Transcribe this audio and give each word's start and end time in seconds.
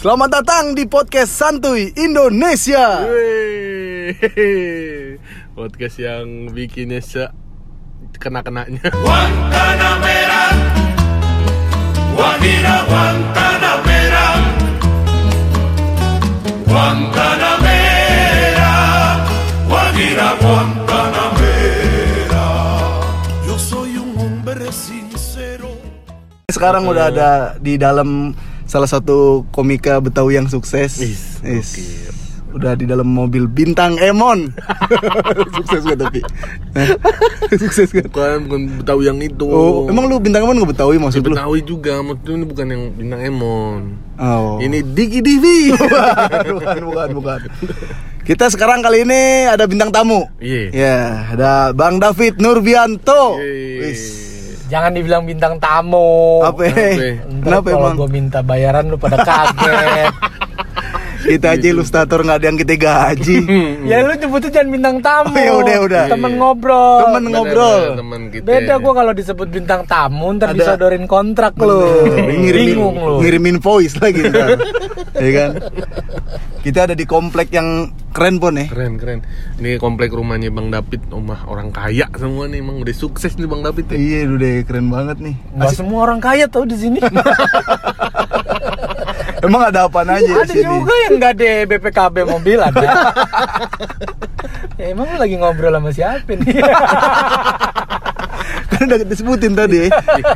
Selamat 0.00 0.32
datang 0.32 0.72
di 0.72 0.88
podcast 0.88 1.28
Santuy 1.28 1.92
Indonesia. 1.92 3.04
Wey. 3.04 4.16
Podcast 5.60 6.00
yang 6.00 6.48
bikinnya 6.56 7.04
se 7.04 7.28
kena-kenanya. 8.16 8.80
Guantanamera, 8.96 10.56
Guajira 12.16 12.76
Guantanamera, 12.88 14.26
Guantanamera, 16.64 18.72
Guajira 19.68 20.28
Guantanamera. 20.40 22.48
Yo 23.44 23.60
soy 23.60 24.00
un 24.00 24.16
hombre 24.16 24.72
sincero. 24.72 25.76
Sekarang 26.48 26.88
udah 26.88 27.12
ada 27.12 27.60
di 27.60 27.76
dalam 27.76 28.32
salah 28.70 28.86
satu 28.86 29.42
komika 29.50 29.98
Betawi 29.98 30.38
yang 30.38 30.46
sukses. 30.46 31.02
Is, 31.02 31.42
Is. 31.42 31.68
gokil. 31.74 32.14
Udah 32.50 32.74
di 32.74 32.82
dalam 32.86 33.06
mobil 33.06 33.46
bintang 33.46 33.98
Emon. 33.98 34.50
sukses 35.58 35.86
gak 35.86 35.98
tapi? 36.02 36.18
Sukses 37.62 37.94
gak? 37.94 38.10
Bukan 38.10 38.46
bukan 38.46 38.60
Betawi 38.82 39.06
yang 39.06 39.18
itu. 39.22 39.46
Oh, 39.46 39.86
emang 39.86 40.06
lu 40.10 40.18
bintang 40.22 40.46
Emon 40.46 40.58
gak 40.58 40.74
Betawi 40.74 40.98
maksud 40.98 41.22
lu? 41.26 41.34
Betawi 41.34 41.62
juga, 41.62 42.02
maksudnya 42.02 42.34
ini 42.42 42.46
bukan 42.46 42.66
yang 42.70 42.82
bintang 42.94 43.20
Emon. 43.22 43.82
Oh. 44.18 44.58
Ini 44.58 44.82
Diki 44.82 45.22
Divi. 45.22 45.74
bukan, 46.58 46.78
bukan, 46.90 47.08
bukan. 47.18 47.40
Kita 48.26 48.50
sekarang 48.50 48.82
kali 48.82 49.06
ini 49.06 49.46
ada 49.46 49.66
bintang 49.70 49.94
tamu. 49.94 50.26
Iya. 50.42 50.74
Ya, 50.74 50.98
ada 51.34 51.52
Bang 51.70 52.02
David 52.02 52.38
Nurbianto. 52.38 53.38
Yeay. 53.38 54.29
Jangan 54.70 54.94
dibilang 54.94 55.26
bintang 55.26 55.58
tamu. 55.58 56.46
Apa? 56.46 56.62
Kenapa? 56.70 57.18
Kenapa 57.42 57.68
kalau 57.74 57.88
emang? 57.90 57.98
gue 57.98 58.08
minta 58.08 58.38
bayaran 58.38 58.86
lu 58.86 58.96
pada 58.96 59.18
kaget. 59.26 60.14
Kita 61.20 61.52
aja 61.52 61.66
ilustrator 61.66 62.20
nggak 62.20 62.38
ada 62.38 62.46
yang 62.46 62.56
kita 62.56 62.74
gaji. 62.74 63.36
ya 63.90 64.00
lu 64.00 64.12
nyebutnya 64.12 64.50
jangan 64.50 64.68
bintang 64.70 64.96
tamu. 64.98 65.30
Oh, 65.30 65.36
ya 65.36 65.52
udah, 65.54 65.76
udah. 65.84 66.04
Temen 66.08 66.30
Iya. 66.30 66.38
ngobrol. 66.38 66.98
Temen 67.02 67.24
ngobrol. 67.28 67.80
Temen 67.94 68.20
kita. 68.30 68.44
Beda 68.44 68.74
gua 68.76 68.92
kalau 68.94 69.12
disebut 69.12 69.48
bintang 69.48 69.82
tamu 69.84 70.26
ntar 70.32 70.50
Ada- 70.50 70.56
disodorin 70.56 71.04
kontrak 71.04 71.54
lu. 71.56 71.80
ngirimin, 72.10 72.66
Bingung 72.72 72.96
lu. 72.96 73.14
ngirimin 73.20 73.56
voice 73.58 73.96
lagi 73.96 74.24
ntar. 74.24 74.56
ya 75.14 75.30
kan? 75.34 75.50
Kita 76.60 76.84
ada 76.84 76.92
di 76.92 77.04
komplek 77.04 77.48
yang 77.50 77.68
keren 78.10 78.36
pon 78.36 78.52
ya. 78.54 78.68
Keren 78.68 78.96
keren. 78.96 79.20
Ini 79.56 79.76
komplek 79.76 80.10
rumahnya 80.10 80.48
Bang 80.48 80.68
David, 80.68 81.08
rumah 81.08 81.44
orang 81.46 81.68
kaya 81.70 82.04
semua 82.12 82.44
nih, 82.44 82.60
emang 82.60 82.76
udah 82.78 82.92
sukses 82.92 83.32
nih 83.34 83.48
Bang 83.48 83.60
David 83.60 83.88
ya. 83.88 83.96
Iya, 83.96 84.20
udah 84.30 84.52
keren 84.64 84.88
banget 84.88 85.16
nih. 85.20 85.34
Nggak 85.52 85.72
semua 85.74 86.00
orang 86.04 86.20
kaya 86.20 86.44
tau 86.46 86.64
di 86.64 86.76
sini. 86.76 87.00
Emang 89.40 89.62
ada 89.72 89.88
apa 89.88 90.04
aja 90.04 90.20
di 90.20 90.32
ada 90.32 90.52
sini? 90.52 90.68
juga 90.68 90.92
yang 91.08 91.12
nggak 91.16 91.32
ada 91.36 91.50
BPKB 91.64 92.16
mobil 92.28 92.58
ada. 92.60 92.88
ya 94.76 94.92
emang 94.92 95.08
lu 95.08 95.16
lagi 95.16 95.36
ngobrol 95.40 95.72
sama 95.72 95.90
siapa 95.92 96.32
nih? 96.36 96.46
kan 98.70 98.86
udah 98.86 98.98
disebutin 99.04 99.52
tadi 99.56 99.76
ya. 99.86 99.88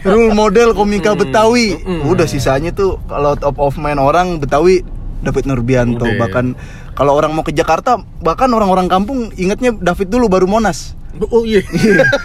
Rule 0.05 0.33
model 0.33 0.73
komika 0.73 1.13
Betawi. 1.13 1.81
Udah 2.05 2.25
sisanya 2.25 2.73
tuh 2.73 2.97
kalau 3.09 3.37
top 3.37 3.61
of 3.61 3.77
mind 3.77 4.01
orang 4.01 4.41
Betawi 4.41 4.85
David 5.25 5.49
Nurbianto 5.49 6.05
Udah. 6.05 6.21
bahkan 6.21 6.53
kalau 6.93 7.17
orang 7.17 7.33
mau 7.33 7.41
ke 7.41 7.57
Jakarta 7.57 7.97
bahkan 8.21 8.53
orang-orang 8.53 8.93
kampung 8.93 9.33
ingatnya 9.41 9.73
David 9.73 10.13
dulu 10.13 10.29
baru 10.29 10.47
Monas. 10.49 10.97
Oh 11.25 11.43
iya. 11.43 11.63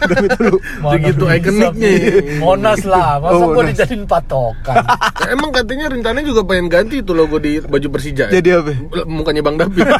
David 0.03 0.29
dulu. 0.35 0.57
Begitu 0.89 1.23
ikoniknya. 1.23 1.89
Monas 2.37 2.81
lah, 2.83 3.17
masa 3.17 3.33
Oh, 3.35 3.39
gua 3.47 3.61
Monas. 3.61 3.75
dijadiin 3.75 4.03
patokan. 4.03 4.75
Emang 5.33 5.49
katanya 5.49 5.85
rencananya 5.87 6.25
juga 6.25 6.41
pengen 6.43 6.67
ganti 6.67 6.95
itu 6.97 7.11
logo 7.11 7.37
di 7.37 7.59
baju 7.59 7.87
Persija. 7.89 8.27
ya? 8.27 8.33
Jadi 8.35 8.49
apa? 8.51 8.71
Mukanya 9.05 9.41
Bang 9.41 9.55
David. 9.55 9.85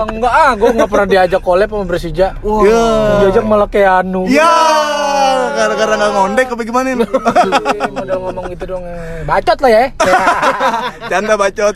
Enggak 0.00 0.32
ah, 0.32 0.52
gue 0.54 0.70
nggak 0.72 0.88
pernah 0.88 1.08
diajak 1.08 1.40
collab 1.40 1.68
sama 1.68 1.84
Persija. 1.86 2.28
Wah, 2.40 2.62
Ya. 2.62 2.82
diajak 3.20 3.44
malah 3.44 3.68
Keanu. 3.68 4.24
Ya, 4.26 4.48
gara-gara 5.60 5.94
nggak 5.94 6.12
ngondek 6.12 6.46
apa 6.48 6.62
gimana? 6.64 6.88
Ih, 6.90 6.98
Modal 7.90 8.18
ngomong 8.20 8.44
gitu 8.48 8.64
dong. 8.66 8.82
eh. 8.82 9.20
Bacot 9.24 9.58
lah 9.60 9.70
ya. 9.70 9.84
Canda 11.10 11.34
bacot. 11.36 11.74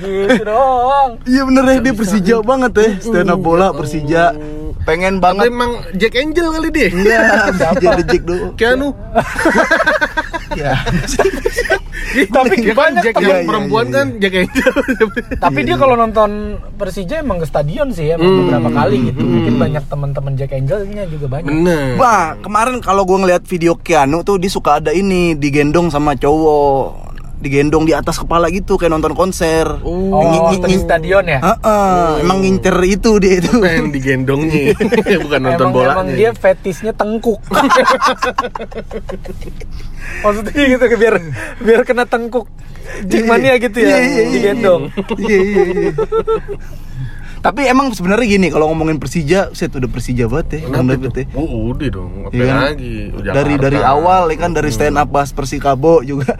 gitu 0.00 0.42
dong. 0.42 1.08
Iya 1.24 1.42
bener 1.46 1.62
ya 1.66 1.78
dia 1.80 1.94
Persija 1.94 2.34
banget 2.42 2.72
ya 2.74 2.86
Stand 2.98 3.30
up 3.30 3.38
bola 3.38 3.70
Persija 3.70 4.34
Pengen 4.88 5.20
banget 5.20 5.52
emang 5.52 5.80
Jack 5.96 6.16
Angel 6.16 6.46
kali 6.50 6.68
dia? 6.72 6.88
Iya 6.90 7.20
Persija 7.52 7.90
The 8.00 8.04
Jack 8.08 8.22
dulu 8.24 8.46
Keanu. 8.56 8.88
Ya 10.58 10.74
Tapi 12.10 12.54
Dia 12.58 12.74
kan 12.74 12.90
banyak 12.90 13.02
Jack 13.06 13.14
temen. 13.14 13.22
yang 13.22 13.30
Iya, 13.30 13.38
iya, 13.38 13.48
perempuan 13.48 13.86
iya, 13.86 13.94
kan 13.94 14.06
Jack 14.18 14.34
Angel. 14.34 14.72
Tapi 15.38 15.58
dia 15.62 15.76
kalau 15.78 15.94
nonton 15.94 16.30
Persija 16.74 17.22
emang 17.22 17.38
ke 17.38 17.46
stadion 17.46 17.88
sih 17.94 18.10
ya, 18.10 18.18
emang 18.18 18.46
beberapa 18.46 18.68
kali 18.74 18.96
gitu. 19.14 19.22
Mungkin 19.22 19.54
banyak 19.62 19.84
teman-teman 19.86 20.32
Jack 20.34 20.52
Angelnya 20.56 21.04
juga 21.06 21.26
banyak. 21.38 21.46
Bener. 21.46 21.94
Wah 22.00 22.34
kemarin 22.42 22.82
kalau 22.82 23.06
gue 23.06 23.18
ngeliat 23.20 23.46
video 23.46 23.78
Keanu 23.78 24.26
tuh 24.26 24.42
Dia 24.42 24.50
suka 24.50 24.82
ada 24.82 24.90
ini 24.90 25.38
Digendong 25.38 25.92
sama 25.92 26.18
cowok 26.18 27.09
Digendong 27.40 27.82
di 27.82 27.92
atas 27.92 28.16
kepala 28.16 28.46
gitu 28.48 28.76
Kayak 28.76 28.92
nonton 28.94 29.12
konser 29.12 29.64
Oh. 29.80 30.12
Oh, 30.12 30.52
di 30.60 30.76
stadion 30.76 31.24
ya? 31.24 31.40
Heeh, 31.40 32.20
Emang 32.20 32.40
ngincer 32.40 32.76
itu 32.84 33.16
dia 33.16 33.38
itu 33.38 33.48
Pengen 33.54 33.88
digendongnya, 33.90 34.76
bukan 35.24 35.40
nonton 35.42 35.66
emang, 35.66 35.72
bola. 35.72 35.92
emang 35.94 36.08
dia 36.12 36.30
fetisnya 36.32 36.92
tengkuk. 36.92 37.40
Maksudnya 40.20 40.64
gitu 40.68 40.84
biar 40.96 41.14
biar 41.58 41.80
kena 41.82 42.04
tengkuk. 42.04 42.46
Jingmania 43.02 43.54
gitu 43.56 43.78
ya, 43.78 43.86
Iya, 43.88 43.98
iya, 43.98 44.08
iya. 44.18 44.24
digendong. 44.30 44.82
Iya 45.16 45.38
iya 45.38 45.62
iya 45.64 45.92
Tapi 47.40 47.64
emang 47.64 47.88
sebenarnya 47.90 48.26
gini 48.28 48.48
Kalau 48.48 48.68
ngomongin 48.68 48.98
Persija 48.98 49.48
Set 49.50 49.72
udah 49.72 49.86
Persija 49.86 50.26
banget 50.26 50.60
ya 50.60 50.68
Bang 50.68 50.90
Kenapa 50.90 51.08
itu? 51.08 51.20
ya 51.22 51.26
Oh, 51.32 51.70
udah 51.70 51.88
dong. 51.88 52.12
Apa 52.22 52.32
Iya 52.34 52.44
kan? 52.44 52.58
lagi? 52.66 52.94
Jakarta. 53.14 53.32
dari 53.34 53.54
dari 53.56 53.80
awal 53.80 54.22
ya 54.26 54.36
kan 54.36 54.50
dari 54.52 54.68
stand 54.68 54.96
up 54.96 55.08
bahas 55.08 55.30
Persikabo 55.30 56.02
juga 56.02 56.36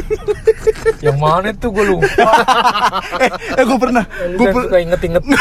Yang 1.06 1.18
mana 1.18 1.48
tuh 1.56 1.70
gue 1.74 1.84
lupa. 1.86 2.30
eh, 3.24 3.30
eh 3.58 3.64
gue 3.64 3.78
pernah. 3.78 4.04
Gue 4.36 4.46
kan 4.50 4.62
suka 4.66 4.78
inget-inget. 4.80 5.24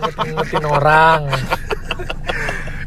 Inget-ingetin 0.00 0.64
orang. 0.66 1.20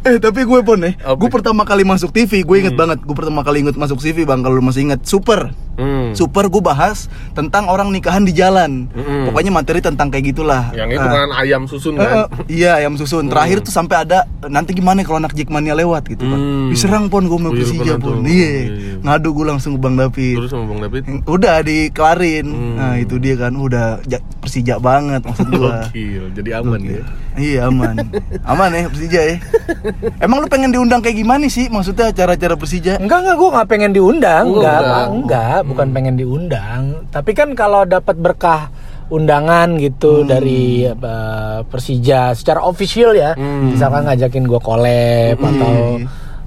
Eh 0.04 0.20
tapi 0.20 0.44
gue 0.44 0.60
pun 0.68 0.84
eh 0.84 1.00
Apa? 1.00 1.16
gue 1.16 1.30
pertama 1.32 1.64
kali 1.64 1.88
masuk 1.88 2.12
TV 2.12 2.44
gue 2.44 2.58
inget 2.60 2.76
banget. 2.76 3.00
Gue 3.04 3.16
pertama 3.16 3.40
kali 3.42 3.64
inget 3.64 3.80
masuk 3.80 4.04
TV 4.04 4.28
bang 4.28 4.44
kalau 4.44 4.60
lu 4.60 4.64
masih 4.64 4.84
inget. 4.88 5.04
Super 5.08 5.56
Hmm. 5.74 6.14
super 6.14 6.46
gue 6.46 6.60
bahas 6.60 7.06
tentang 7.32 7.66
orang 7.66 7.90
nikahan 7.90 8.22
di 8.22 8.32
jalan 8.32 8.86
Mm-mm. 8.88 9.26
pokoknya 9.26 9.50
materi 9.50 9.80
tentang 9.80 10.08
kayak 10.08 10.30
gitulah 10.30 10.70
Yang 10.72 10.96
itu 10.96 11.08
kan 11.08 11.30
ayam 11.34 11.62
susun 11.64 11.94
Eh, 11.94 12.00
kan. 12.00 12.14
eh, 12.16 12.26
iya 12.48 12.78
ayam 12.78 12.94
susun 12.94 13.26
terakhir 13.26 13.60
tuh 13.60 13.70
sampai 13.70 13.98
ada 14.00 14.22
nanti 14.44 14.72
gimana 14.72 15.02
kalau 15.02 15.18
anak 15.18 15.34
Jackmania 15.34 15.74
lewat 15.74 16.06
gitu 16.08 16.24
kan 16.24 16.36
Hmm. 16.36 16.70
diserang 16.70 17.06
pon 17.08 17.24
gue 17.24 17.36
mau 17.36 17.50
Oh, 17.50 17.52
iya, 17.52 17.60
Persija 17.60 17.94
pon 17.96 18.22
tuh. 18.22 18.26
iya 18.26 18.54
ngadu 19.00 19.30
gue 19.32 19.46
langsung 19.46 19.74
ke 19.74 19.80
Bang 19.80 19.96
David 19.96 20.36
Terus 20.38 20.50
sama 20.50 20.66
Bang 20.68 20.80
David. 20.80 21.04
udah 21.24 21.56
dikelarin 21.60 22.46
Hmm. 22.46 22.76
nah 22.76 22.94
itu 22.96 23.18
dia 23.18 23.36
kan 23.36 23.54
udah 23.54 23.98
ja- 24.04 24.22
Persija 24.38 24.78
banget 24.78 25.24
maksud 25.24 25.48
Gokil, 25.48 26.28
jadi 26.34 26.60
aman 26.60 26.80
ya. 26.84 27.02
Iya 27.34 27.60
aman, 27.66 27.96
aman 28.44 28.70
ya 28.70 28.86
Persija 28.86 29.22
ya. 29.24 29.36
Emang 30.20 30.38
lu 30.38 30.48
pengen 30.48 30.70
diundang 30.70 31.00
kayak 31.00 31.16
gimana 31.16 31.48
sih? 31.48 31.66
Maksudnya 31.66 32.10
acara-acara 32.10 32.54
Persija? 32.54 33.00
Enggak 33.00 33.24
enggak 33.24 33.36
gue 33.36 33.50
nggak 33.50 33.68
pengen 33.68 33.92
diundang 33.92 34.46
Oh, 34.46 34.60
enggak 34.60 34.80
enggak. 35.10 35.62
Enggak 35.64 35.70
bukan 35.70 35.88
pengen 35.90 36.16
diundang 36.16 36.82
tapi 37.08 37.32
kan 37.32 37.56
kalau 37.56 37.84
dapat 37.84 38.14
berkah 38.14 38.68
undangan 39.08 39.80
gitu 39.80 40.24
dari 40.24 40.84
eh, 40.84 41.60
Persija 41.64 42.34
secara 42.34 42.62
official 42.62 43.14
ya 43.14 43.32
Hmm. 43.34 43.72
misalkan 43.72 44.04
ngajakin 44.04 44.44
gue 44.44 44.60
collab 44.60 45.36
Hmm. 45.38 45.50
atau 45.50 45.74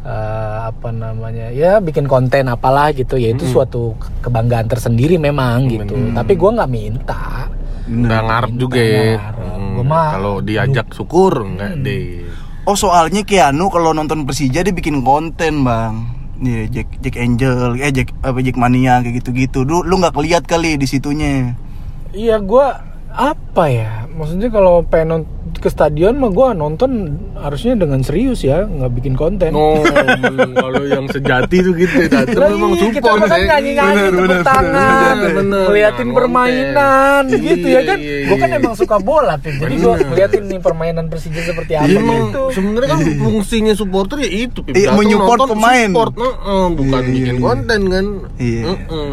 eh, 0.02 0.56
apa 0.66 0.88
namanya 0.90 1.48
ya 1.48 1.80
bikin 1.80 2.04
konten 2.04 2.46
apalah 2.46 2.92
gitu 2.92 3.16
ya 3.16 3.32
itu 3.32 3.44
suatu 3.44 3.96
ke- 3.96 4.22
kebanggaan 4.22 4.66
tersendiri 4.66 5.16
memang 5.16 5.66
gitu 5.66 5.96
tapi 6.12 6.32
gue 6.34 6.50
nggak 6.52 6.68
minta 6.68 7.48
Nggak 7.86 8.18
ngarep 8.20 8.52
juga 8.56 8.82
ya. 8.82 9.30
Hmm, 9.30 9.86
Kalau 9.86 10.42
diajak 10.42 10.90
syukur 10.90 11.46
enggak 11.46 11.78
deh. 11.78 12.26
Oh 12.66 12.74
soalnya 12.74 13.22
Keanu 13.22 13.70
kalau 13.70 13.94
nonton 13.94 14.26
Persija 14.26 14.66
dia 14.66 14.74
bikin 14.74 15.06
konten 15.06 15.62
bang. 15.62 15.94
Iya 16.36 16.68
Jack 16.68 16.88
Jack 17.00 17.16
Angel, 17.16 17.80
eh 17.80 17.92
Jack 17.92 18.12
apa 18.20 18.38
Jack 18.44 18.60
Mania 18.60 19.00
kayak 19.00 19.24
gitu-gitu. 19.24 19.64
Lu 19.64 19.80
lu 19.80 19.96
nggak 19.96 20.12
keliat 20.12 20.44
kali 20.44 20.76
di 20.76 20.84
situnya. 20.84 21.56
Iya 22.12 22.40
gue 22.40 22.66
apa 23.16 23.64
ya 23.72 24.04
maksudnya 24.12 24.52
kalau 24.52 24.84
pengen 24.84 25.24
ke 25.66 25.74
stadion 25.74 26.14
mah 26.14 26.30
gua 26.30 26.54
nonton 26.54 27.10
harusnya 27.34 27.74
dengan 27.74 27.98
serius 27.98 28.38
ya, 28.40 28.62
nggak 28.62 28.92
bikin 28.94 29.18
konten. 29.18 29.50
Oh, 29.50 29.82
kalau 30.54 30.86
yang 30.86 31.10
sejati 31.10 31.58
tuh 31.58 31.74
gitu 31.74 32.06
ya. 32.06 32.22
Memang 32.22 32.78
iya, 32.78 32.86
kita 32.94 33.10
kan 33.18 33.26
ya. 33.26 33.38
nyanyi-nyanyi, 33.50 33.90
Bener, 33.90 34.06
tepuk 34.06 34.22
bener, 34.22 34.42
tangan, 34.46 35.14
bener, 35.18 35.30
bener. 35.34 35.64
ngeliatin 35.66 36.06
Nah, 36.06 36.14
permainan, 36.14 37.22
konten. 37.26 37.42
gitu 37.42 37.66
ya 37.66 37.80
kan. 37.82 37.98
Iya, 37.98 38.16
Gue 38.22 38.36
kan 38.36 38.48
iya. 38.48 38.58
emang 38.62 38.74
suka 38.78 38.96
bola, 38.96 39.34
Pip. 39.36 39.58
Jadi 39.58 39.74
gue 39.74 39.92
ngeliatin 40.06 40.42
nih 40.46 40.60
permainan 40.62 41.04
Persija 41.10 41.40
seperti 41.42 41.72
apa 41.74 41.90
Iya, 41.90 41.98
emang 41.98 42.22
gitu. 42.30 42.42
sebenarnya 42.54 42.88
kan 42.88 43.00
fungsinya 43.26 43.74
supporter 43.74 44.16
ya 44.22 44.30
itu. 44.30 44.60
Iya, 44.68 44.94
menyupport 44.94 45.38
nonton, 45.42 45.50
pemain. 45.52 45.88
support, 45.90 46.12
heeh, 46.14 46.64
bukan 46.72 47.02
Iya, 47.02 47.10
bikin 47.10 47.34
iya. 47.34 47.42
konten 47.42 47.80
kan 47.90 48.06
Iya. 48.38 48.62
Heeh. 48.70 49.10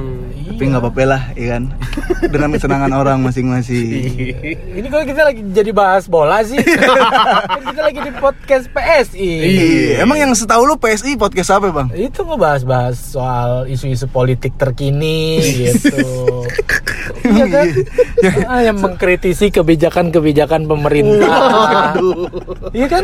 Tapi 0.54 0.64
nggak 0.70 0.84
apa-apa 0.86 1.02
lah, 1.04 1.24
ya 1.34 1.48
kan. 1.58 1.64
Dengan 2.34 2.50
kesenangan 2.54 2.92
orang 2.94 3.18
masing-masing. 3.20 4.06
Ini 4.54 4.88
kalau 4.88 5.02
kita 5.02 5.22
lagi 5.24 5.42
jadi 5.50 5.72
bahas 5.74 6.06
bola 6.06 6.43
sih. 6.46 6.60
kan 7.54 7.62
kita 7.64 7.82
lagi 7.82 8.00
di 8.04 8.12
podcast 8.20 8.66
PSI. 8.72 9.32
Iya, 9.44 10.04
emang 10.04 10.18
yang 10.20 10.32
setahu 10.36 10.68
lu 10.68 10.76
PSI 10.78 11.16
podcast 11.16 11.50
apa, 11.56 11.72
Bang? 11.72 11.88
Itu 11.96 12.24
ngebahas-bahas 12.28 12.96
soal 13.00 13.68
isu-isu 13.72 14.08
politik 14.12 14.56
terkini 14.60 15.40
gitu. 15.42 16.04
iya 17.36 17.46
kan? 17.50 17.68
Ah, 18.48 18.62
yang 18.64 18.78
mengkritisi 18.80 19.50
kebijakan-kebijakan 19.52 20.68
pemerintah. 20.68 21.96
iya 22.72 22.88
kan? 22.88 23.04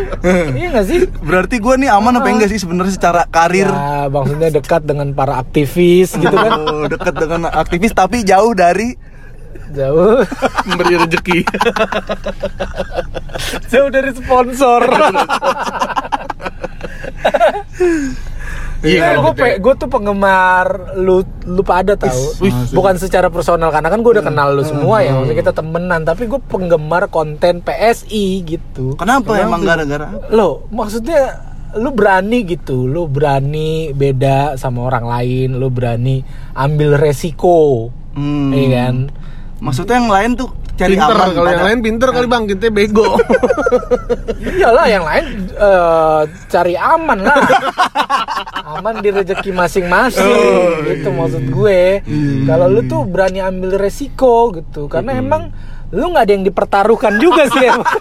Iya 0.55 0.67
nggak 0.75 0.85
sih? 0.85 0.99
Berarti 1.23 1.55
gua 1.59 1.75
nih 1.79 1.89
aman 1.91 2.19
apa 2.19 2.27
enggak 2.29 2.51
sih 2.51 2.59
sebenarnya 2.61 2.93
secara 2.95 3.25
karir? 3.27 3.67
Ya, 3.67 4.07
maksudnya 4.11 4.49
dekat 4.53 4.83
dengan 4.85 5.11
para 5.15 5.39
aktivis 5.41 6.15
gitu 6.15 6.35
kan. 6.35 6.51
Oh, 6.59 6.85
dekat 6.87 7.15
dengan 7.15 7.49
aktivis 7.49 7.91
tapi 7.95 8.21
jauh 8.23 8.53
dari 8.53 9.08
Jauh 9.69 10.25
Memberi 10.67 10.95
rezeki. 10.97 11.39
jauh 13.71 13.89
dari 13.89 14.11
sponsor. 14.11 14.81
Iya, 18.79 18.95
Iya, 18.95 19.07
kalau 19.11 19.21
gue 19.25 19.33
kita- 19.35 19.59
gue 19.59 19.73
tuh 19.75 19.89
penggemar 19.89 20.67
lu 20.95 21.19
lu 21.43 21.61
pada 21.61 21.99
tahu. 21.99 22.47
Bukan 22.71 22.95
secara 22.95 23.27
personal 23.27 23.67
karena 23.69 23.91
kan 23.91 23.99
gue 23.99 24.07
udah 24.09 24.23
kenal 24.23 24.55
lu 24.55 24.63
semua 24.63 25.03
ya, 25.03 25.11
maksudnya 25.11 25.35
kita 25.37 25.51
temenan. 25.53 26.01
Tapi 26.01 26.23
gue 26.25 26.39
penggemar 26.41 27.11
konten 27.11 27.59
PSI 27.59 28.39
gitu. 28.41 28.95
Kenapa, 28.95 29.35
emang 29.37 29.67
gara-gara? 29.67 30.07
Lo 30.29 30.63
maksudnya 30.71 31.43
lu 31.75 31.91
berani 31.91 32.47
gitu, 32.47 32.87
lu 32.87 33.05
berani 33.05 33.91
beda 33.91 34.55
sama 34.55 34.87
orang 34.87 35.05
lain, 35.05 35.49
lu 35.53 35.67
berani 35.67 36.23
ambil 36.55 36.95
resiko, 36.95 37.91
Hmm. 38.09 38.49
iya 38.49 38.67
kan? 38.81 38.95
Maksudnya 39.59 39.99
yang 39.99 40.11
lain 40.11 40.31
tuh 40.39 40.49
cari 40.79 40.95
pinter 40.95 41.15
aman 41.19 41.29
kalau 41.35 41.49
yang 41.51 41.65
lain 41.67 41.79
pinter 41.83 42.07
kali 42.15 42.27
bang. 42.31 42.43
Kita 42.47 42.65
bego. 42.71 43.07
Iyalah 44.59 44.85
yang 44.87 45.03
lain 45.03 45.25
eh, 45.51 46.21
cari 46.47 46.75
aman 46.79 47.19
lah. 47.19 47.37
aman 48.79 49.03
di 49.03 49.09
rezeki 49.11 49.51
masing-masing 49.51 50.87
gitu 50.87 51.09
maksud 51.11 51.43
gue. 51.51 51.99
Kalau 52.47 52.65
lu 52.71 52.81
tuh 52.87 53.03
berani 53.03 53.43
ambil 53.43 53.75
resiko 53.75 54.55
gitu. 54.55 54.87
Karena 54.87 55.19
emang 55.19 55.51
lu 55.91 56.15
nggak 56.15 56.23
ada 56.23 56.33
yang 56.33 56.45
dipertaruhkan 56.47 57.19
juga 57.19 57.47
sih 57.51 57.67
emang. 57.67 57.83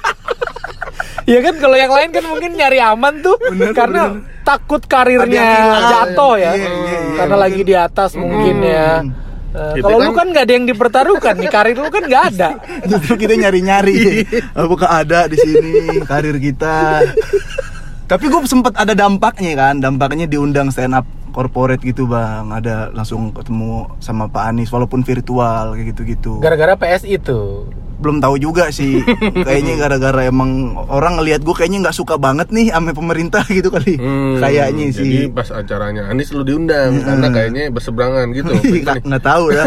Iya 1.29 1.45
kan? 1.45 1.61
Kalau 1.61 1.77
yang 1.77 1.93
lain 1.93 2.09
kan 2.09 2.25
mungkin 2.25 2.57
nyari 2.57 2.81
aman 2.81 3.21
tuh 3.21 3.37
karena 3.77 4.17
takut 4.49 4.81
karirnya 4.89 5.77
jatuh 5.93 6.41
ya. 6.41 6.57
Iya, 6.57 6.69
iya, 6.73 6.73
iya, 6.89 6.99
karena 7.21 7.37
lagi 7.37 7.63
di 7.69 7.75
atas 7.77 8.17
mungkin 8.17 8.65
ya. 8.65 9.05
Eh, 9.49 9.73
Gitu 9.75 9.85
kalau 9.85 9.99
lu 9.99 10.13
kan- 10.13 10.17
kan 10.19 10.27
nggak 10.29 10.45
ada 10.45 10.53
yang 10.53 10.67
dipertaruhkan 10.67 11.35
nih 11.35 11.49
karir 11.49 11.73
lu 11.75 11.89
kan 11.89 12.03
nggak 12.05 12.25
ada. 12.31 12.49
Justru 12.91 13.17
kita 13.17 13.35
nyari-nyari. 13.35 14.29
Apakah 14.53 15.01
ada 15.01 15.25
di 15.25 15.37
sini 15.37 15.73
karir 16.05 16.37
kita. 16.37 17.01
Tapi 18.05 18.25
gue 18.25 18.41
sempet 18.43 18.73
ada 18.73 18.93
dampaknya 18.93 19.53
kan 19.55 19.75
Dampaknya 19.79 20.25
diundang 20.25 20.69
stand 20.69 20.93
up 20.93 21.05
corporate 21.31 21.81
gitu 21.81 22.05
bang. 22.05 22.49
Ada 22.51 22.93
langsung 22.93 23.33
ketemu 23.33 23.89
sama 23.99 24.29
Pak 24.29 24.45
Anies 24.47 24.69
Walaupun 24.69 25.01
virtual 25.01 25.73
kayak 25.73 25.87
gitu-gitu. 25.93 26.41
Gara-gara 26.41 26.77
PS 26.77 27.05
itu. 27.05 27.69
Belum 27.99 28.19
tahu 28.19 28.39
juga 28.39 28.71
sih. 28.71 29.03
Kayaknya 29.47 29.75
gara-gara 29.77 30.23
emang 30.25 30.51
orang 30.87 31.19
ngelihat 31.19 31.41
gue 31.41 31.51
kayaknya 31.53 31.79
nggak 31.83 31.97
suka 31.97 32.15
banget 32.15 32.47
nih 32.49 32.71
sama 32.71 32.91
pemerintah 32.91 33.43
gitu 33.51 33.69
kali. 33.69 33.95
Hmm, 33.95 34.39
Kayaknya 34.39 34.87
jadi 34.89 35.19
sih. 35.21 35.29
pas 35.29 35.49
acaranya 35.49 36.07
Anis 36.07 36.31
lu 36.31 36.43
diundang 36.43 36.95
karena 36.99 37.27
kayaknya 37.29 37.63
berseberangan 37.69 38.27
gitu 38.31 38.51
Nggak 39.05 39.23
tahu 39.23 39.45
ya. 39.51 39.65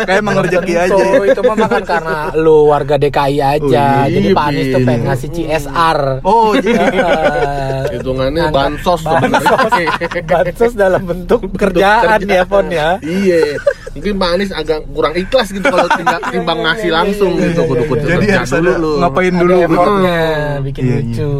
Kayak 0.00 0.18
emang 0.18 0.36
rezeki 0.40 0.74
aja. 0.76 1.04
itu. 1.24 1.40
Mah 1.40 1.56
makan 1.56 1.82
karena 1.84 2.14
lu 2.34 2.56
warga 2.66 2.94
DKI 2.96 3.36
aja. 3.38 3.60
Oh, 3.60 3.70
iya, 4.02 4.10
jadi 4.10 4.28
Pak 4.32 4.44
Anies 4.44 4.66
tuh 4.68 4.80
pengen 4.82 5.02
ngasih 5.04 5.28
CSR. 5.30 5.98
Oh 6.22 6.50
jadi 6.52 6.76
Eh, 6.98 7.82
hitungannya 7.94 8.50
bansos 8.50 9.00
bansos, 9.00 9.00
sebenarnya. 9.00 10.22
bansos 10.24 10.72
dalam 10.74 11.02
bentuk 11.04 11.40
kerjaan 11.52 12.20
ya 12.22 12.42
Pon 12.42 12.66
ya. 12.68 12.98
iya 13.00 13.54
mungkin 13.98 14.14
Pak 14.14 14.30
Anies 14.30 14.50
agak 14.50 14.86
kurang 14.88 15.12
ikhlas 15.12 15.48
gitu 15.48 15.64
kalau 15.64 15.90
timbang, 15.98 16.22
timbang 16.30 16.58
ngasih 16.60 16.90
langsung 16.90 17.32
gitu. 17.34 17.60
kudu 17.64 17.82
kudu 17.84 18.04
Jadi 18.06 18.26
harus 18.30 18.50
dulu. 18.52 18.72
lu 18.72 18.90
ngapain 18.98 19.34
dulu 19.34 19.54
effortnya 19.60 20.20
bikin 20.62 20.82
Iya, 20.82 20.94
iya. 20.94 21.02
lucu. 21.02 21.32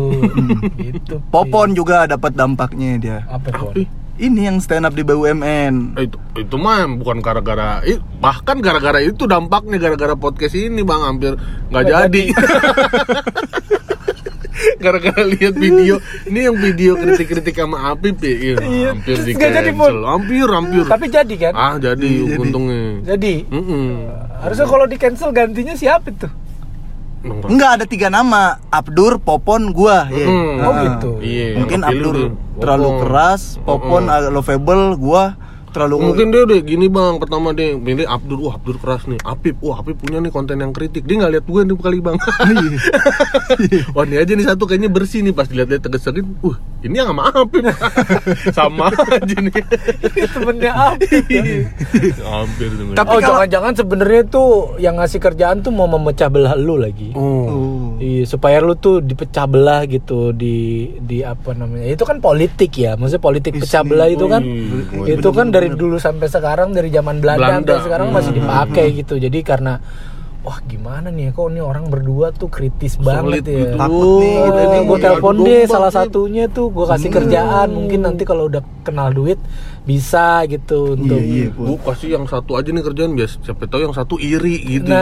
gitu. 0.76 1.14
Popon 1.28 1.68
juga 1.72 2.04
dapat 2.04 2.34
dampaknya 2.34 2.90
dia. 2.98 3.18
Apa? 3.24 3.70
Ih, 3.72 3.86
Ini 4.18 4.50
yang 4.50 4.58
stand 4.58 4.82
up 4.82 4.92
di 4.92 5.00
BUMN 5.00 5.94
itu 5.96 6.18
itu 6.34 6.56
mah 6.58 6.90
bukan 6.92 7.22
gara-gara 7.22 7.78
bahkan 8.18 8.58
gara-gara 8.58 8.98
itu 8.98 9.24
dampaknya 9.24 9.78
gara-gara 9.78 10.12
podcast 10.12 10.52
ini 10.52 10.82
bang. 10.82 10.98
Hampir 11.00 11.38
nggak 11.70 11.70
Nggak 11.70 11.86
jadi 11.86 12.22
gara-gara 14.78 15.22
lihat 15.24 15.54
video 15.54 15.98
ini 16.24 16.40
yang 16.46 16.56
video 16.56 16.94
kritik-kritik 16.94 17.54
sama 17.54 17.92
Apip 17.92 18.18
ya 18.20 18.30
iya, 18.30 18.54
Iya, 18.58 18.88
hampir 18.92 19.16
di 19.22 19.32
jadi, 19.34 19.70
cancel 19.70 19.96
hampir 20.04 20.46
hampir 20.46 20.84
Tapi 20.86 21.06
jadi 21.08 21.34
kan? 21.38 21.52
ah 21.54 21.74
jadi 21.76 22.10
Jadi. 22.10 22.38
untungnya 22.38 22.84
Jadi 23.04 23.34
Mm-mm. 23.48 23.86
harusnya 24.40 24.66
kalau 24.66 24.86
di 24.86 24.96
cancel 24.96 25.30
gantinya 25.30 25.74
siapa 25.74 26.10
tuh? 26.10 26.32
Enggak 27.18 27.82
ada 27.82 27.84
tiga 27.84 28.06
nama 28.08 28.62
Abdur, 28.70 29.18
Popon, 29.18 29.74
gua 29.74 30.06
ya. 30.06 30.22
Hmm. 30.22 30.62
Oh 30.62 30.70
Nah, 30.70 30.82
gitu. 30.86 31.10
Iya, 31.18 31.58
Mungkin 31.58 31.82
Abdur 31.82 32.16
terlalu 32.62 32.88
keras 33.02 33.58
Popon 33.66 34.06
lovable 34.30 34.94
Gua 34.94 35.34
terlalu 35.78 36.10
Mungkin 36.10 36.26
dia 36.34 36.42
udah 36.42 36.58
gini 36.58 36.86
bang, 36.90 37.14
pertama 37.22 37.54
dia 37.54 37.78
pilih 37.78 38.02
Abdur, 38.10 38.38
wah 38.42 38.58
Abdur 38.58 38.76
keras 38.82 39.06
nih, 39.06 39.22
Apip, 39.22 39.62
wah 39.62 39.78
Apip 39.78 39.94
punya 40.02 40.18
nih 40.18 40.34
konten 40.34 40.58
yang 40.58 40.74
kritik, 40.74 41.06
dia 41.06 41.22
nggak 41.22 41.38
lihat 41.38 41.46
gue 41.46 41.60
nih 41.62 41.76
kali 41.78 41.98
bang. 42.02 42.16
wah 43.94 44.02
ini 44.10 44.16
aja 44.18 44.32
nih 44.34 44.46
satu 44.50 44.66
kayaknya 44.66 44.90
bersih 44.90 45.22
nih 45.22 45.30
pas 45.30 45.46
dilihat-lihat 45.46 45.86
tegesekin, 45.86 46.26
uh 46.42 46.56
ini 46.82 46.94
yang 46.98 47.14
sama 47.14 47.30
Apip, 47.30 47.62
sama 48.58 48.86
aja 48.90 49.36
nih. 49.38 49.54
Temennya 50.30 50.72
apa? 50.74 51.06
Hampir 52.22 52.68
tuh. 52.74 52.94
Tapi 52.94 53.14
oh 53.14 53.20
jangan-jangan 53.22 53.72
sebenarnya 53.74 54.22
tuh 54.26 54.78
yang 54.78 54.94
ngasih 54.98 55.18
kerjaan 55.18 55.62
tuh 55.62 55.74
mau 55.74 55.90
memecah 55.90 56.30
belah 56.30 56.58
lu 56.58 56.74
lagi. 56.74 57.14
oh, 57.14 57.46
Oh. 57.48 57.86
Iya, 57.98 58.30
supaya 58.30 58.62
lu 58.62 58.78
tuh 58.78 59.02
dipecah 59.02 59.50
belah 59.50 59.82
gitu 59.90 60.30
di 60.30 60.86
di 61.02 61.26
apa 61.26 61.50
namanya? 61.50 61.90
Itu 61.90 62.06
kan 62.06 62.22
politik 62.22 62.70
ya. 62.78 62.94
Maksudnya 62.94 63.22
politik 63.22 63.58
pecah 63.58 63.82
belah 63.82 64.06
itu 64.06 64.26
kan 64.30 64.42
Oh, 64.88 65.06
itu 65.06 65.28
kan 65.34 65.50
dari 65.50 65.67
dulu 65.70 65.96
sampai 65.96 66.26
sekarang 66.26 66.70
dari 66.70 66.88
zaman 66.88 67.18
Belanda, 67.18 67.42
Belanda. 67.58 67.68
sampai 67.68 67.84
sekarang 67.84 68.08
masih 68.10 68.30
Hmm. 68.30 68.38
dipakai 68.38 68.86
gitu. 68.94 69.14
Jadi 69.16 69.38
karena 69.40 69.74
wah 70.38 70.62
gimana 70.62 71.10
nih 71.10 71.28
kok 71.28 71.44
ini 71.46 71.60
orang 71.60 71.86
berdua 71.86 72.30
tuh 72.30 72.48
kritis 72.48 72.96
banget 72.96 73.42
ya. 73.42 73.68
gitu. 73.68 73.76
Takut 73.76 74.22
nih, 74.22 74.36
nih, 74.48 74.80
gue 74.82 74.98
telepon 74.98 75.34
deh 75.38 75.62
salah 75.66 75.90
nih. 75.90 75.96
satunya 75.98 76.44
tuh 76.48 76.66
gue 76.70 76.86
kasih 76.86 77.10
kerjaan 77.10 77.68
mungkin 77.68 78.00
nanti 78.02 78.22
kalau 78.22 78.46
udah 78.46 78.62
kenal 78.80 79.10
duit 79.10 79.36
bisa 79.82 80.44
gitu 80.44 80.94
untuk 80.94 81.16
Iya, 81.16 81.44
iya, 81.44 81.46
Bu, 81.50 81.76
kasih 81.78 82.08
yang 82.10 82.24
satu 82.24 82.54
aja 82.54 82.68
nih 82.70 82.80
kerjaan 82.82 83.12
biasa 83.14 83.34
siapa 83.42 83.64
tahu 83.66 83.80
yang 83.82 83.92
satu 83.92 84.16
iri 84.16 84.56
gitu 84.70 84.88
Nah, 84.88 85.00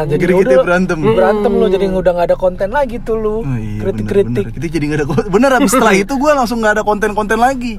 ya. 0.00 0.10
jadi 0.10 0.20
Kira 0.20 0.32
kita 0.32 0.42
udah 0.44 0.58
berantem. 0.64 0.98
berantem 1.00 1.52
lu 1.52 1.66
jadi 1.68 1.84
udah 1.88 2.12
nggak 2.12 2.28
ada 2.28 2.36
konten 2.36 2.68
lagi 2.68 2.96
tuh 3.00 3.16
lu. 3.16 3.36
Oh, 3.36 3.56
iya, 3.56 3.78
Kritik-kritik. 3.80 4.30
bener, 4.36 4.42
bener. 4.44 4.54
Kita 4.54 4.66
jadi 4.68 4.84
nggak 4.84 4.98
ada 5.00 5.06
kon- 5.08 5.28
bener 5.28 5.50
abis 5.54 5.70
setelah 5.72 5.94
itu 5.98 6.12
gue 6.12 6.30
langsung 6.32 6.58
nggak 6.60 6.72
ada 6.72 6.84
konten-konten 6.84 7.38
lagi. 7.40 7.74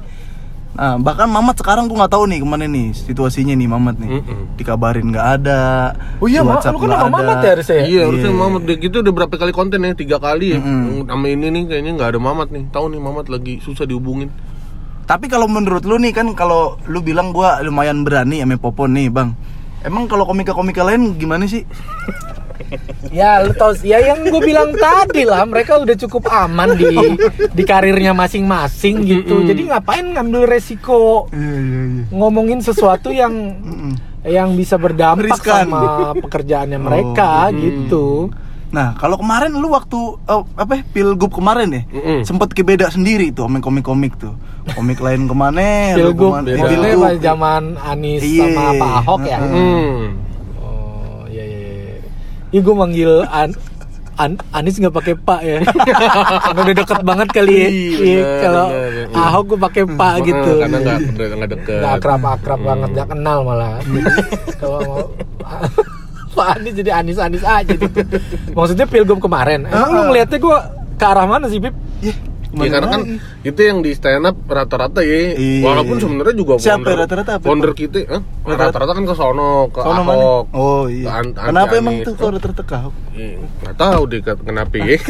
Nah, 0.75 0.99
bahkan 0.99 1.31
Mamat 1.31 1.55
sekarang 1.55 1.87
gue 1.87 1.95
nggak 1.95 2.11
tahu 2.11 2.27
nih 2.27 2.43
ke 2.43 2.47
mana 2.47 2.67
nih 2.67 2.91
situasinya 2.91 3.55
nih 3.55 3.67
Mamat 3.71 3.95
nih. 3.95 4.09
Mm-mm. 4.19 4.59
Dikabarin 4.59 5.07
nggak 5.07 5.27
ada. 5.39 5.95
Oh 6.19 6.27
iya, 6.27 6.43
Ma, 6.43 6.59
lu 6.59 6.77
kan 6.83 6.89
sama 6.91 7.15
ada. 7.15 7.31
Mamat 7.31 7.37
ya 7.39 7.51
harusnya 7.55 7.75
ya? 7.79 7.85
Iya, 7.87 8.01
harusnya 8.11 8.31
Iya. 8.35 8.41
Mamat 8.43 8.61
deh 8.67 8.77
gitu 8.83 8.95
udah 8.99 9.13
berapa 9.15 9.35
kali 9.39 9.51
konten 9.55 9.79
ya? 9.87 9.91
Tiga 9.95 10.17
kali 10.19 10.47
ya. 10.51 10.59
Mm-mm. 10.59 11.07
Sama 11.07 11.25
ini 11.31 11.47
nih 11.47 11.63
kayaknya 11.71 11.91
nggak 11.95 12.09
ada 12.11 12.19
Mamat 12.19 12.49
nih. 12.51 12.63
Tahu 12.75 12.85
nih 12.91 12.99
Mamat 12.99 13.25
lagi 13.31 13.63
susah 13.63 13.87
dihubungin. 13.87 14.27
Tapi 15.07 15.31
kalau 15.31 15.47
menurut 15.47 15.87
lu 15.87 15.95
nih 15.95 16.11
kan 16.11 16.27
kalau 16.35 16.75
lu 16.91 16.99
bilang 16.99 17.31
gua 17.31 17.63
lumayan 17.63 18.03
berani 18.03 18.43
sama 18.43 18.59
Popon 18.59 18.99
nih, 18.99 19.07
Bang. 19.07 19.31
Emang 19.85 20.09
kalau 20.09 20.25
komika-komika 20.25 20.81
lain 20.81 21.13
gimana 21.13 21.45
sih? 21.45 21.61
Ya 23.07 23.39
lu 23.39 23.53
tau 23.53 23.77
ya 23.77 24.01
yang 24.01 24.25
gue 24.25 24.41
bilang 24.41 24.73
tadi 24.73 25.21
lah 25.21 25.45
mereka 25.45 25.77
udah 25.77 25.93
cukup 25.95 26.25
aman 26.25 26.73
di 26.73 26.89
di 27.53 27.63
karirnya 27.63 28.11
masing-masing 28.11 29.05
gitu. 29.05 29.45
Jadi 29.45 29.69
ngapain 29.69 30.03
ngambil 30.09 30.49
resiko 30.49 31.29
Iya, 31.29 31.37
iya, 31.37 31.83
iya. 31.85 32.03
ngomongin 32.09 32.59
sesuatu 32.59 33.13
yang 33.13 33.31
yang 34.25 34.57
bisa 34.57 34.75
berdampak 34.75 35.37
Riskan. 35.37 35.69
sama 35.69 35.83
pekerjaannya 36.17 36.79
mereka 36.89 37.47
Oh, 37.47 37.53
gitu. 37.53 38.07
Nah, 38.75 38.91
kalau 38.93 39.15
kemarin 39.15 39.55
lu 39.55 39.71
waktu 39.71 39.95
eh, 40.21 40.43
apa 40.53 40.71
ya, 40.73 40.83
pilgub 40.85 41.31
kemarin 41.31 41.71
ya, 41.71 41.81
Mm-mm. 41.87 42.19
sempet 42.21 42.51
kebeda 42.51 42.87
sendiri 42.87 43.31
tuh 43.31 43.47
sama 43.47 43.57
komik-komik 43.57 44.19
tuh. 44.19 44.35
Komik 44.67 44.99
lain 44.99 45.25
ke 45.25 45.33
mana? 45.33 45.63
Pilgub, 45.97 46.35
kemana- 46.35 46.43
beda. 46.45 46.59
eh, 46.59 46.67
Pilgub 46.75 47.15
zaman 47.19 47.63
Anies 47.79 48.19
Iya. 48.19 48.51
sama 48.51 48.63
Pak 48.75 48.91
Ahok 48.99 49.21
ya. 49.23 49.39
Hmm. 49.39 49.99
Oh 50.57 51.23
iya 51.25 51.43
iya. 51.45 51.59
iya. 51.95 51.95
Ih 52.51 52.59
gue 52.59 52.75
manggil 52.75 53.11
An 53.25 53.55
An 54.15 54.31
Anies 54.49 54.75
nggak 54.75 54.91
pakai 54.93 55.15
Pak 55.17 55.41
ya. 55.41 55.59
Karena 56.45 56.59
udah 56.61 56.75
deket 56.77 56.99
banget 57.01 57.27
kali 57.29 57.53
ya. 57.53 57.67
Iya, 57.67 57.95
Iya, 58.01 58.23
kalau 58.41 58.65
bener. 58.67 59.07
Ahok 59.13 59.43
gue 59.45 59.59
pakai 59.61 59.83
Pak 59.89 60.13
gitu. 60.21 60.51
Hmm, 60.51 60.61
Karena 60.61 60.77
nggak 60.81 60.97
nggak 61.31 61.49
deket. 61.53 61.79
Nggak 61.79 61.93
akrab 61.95 62.21
akrab 62.25 62.59
banget, 62.61 62.89
nggak 62.91 63.07
kenal 63.09 63.37
malah. 63.41 63.79
Kalau 64.59 64.79
mau 64.83 65.03
Pak 66.35 66.47
Anies 66.53 66.75
jadi 66.75 66.91
Anies 66.93 67.15
Anies 67.17 67.41
aja 67.41 67.71
gitu. 67.71 67.87
Maksudnya 68.57 68.85
pilgub 68.85 69.17
kemarin. 69.17 69.63
Emang 69.65 69.89
lu 69.89 69.99
Ah. 69.99 70.05
ngeliatnya 70.05 70.37
gue 70.37 70.57
ke 70.93 71.05
arah 71.05 71.25
mana 71.25 71.47
sih 71.47 71.57
Pip? 71.57 71.71
Ya, 72.57 72.69
karena 72.71 72.87
kan 72.87 73.01
lagi? 73.03 73.19
itu 73.43 73.59
yang 73.61 73.77
di 73.79 73.91
stand 73.91 74.23
up 74.23 74.37
rata-rata 74.45 74.99
ya. 74.99 75.33
Iya. 75.33 75.59
Walaupun 75.61 75.97
sebenarnya 75.97 76.33
juga 76.33 76.53
Siapa 76.55 76.79
founder- 76.79 76.99
rata-rata 77.01 77.31
apa? 77.35 77.43
Founder 77.43 77.71
kita, 77.71 77.99
eh? 78.01 78.21
Rata-rata? 78.41 78.91
kan 78.91 79.03
ke 79.03 79.13
sono, 79.13 79.67
ke 79.67 79.79
Sono 79.81 80.01
mana? 80.01 80.15
Ahok. 80.15 80.45
Oh 80.51 80.83
ke 80.85 80.95
iya. 80.95 81.05
An- 81.13 81.35
Kenapa 81.35 81.73
emang 81.75 81.95
tuh 82.01 82.13
kalau 82.13 82.31
rata-rata 82.33 82.63
ke 82.63 82.73
Ahok? 82.73 82.93
Iya, 83.11 83.35
nggak 83.61 83.75
tahu 83.75 84.01
deh 84.05 84.19
kenapa 84.23 84.75
ya. 84.77 84.95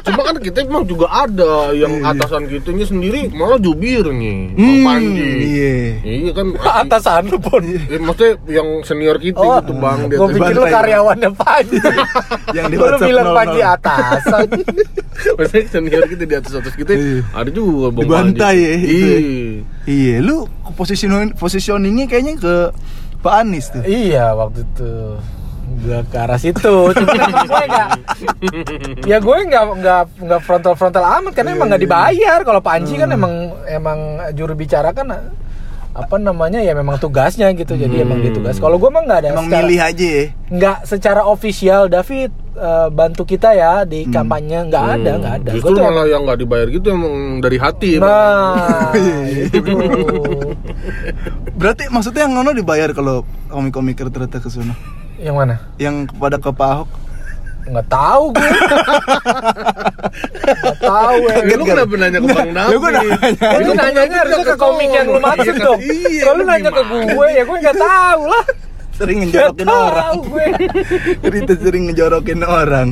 Cuma 0.00 0.20
kan 0.24 0.36
kita 0.36 0.58
emang 0.62 0.84
juga 0.84 1.06
ada 1.08 1.70
yang 1.70 1.92
Iya. 1.96 2.10
atasan 2.10 2.46
kitanya 2.46 2.82
sendiri 2.84 3.28
malah 3.30 3.58
jubir 3.58 4.02
nih, 4.08 4.50
Hmm, 4.52 4.82
Panji. 4.82 5.30
iya. 5.46 5.74
Iya 6.00 6.30
kan. 6.32 6.46
Atasan 6.80 7.22
lu 7.26 7.38
pun. 7.38 7.62
Eh, 7.62 7.98
maksudnya 7.98 8.32
yang 8.48 8.82
senior 8.82 9.16
kita 9.16 9.38
Oh, 9.38 9.60
gitu 9.60 9.72
bang. 9.76 9.98
dia 10.08 10.16
gue 10.16 10.28
pikir 10.32 10.54
lu 10.56 10.64
karyawannya 10.64 11.30
Panji. 11.32 11.78
Yang 12.50 12.66
di 12.66 12.76
bilang 12.98 13.30
00. 13.30 13.36
Panji 13.36 13.60
atasan. 13.62 14.46
Maksudnya 15.30 15.64
senior 15.68 15.99
kita 16.06 16.24
di 16.24 16.34
atas 16.34 16.52
atas 16.54 16.74
kita 16.74 16.92
Iya. 16.92 17.20
ada 17.32 17.50
juga 17.50 17.90
bang 17.90 18.04
Dibantai 18.04 18.56
ya, 18.56 18.70
itu 18.76 18.88
Iya. 18.88 19.16
ya. 19.18 19.20
Iya, 19.84 20.14
lu 20.20 20.36
positioning 20.72 21.34
positioningnya 21.34 22.06
kayaknya 22.06 22.34
ke 22.36 22.54
Pak 23.20 23.34
Anies 23.36 23.68
tuh. 23.68 23.82
Iya 23.84 24.32
waktu 24.32 24.64
itu 24.64 24.92
gue 25.70 25.98
ke 26.02 26.16
arah 26.18 26.34
situ 26.34 26.66
gue 26.90 27.64
ya 29.06 29.16
gue 29.16 29.36
nggak 29.46 29.64
nggak 29.78 30.02
nggak 30.18 30.40
frontal 30.42 30.74
frontal 30.74 31.04
amat 31.22 31.32
karena 31.32 31.54
emang 31.54 31.70
nggak 31.70 31.82
dibayar 31.82 32.38
kalau 32.42 32.58
Panji 32.58 32.98
kan 32.98 33.06
emang 33.06 33.54
emang 33.64 33.98
juru 34.34 34.58
bicara 34.58 34.90
kan 34.90 35.08
apa 35.90 36.16
namanya 36.16 36.58
ya 36.58 36.70
memang 36.70 36.96
tugasnya 36.96 37.50
gitu. 37.50 37.74
Jadi 37.74 37.98
emang 37.98 38.18
dia 38.18 38.30
tugas. 38.30 38.56
Kalau 38.56 38.76
gue 38.76 38.86
mah 38.86 39.02
nggak 39.02 39.18
ada 39.20 39.28
Emang 39.30 39.46
secara- 39.46 39.64
milih 39.64 39.80
aja. 39.80 40.06
ya. 40.08 40.24
nggak 40.48 40.78
secara 40.84 41.22
official 41.24 41.86
David 41.86 42.30
eh, 42.52 42.88
bantu 42.88 43.22
kita 43.24 43.50
ya 43.52 43.82
di 43.82 44.06
kampanye. 44.06 44.66
Nggak 44.66 44.84
ada 44.92 45.10
nggak 45.16 45.34
ada. 45.36 45.50
Justru 45.52 45.72
Gua 45.72 45.76
tuh 45.76 45.84
malah 45.84 46.06
yang 46.06 46.22
nggak 46.22 46.38
dibayar 46.38 46.66
gitu 46.68 46.86
emang 46.88 47.14
dari 47.38 47.56
hati. 47.56 47.90
Nah 47.96 48.94
itu 48.94 49.58
Berarti 51.56 51.84
maksudnya 51.88 52.24
yang 52.24 52.32
Nono 52.32 52.52
dibayar 52.52 52.90
kalau 52.90 53.22
komik-komik 53.46 53.98
rata-rata 53.98 54.38
ke 54.38 54.48
sana? 54.48 54.72
yang 55.18 55.36
mana? 55.36 55.60
Yang 55.76 56.08
kepada 56.08 56.36
ke 56.38 56.48
Pak 56.48 56.68
Ahok? 56.70 56.88
Nggak 57.70 57.88
tahu 57.88 58.24
gue 58.34 58.48
nggak 60.60 60.78
tahu 60.82 61.16
ya 61.30 61.54
lu 61.56 61.64
kenapa 61.64 61.92
nanya 61.96 62.18
ke 62.18 62.28
Bang 62.34 62.50
Nabi? 62.50 62.70
Ya 62.70 62.76
gua 62.76 62.90
nanya. 62.90 63.16
Ya, 63.38 63.58
lu 63.62 63.72
nanyanya 63.74 64.16
harusnya 64.26 64.44
ke 64.44 64.56
komik 64.58 64.90
yang 64.90 65.06
lu 65.06 65.18
maksud 65.22 65.54
Iya, 65.54 65.64
dong. 65.64 65.80
Kalau 65.80 66.34
lu 66.34 66.42
lu 66.42 66.44
nanya 66.48 66.70
ke 66.70 66.82
gue 66.90 67.26
ya 67.30 67.42
gue 67.46 67.56
nggak 67.62 67.76
tahu 67.78 68.22
lah. 68.26 68.44
Sering 69.00 69.18
ngejorokin 69.24 69.64
orang. 69.66 69.96
tahu 69.96 70.18
gue. 70.28 70.46
Cerita 71.24 71.52
sering 71.56 71.82
ngejorokin 71.88 72.40
orang. 72.42 72.90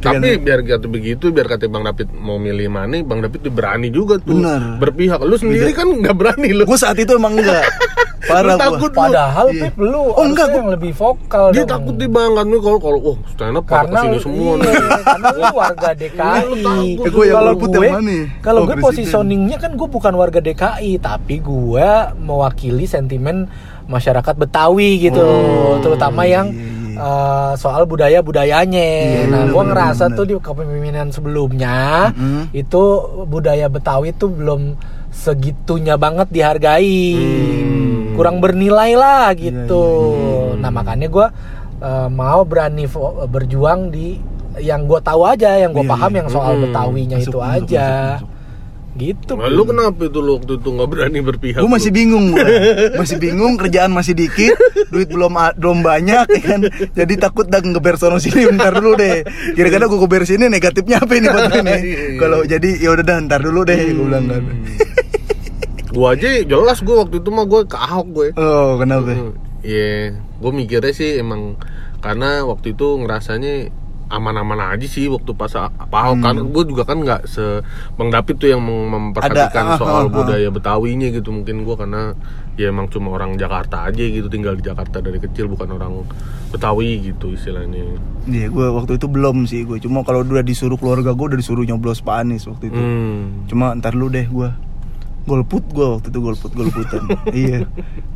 Tapi 0.00 0.16
Kan- 0.30 0.40
biar 0.40 0.60
kata 0.62 0.86
begitu, 0.86 1.28
biar 1.28 1.46
kata 1.46 1.68
Bang 1.68 1.84
David 1.84 2.08
mau 2.12 2.36
milih 2.36 2.68
mana, 2.68 2.96
Bang 3.00 3.20
David 3.20 3.40
tuh 3.42 3.52
berani 3.52 3.88
juga 3.88 4.16
tuh 4.18 4.34
Bener. 4.34 4.80
berpihak. 4.80 5.20
Lu 5.20 5.36
sendiri 5.36 5.70
kan 5.70 5.84
nggak 5.86 6.16
berani 6.16 6.48
lu. 6.50 6.64
gue 6.64 6.76
saat 6.76 6.96
itu 6.96 7.12
emang 7.12 7.36
enggak. 7.36 7.64
Lu 8.24 8.32
Parah 8.32 8.56
gua. 8.56 8.64
takut. 8.72 8.90
Padahal 8.90 9.46
Iya. 9.52 9.68
Pip 9.68 9.76
lu 9.78 10.00
Oh, 10.10 10.24
enggak, 10.24 10.48
gua- 10.48 10.56
yang 10.56 10.68
lebih 10.72 10.92
vokal 10.94 11.52
Dia 11.52 11.60
dong. 11.60 11.72
takut 11.76 11.94
nih 11.94 12.08
bang 12.08 12.32
kan 12.32 12.46
lu 12.48 12.58
kalau 12.58 12.80
kalau 12.80 12.98
oh 13.04 13.16
stand 13.28 13.52
up 13.52 13.64
karena 13.68 14.00
ke 14.00 14.04
sini 14.08 14.18
semua 14.18 14.52
iya, 14.54 14.64
nih. 14.64 14.74
karena 15.04 15.28
lu 15.28 15.44
warga 15.52 15.88
DKI. 15.92 16.40
Lu 16.42 16.54
takut. 16.56 17.04
Eh, 17.04 17.10
gue 17.12 17.24
yang 17.26 17.36
Kalau 17.36 17.52
gue, 17.54 17.88
kalau 18.40 18.60
Oh, 18.60 18.66
gue 18.66 18.76
positioningnya 18.80 19.56
kan 19.58 19.76
gue 19.76 19.84
bukan 19.86 20.14
warga 20.14 20.40
DKI, 20.40 20.92
tapi 20.98 21.36
gue 21.38 21.88
mewakili 22.18 22.84
sentimen 22.86 23.44
masyarakat 23.86 24.34
Betawi 24.34 24.98
gitu, 25.02 25.20
Oh, 25.20 25.76
terutama 25.78 26.24
yang 26.24 26.48
iya, 26.48 26.64
iya. 26.94 26.96
eh, 26.96 27.52
soal 27.54 27.84
budaya 27.84 28.20
budayanya. 28.20 28.80
Iya, 28.80 29.22
nah, 29.26 29.42
gue 29.46 29.62
ngerasa 29.64 30.04
bener. 30.06 30.16
tuh 30.16 30.24
di 30.24 30.34
kepemimpinan 30.34 31.08
sebelumnya 31.08 32.10
Mm-mm. 32.10 32.50
itu 32.50 32.82
budaya 33.24 33.66
Betawi 33.66 34.12
tuh 34.12 34.28
belum 34.28 34.74
segitunya 35.10 35.94
banget 35.94 36.26
dihargai, 36.28 37.14
kurang 38.12 38.38
bernilai 38.38 38.94
lah 38.94 39.30
gitu. 39.32 39.84
iya, 40.12 40.54
iya, 40.54 40.58
Nah 40.58 40.70
makanya 40.70 41.06
gue 41.06 41.26
mau 42.10 42.40
berani 42.42 42.88
berjuang 43.26 43.88
di 43.88 44.16
yang 44.56 44.86
gue 44.86 44.98
tahu 44.98 45.26
aja, 45.26 45.58
yang 45.58 45.70
gue 45.70 45.82
Iya, 45.82 45.90
paham 45.90 46.10
iya. 46.10 46.18
yang 46.18 46.28
soal 46.28 46.52
Hmm, 46.54 46.62
Betawinya 46.64 47.18
masuk, 47.18 47.26
itu 47.26 47.38
masuk, 47.38 47.54
aja, 47.58 47.88
masuk, 48.16 48.28
gitu. 48.94 49.34
Nah, 49.34 49.50
lu 49.50 49.62
kenapa 49.64 50.06
itu 50.06 50.18
lu 50.18 50.38
waktu 50.38 50.56
itu 50.56 50.68
nggak 50.70 50.88
berani 50.88 51.18
berpihak? 51.20 51.58
Gue 51.58 51.70
masih 51.70 51.90
bingung 51.90 52.30
gue 52.30 52.46
Masih 53.00 53.16
bingung 53.18 53.54
kerjaan 53.54 53.90
masih 53.90 54.14
dikit 54.14 54.54
Duit 54.88 55.10
belum 55.10 55.34
belum 55.34 55.82
banyak 55.82 56.26
ya 56.30 56.40
kan 56.40 56.60
Jadi 56.94 57.14
takut 57.16 57.46
dah 57.46 57.58
ngeber 57.58 57.94
sono 57.94 58.16
sini 58.16 58.46
Bentar 58.46 58.70
dulu 58.70 58.94
deh 58.94 59.26
Kira-kira 59.52 59.86
gue 59.86 59.98
ngeber 59.98 60.22
sini 60.22 60.46
negatifnya 60.46 61.02
apa 61.02 61.12
ini 61.12 61.26
buat 61.26 61.44
gue 61.50 61.62
nih 61.62 61.80
Iya. 61.80 62.02
Kalau 62.16 62.38
jadi 62.44 62.70
ya 62.78 62.88
udah 62.92 63.04
dah 63.04 63.16
ntar 63.26 63.40
dulu 63.42 63.60
deh 63.62 63.78
Gue 63.82 64.06
bilang 64.06 64.26
kan 64.30 64.42
Gua 65.94 66.10
aja 66.10 66.26
jelas 66.42 66.82
gua 66.82 67.06
waktu 67.06 67.22
itu 67.22 67.30
mah 67.30 67.46
gua 67.46 67.62
ke 67.62 67.78
Ahok 67.78 68.06
gue. 68.10 68.28
Oh 68.34 68.74
kenapa 68.76 69.14
Hmm, 69.14 69.30
Iya, 69.62 70.12
gue 70.42 70.52
mikirnya 70.52 70.90
sih 70.90 71.16
emang 71.16 71.54
karena 72.02 72.42
waktu 72.44 72.74
itu 72.74 72.98
ngerasanya 72.98 73.70
aman-aman 74.16 74.74
aja 74.74 74.86
sih 74.86 75.10
waktu 75.10 75.34
pas 75.34 75.50
Pak 75.50 75.90
Ahok 75.90 76.18
kan. 76.22 76.34
Gue 76.40 76.64
juga 76.64 76.82
kan 76.86 77.02
nggak 77.02 77.26
se 77.26 77.62
Bang 77.98 78.08
David 78.14 78.36
tuh 78.38 78.48
yang 78.50 78.62
mem- 78.62 79.12
memperhatikan 79.12 79.74
Ada, 79.74 79.80
soal 79.80 80.06
ah, 80.06 80.08
ah. 80.08 80.12
budaya 80.12 80.48
Betawinya 80.48 81.08
gitu 81.10 81.34
mungkin 81.34 81.66
gue 81.66 81.74
karena 81.74 82.14
ya 82.54 82.70
emang 82.70 82.86
cuma 82.86 83.10
orang 83.10 83.34
Jakarta 83.34 83.90
aja 83.90 83.98
gitu 84.00 84.30
tinggal 84.30 84.54
di 84.54 84.62
Jakarta 84.62 85.02
dari 85.02 85.18
kecil 85.18 85.50
bukan 85.50 85.74
orang 85.74 86.06
Betawi 86.54 87.02
gitu 87.02 87.34
istilahnya. 87.34 87.98
Iya 88.24 88.48
gue 88.48 88.66
waktu 88.70 88.96
itu 88.96 89.06
belum 89.10 89.44
sih 89.44 89.68
gue 89.68 89.82
Cuma 89.82 90.00
kalau 90.06 90.24
udah 90.24 90.40
disuruh 90.40 90.80
keluarga 90.80 91.12
gue 91.12 91.26
udah 91.34 91.38
disuruh 91.38 91.66
nyoblos 91.66 92.00
Pak 92.00 92.24
Anies 92.24 92.46
waktu 92.46 92.72
itu. 92.72 92.80
Hmm. 92.80 93.44
Cuma 93.50 93.74
ntar 93.76 93.92
lu 93.98 94.08
deh 94.08 94.24
gue 94.24 94.48
Golput 95.24 95.64
gue 95.72 95.86
waktu 95.88 96.12
itu 96.12 96.20
golput 96.20 96.52
golputan 96.52 97.00
Iya 97.32 97.64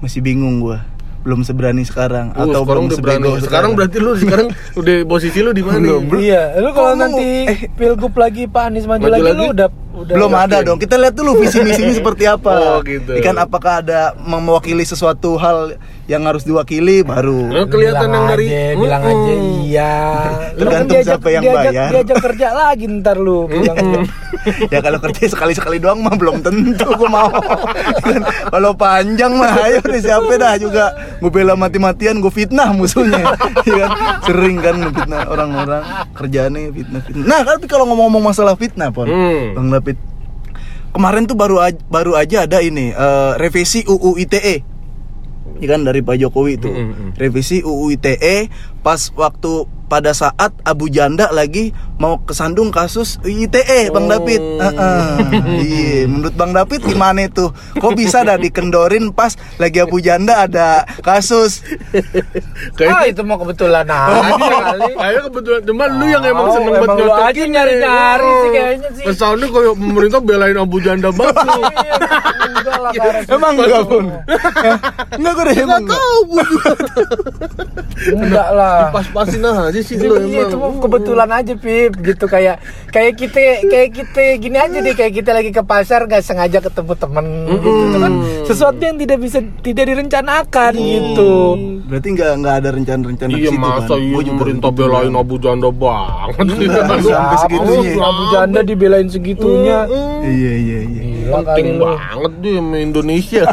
Masih 0.04 0.20
bingung 0.20 0.60
gue 0.60 0.76
Belum 1.20 1.42
seberani 1.42 1.82
sekarang 1.82 2.30
Oh, 2.32 2.46
Atau 2.46 2.62
sekarang 2.62 2.64
belum 2.64 2.84
udah 2.86 2.98
berani. 3.00 3.22
sebego 3.26 3.42
Sekarang 3.42 3.70
berarti 3.72 3.96
lu 3.98 4.12
sekarang 4.14 4.46
udah 4.80 4.94
posisi 5.04 5.38
lu 5.40 5.50
di 5.50 5.60
mana? 5.60 5.78
Belum, 5.80 6.02
belum. 6.06 6.20
Iya, 6.20 6.42
lu 6.56 6.70
kalau 6.70 6.92
nanti 6.94 7.28
eh, 7.44 7.58
pilgub 7.70 8.14
lagi 8.14 8.46
Pak 8.46 8.62
Anies 8.64 8.84
maju, 8.84 9.00
Maju 9.00 9.12
lagi, 9.12 9.24
lagi? 9.24 9.36
lu 9.36 9.44
udah 9.50 9.68
udah 10.00 10.14
belum 10.14 10.30
yakin. 10.30 10.44
ada 10.44 10.56
dong. 10.62 10.78
Kita 10.78 10.94
lihat 10.96 11.14
dulu 11.14 11.30
visi 11.36 11.58
misinya 11.58 11.94
seperti 12.00 12.24
apa. 12.24 12.50
Oh, 12.50 12.78
gitu. 12.80 13.10
Ikan 13.14 13.36
apakah 13.36 13.80
ada 13.80 14.00
mewakili 14.16 14.82
sesuatu 14.82 15.34
hal 15.34 15.74
yang 16.04 16.24
harus 16.24 16.40
diwakili 16.40 17.02
baru. 17.02 17.52
Lu 17.52 17.64
kelihatan 17.66 18.00
bilang 18.00 18.12
yang 18.14 18.26
dari 18.26 18.46
aja, 18.48 18.64
bilang 18.74 19.02
aja 19.02 19.34
iya. 19.60 19.94
Tergantung 20.54 20.88
diajak- 20.96 21.08
siapa 21.14 21.28
yang 21.28 21.42
diajak, 21.44 21.62
bayar. 21.68 21.88
Diajak 21.90 22.18
kerja 22.22 22.48
lagi 22.50 22.84
ntar 22.96 23.16
lu 23.16 23.38
bilang 23.44 23.76
ya 24.72 24.80
kalau 24.80 24.98
kerja 24.98 25.22
sekali 25.26 25.52
sekali 25.52 25.76
doang 25.76 26.00
mah 26.00 26.14
belum 26.14 26.40
tentu 26.40 26.88
gue 26.88 27.08
mau. 27.08 27.28
Kan, 28.00 28.22
kalau 28.54 28.72
panjang 28.72 29.32
mah 29.34 29.52
ayo 29.62 29.82
deh 29.82 30.00
siapa 30.00 30.32
dah 30.34 30.56
juga 30.56 30.84
gue 31.18 31.28
bela 31.28 31.52
mati-matian 31.54 32.18
gue 32.18 32.30
fitnah 32.30 32.72
musuhnya. 32.72 33.36
Iya 33.62 33.76
kan? 33.78 33.90
Sering 34.24 34.56
kan 34.58 34.76
fitnah 34.90 35.22
orang-orang 35.26 35.82
kerjaannya 36.14 36.72
fitnah 36.72 37.00
fitnah. 37.02 37.24
Nah 37.26 37.40
tapi 37.44 37.64
kalau 37.66 37.84
ngomong-ngomong 37.84 38.24
masalah 38.26 38.54
fitnah 38.54 38.88
pon, 38.88 39.04
Hmm. 39.04 39.52
bang 39.52 39.66
Kemarin 40.88 41.28
tuh 41.28 41.36
baru 41.38 41.60
aja, 41.62 41.78
baru 41.92 42.16
aja 42.18 42.48
ada 42.48 42.58
ini 42.64 42.90
eh, 42.90 43.32
revisi 43.38 43.84
UU 43.86 44.18
ITE 44.18 44.78
ya 45.58 45.66
kan 45.74 45.82
dari 45.82 46.00
Pak 46.06 46.16
Jokowi 46.22 46.58
itu 46.58 46.70
Mm, 46.70 46.78
mm, 46.78 46.94
mm. 46.94 47.10
revisi 47.18 47.58
UU 47.66 47.98
ITE 47.98 48.36
pas 48.88 49.12
waktu 49.12 49.68
pada 49.84 50.12
saat 50.12 50.52
Abu 50.64 50.88
Janda 50.88 51.28
lagi 51.28 51.72
mau 51.96 52.20
kesandung 52.20 52.68
kasus 52.68 53.20
ITE 53.20 53.88
Bang 53.88 54.08
Oh. 54.08 54.16
David 54.16 54.40
Heeh. 54.40 55.04
iya 55.60 56.00
menurut 56.04 56.32
Bang 56.32 56.52
David 56.52 56.84
gimana 56.84 57.24
itu 57.24 57.48
kok 57.52 57.92
bisa 57.92 58.20
dah 58.20 58.36
dikendorin 58.36 59.12
pas 59.12 59.32
lagi 59.56 59.80
Abu 59.80 60.00
Janda 60.00 60.40
ada 60.40 60.88
kasus 61.00 61.60
Ah 62.78 63.04
itu 63.04 63.20
mau 63.20 63.36
kebetulan 63.36 63.84
aja 63.84 64.24
kali. 64.24 64.92
Kayaknya 64.94 65.22
kebetulan 65.26 65.60
cuma 65.62 65.84
lu 65.84 66.06
yang 66.06 66.24
emang 66.24 66.46
Oh, 66.46 66.52
seneng 66.54 66.72
banget 66.74 66.88
nyocokin 66.98 67.48
nyari-nyari 67.50 68.24
ya. 68.24 68.36
sih 68.38 68.50
kayaknya 68.50 68.88
sih. 68.90 69.04
Kesannya 69.04 69.46
kayak 69.46 69.74
pemerintah 69.74 70.20
belain 70.20 70.56
Abu 70.56 70.76
Janda 70.80 71.12
banget. 71.12 71.36
Iya, 72.88 73.20
emang 73.28 73.52
enggak 73.54 73.84
pun 73.84 74.04
enggak 75.12 75.32
gue 75.34 75.44
deh 75.44 75.56
emang 75.60 75.80
enggak. 75.84 76.00
Tahu 76.00 76.20
Enggak 78.18 78.48
lah. 78.50 78.77
Pas-pasin 78.88 79.40
aja 79.40 79.68
aja 79.68 79.80
sih 79.80 79.94
lu 79.96 80.14
Iya, 80.20 80.44
itu 80.44 80.54
emang. 80.54 80.72
mah 80.72 80.80
kebetulan 80.80 81.30
aja 81.32 81.54
Pip 81.54 81.92
gitu 81.98 82.24
kayak 82.24 82.56
kayak 82.88 83.12
kita 83.14 83.38
kayak 83.64 83.88
kita 83.92 84.20
gini 84.36 84.56
aja 84.56 84.78
deh 84.78 84.92
kayak 84.92 85.12
kita 85.14 85.30
lagi 85.30 85.50
ke 85.50 85.62
pasar 85.62 86.04
gak 86.04 86.20
sengaja 86.20 86.58
ketemu 86.58 86.92
temen 86.94 87.26
gitu 87.50 87.68
Itu 87.84 87.98
kan 87.98 88.12
sesuatu 88.44 88.80
yang 88.80 88.96
tidak 88.96 89.18
bisa 89.18 89.38
tidak 89.60 89.84
direncanakan 89.86 90.72
gitu 90.74 91.32
Berarti 91.84 92.08
nggak 92.10 92.30
nggak 92.38 92.54
ada 92.56 92.68
rencana-rencana 92.70 93.30
Iya 93.30 93.50
masa 93.54 93.88
kan? 93.88 93.98
iya 93.98 94.16
pemerintah 94.22 94.70
begitu. 94.70 94.80
belain 94.84 95.12
Abu 95.12 95.34
Janda 95.36 95.68
banget 95.68 96.36
Aduh, 96.38 96.56
sampai 97.00 97.36
segitunya. 97.38 97.92
Abu 97.98 98.22
Janda 98.30 98.60
dibelain 98.62 99.08
segitunya 99.08 99.78
Iya 100.20 100.52
iya 100.54 100.78
iya. 100.84 101.02
Gila 101.28 101.38
kali 101.38 101.46
Penting 101.54 101.68
lu 101.74 101.84
banget 101.86 102.32
dia 102.38 102.52
sama 102.56 102.76
Indonesia 102.78 103.42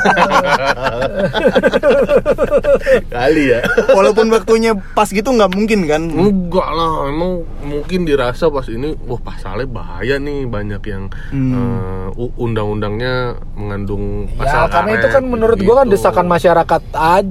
Kali 3.11 3.43
ya 3.49 3.59
Walaupun 3.89 4.27
waktunya 4.29 4.71
pas 4.93 5.07
gitu 5.07 5.27
nggak 5.27 5.51
mungkin 5.51 5.79
kan? 5.85 6.01
Enggak 6.07 6.69
lah, 6.69 6.91
emang 7.05 7.31
mungkin 7.61 8.03
dirasa 8.03 8.47
pas 8.47 8.65
ini, 8.67 8.95
wah 9.01 9.19
pasalnya 9.19 9.65
bahaya 9.65 10.15
nih 10.17 10.45
banyak 10.45 10.81
yang 10.83 11.03
Hmm. 11.27 11.51
eh, 11.51 12.17
u- 12.17 12.35
undang-undangnya 12.37 13.13
mengandung 13.53 14.27
Ya 14.29 14.37
pasal 14.37 14.63
karena 14.67 14.89
karet, 14.89 14.99
itu 14.99 15.07
kan 15.11 15.23
menurut 15.25 15.57
gua 15.59 15.75
kan 15.75 15.85
gitu. 15.85 15.93
desakan 15.93 16.25
masyarakat 16.27 16.81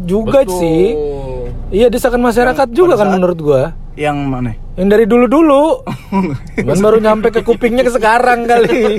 juga 0.05 0.41
Betul. 0.43 0.59
sih 0.59 0.85
Iya 1.73 1.87
desakan 1.89 2.21
masyarakat 2.23 2.67
Yang 2.67 2.77
juga 2.77 2.95
kan 2.95 3.07
saat- 3.07 3.15
menurut 3.15 3.39
gua 3.39 3.63
Yang 3.95 4.19
mana? 4.25 4.51
Yang 4.75 4.89
dari 4.91 5.05
dulu-dulu 5.07 5.87
Cuman 6.59 6.79
baru 6.81 6.99
nyampe 6.99 7.31
ke 7.31 7.41
kupingnya 7.41 7.83
ke 7.83 7.95
sekarang 7.95 8.43
kali 8.43 8.99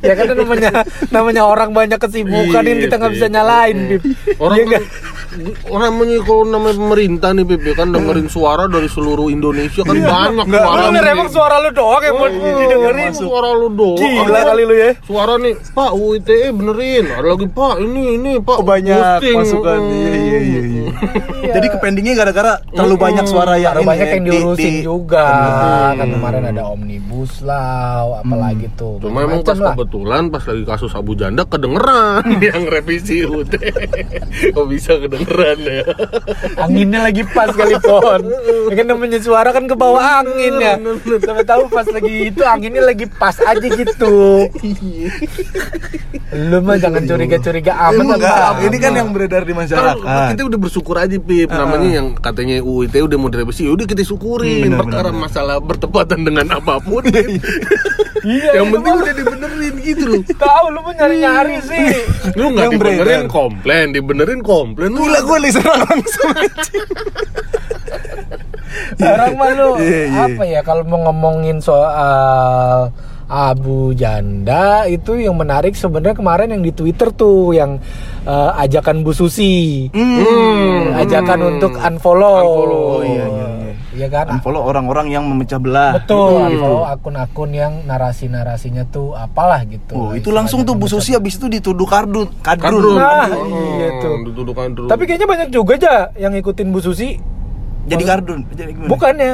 Ya 0.00 0.12
kan 0.14 0.32
namanya 0.32 0.70
namanya 1.10 1.42
orang 1.44 1.70
banyak 1.70 1.98
kesibukan 1.98 2.62
yang 2.62 2.78
Iya, 2.78 2.82
kita 2.82 2.94
nggak 2.96 3.12
bisa 3.12 3.26
Pip. 3.26 3.34
nyalain 3.34 3.76
Pip 3.90 4.02
Orang 4.38 4.56
Iya 4.56 4.64
kan, 4.64 4.70
nggak? 4.70 4.84
orang 5.66 5.84
namanya 5.90 6.18
kalau 6.22 6.44
namanya 6.46 6.76
pemerintah 6.78 7.30
nih 7.32 7.44
Pip, 7.44 7.60
ya 7.62 7.74
kan 7.74 7.88
dengerin 7.90 8.28
suara 8.28 8.64
dari 8.64 8.86
seluruh 8.86 9.28
Indonesia 9.28 9.82
kan 9.82 9.92
banyak 9.92 10.46
Nggak, 10.46 10.62
suara. 10.64 10.82
Bener 10.88 11.04
emang 11.06 11.28
suara 11.28 11.56
lu 11.58 11.70
doang 11.70 12.02
yang 12.02 12.14
mau 12.14 12.28
Iya, 12.30 12.52
didengerin 12.56 13.12
suara 13.12 13.50
lu 13.52 13.68
doang. 13.70 13.98
Gila 14.00 14.40
kali 14.42 14.62
lu 14.62 14.74
ya 14.74 14.90
Suara 15.00 15.34
nih, 15.36 15.54
Pak 15.68 15.90
UITE 15.92 16.38
benerin. 16.50 17.04
Ada 17.10 17.28
lagi 17.28 17.46
Pak 17.46 17.74
ini 17.78 18.02
ini 18.16 18.32
Pak 18.38 18.56
Oh, 18.56 18.64
banyak 18.64 18.96
boosting." 19.20 19.36
masukan. 19.36 19.78
Iya 19.84 20.14
iya 20.14 20.38
iya. 20.40 20.60
iya. 20.64 20.84
Jadi 21.50 21.66
kependingnya 21.68 22.14
gara-gara 22.16 22.53
terlalu 22.68 22.96
banyak 22.96 23.24
suara 23.24 23.54
yang 23.54 23.72
Terlalu 23.72 23.80
ini 23.80 23.90
banyak 23.90 24.06
ya, 24.06 24.12
yang 24.12 24.22
di- 24.22 24.30
diurusin 24.30 24.72
di- 24.72 24.82
juga. 24.82 25.26
Kan 25.94 26.08
kemarin 26.10 26.42
ada 26.46 26.62
omnibus 26.66 27.32
lah 27.40 27.72
Apalagi 28.18 28.66
tuh 28.74 28.98
Cuma 28.98 29.22
emang 29.22 29.40
pas 29.40 29.54
lah. 29.54 29.72
kebetulan 29.72 30.22
pas 30.28 30.42
lagi 30.42 30.64
kasus 30.64 30.92
Abu 30.92 31.12
Janda 31.12 31.42
kedengeran 31.42 32.22
yang 32.44 32.62
revisi 32.64 33.22
UT. 33.22 33.52
Kok 34.54 34.66
bisa 34.66 34.96
kedengeran 34.96 35.58
ya? 35.60 35.82
Anginnya 36.58 37.00
lagi 37.02 37.22
pas 37.26 37.48
kali 37.48 37.74
pon. 37.78 38.22
Ya 38.66 38.74
kan 38.74 38.86
namanya 38.86 39.18
suara 39.18 39.50
kan 39.50 39.64
ke 39.64 39.74
bawah 39.74 40.02
angin 40.20 40.54
ya. 40.56 40.74
Sampai 41.18 41.42
tahu 41.42 41.66
pas 41.66 41.86
lagi 41.86 42.28
itu 42.28 42.42
anginnya 42.42 42.82
lagi 42.82 43.06
pas 43.08 43.36
aja 43.38 43.62
gitu. 43.62 44.48
Lu 46.30 46.58
mah 46.60 46.76
jangan 46.76 47.02
curiga-curiga 47.04 47.72
amat 47.88 48.16
enggak, 48.16 48.36
ini 48.64 48.76
kan 48.76 48.92
yang 48.92 49.08
beredar 49.10 49.42
di 49.42 49.52
Kan 49.52 49.60
masyarakat. 49.60 50.28
kita 50.30 50.42
udah 50.44 50.58
bersyukur 50.58 50.96
aja 50.96 51.16
Pip. 51.16 51.46
Namanya 51.46 51.88
yang 51.92 52.06
katanya 52.44 52.60
UIT 52.60 52.94
udah 53.00 53.16
mau 53.16 53.32
direvisi 53.32 53.64
Udah 53.64 53.88
kita 53.88 54.04
syukurin. 54.04 54.68
Hmm, 54.68 54.84
Perkara 54.84 55.08
benar. 55.08 55.22
masalah 55.24 55.56
bertepatan 55.64 56.20
dengan 56.22 56.46
apa 56.52 56.76
pun. 56.78 57.00
Iya 58.24 58.56
Yang 58.56 58.64
itu 58.64 58.74
penting 58.80 58.94
udah 58.96 59.14
dibenerin 59.20 59.74
gitu 59.84 60.04
loh. 60.08 60.22
Tahu 60.24 60.64
lu 60.72 60.80
mah 60.80 60.96
nyari-nyari 60.96 61.60
sih. 61.60 61.86
Lu 62.40 62.56
nggak 62.56 62.72
dibenerin 62.72 63.28
komplain. 63.28 63.92
Dibenerin 63.92 64.40
komplain. 64.40 64.96
Gila 64.96 65.20
gue 65.20 65.38
diserang 65.44 65.84
langsung. 65.84 66.32
Sekarang 68.96 69.36
mah 69.36 69.50
lu 69.52 69.76
Iya, 69.76 70.00
iya. 70.08 70.24
apa 70.24 70.42
ya 70.48 70.60
kalau 70.64 70.88
mau 70.88 71.04
ngomongin 71.04 71.60
soal 71.60 72.96
Abu 73.24 73.96
Janda 73.96 74.84
itu 74.84 75.16
yang 75.16 75.34
menarik 75.34 75.72
sebenarnya 75.72 76.16
kemarin 76.16 76.52
yang 76.52 76.62
di 76.62 76.72
Twitter 76.72 77.08
tuh 77.10 77.56
yang 77.56 77.80
eh, 78.24 78.50
ajakan 78.60 79.00
Bu 79.00 79.16
Susi. 79.16 79.88
Hmm. 79.90 80.92
Ajakan 80.98 81.56
untuk 81.56 81.72
unfollow. 81.76 82.40
Unfollow. 82.44 82.84
Oh 82.98 83.02
iya 83.02 83.24
iya 83.24 83.46
iya. 83.48 83.72
Iya 83.94 84.08
kan? 84.10 84.26
Unfollow 84.26 84.62
orang-orang 84.66 85.06
yang 85.14 85.24
memecah 85.30 85.62
belah. 85.62 85.94
Betul, 86.02 86.42
unfollow 86.42 86.82
akun-akun 86.84 87.50
yang 87.54 87.72
narasi-narasinya 87.86 88.90
tuh 88.90 89.14
apalah 89.14 89.62
gitu. 89.70 89.94
Oh, 89.94 90.10
itu 90.12 90.34
langsung 90.34 90.66
tuh 90.66 90.74
Bu 90.74 90.90
Susi 90.90 91.14
habis 91.14 91.38
itu 91.38 91.46
dituduh 91.46 91.86
kardut, 91.86 92.28
kadrun. 92.42 92.98
Nah, 92.98 93.30
Oh, 93.30 93.78
iya 93.78 93.88
tuh. 94.02 94.26
Dituduh 94.26 94.54
kadrun 94.54 94.88
Tapi 94.90 95.02
kayaknya 95.06 95.28
banyak 95.30 95.48
juga 95.54 95.78
aja 95.78 95.94
yang 96.18 96.34
ngikutin 96.34 96.68
Bu 96.74 96.82
Susi. 96.82 97.16
Jadi 97.84 98.02
kardun. 98.02 98.48
Jadi 98.56 98.70
gimana? 98.72 98.88
Bukannya, 98.88 99.32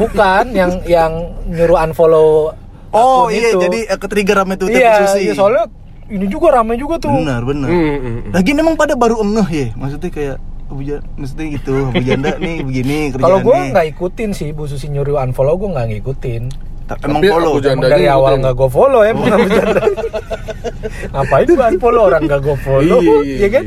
bukan 0.00 0.44
yang 0.56 0.70
yang 0.88 1.12
nyuruh 1.46 1.78
unfollow. 1.84 2.56
Oh 2.90 3.26
akun 3.26 3.34
iya, 3.34 3.48
itu. 3.50 3.60
jadi 3.62 3.78
eh, 3.86 3.98
ketrigger 3.98 4.36
sama 4.36 4.54
Twitter 4.54 4.80
iya, 4.80 4.90
Bu 4.92 5.02
Susi. 5.06 5.20
iya, 5.22 5.32
soalnya 5.32 5.64
ini 6.10 6.26
juga 6.26 6.46
ramai 6.52 6.74
juga 6.74 6.98
tuh. 6.98 7.14
Benar, 7.14 7.40
benar. 7.44 7.68
Hmm, 7.70 7.96
hmm. 7.96 8.18
Lagi 8.34 8.50
emang 8.50 8.74
pada 8.74 8.94
baru 8.94 9.22
engeh 9.22 9.48
ya, 9.48 9.66
maksudnya 9.74 10.10
kayak 10.10 10.36
Abu 10.66 10.82
Janda, 10.82 11.06
maksudnya 11.14 11.46
gitu, 11.50 11.74
Abu 11.84 12.02
Janda 12.02 12.30
nih 12.36 12.56
begini 12.62 12.96
Kalau 13.14 13.38
gue 13.40 13.56
nggak 13.70 13.86
ikutin 13.90 14.30
sih 14.30 14.50
Bu 14.50 14.66
Susi 14.66 14.86
nyuruh 14.86 15.18
unfollow 15.18 15.54
gue 15.54 15.70
nggak 15.70 15.86
ngikutin. 15.88 16.42
Ta- 16.86 16.98
Emang 17.02 17.22
Tapi 17.22 17.30
follow. 17.30 17.52
Emang 17.58 17.86
dari 17.86 18.06
awal 18.06 18.32
nggak 18.38 18.54
gue 18.54 18.68
follow 18.68 19.00
ya 19.02 19.10
Abu 19.10 19.22
Janda. 19.46 19.82
Ngapain 21.14 21.46
gue 21.46 21.66
unfollow 21.70 22.02
orang 22.06 22.22
nggak 22.24 22.40
gue 22.40 22.56
follow, 22.60 22.98
Iya, 23.22 23.36
ya 23.42 23.48
kan? 23.50 23.64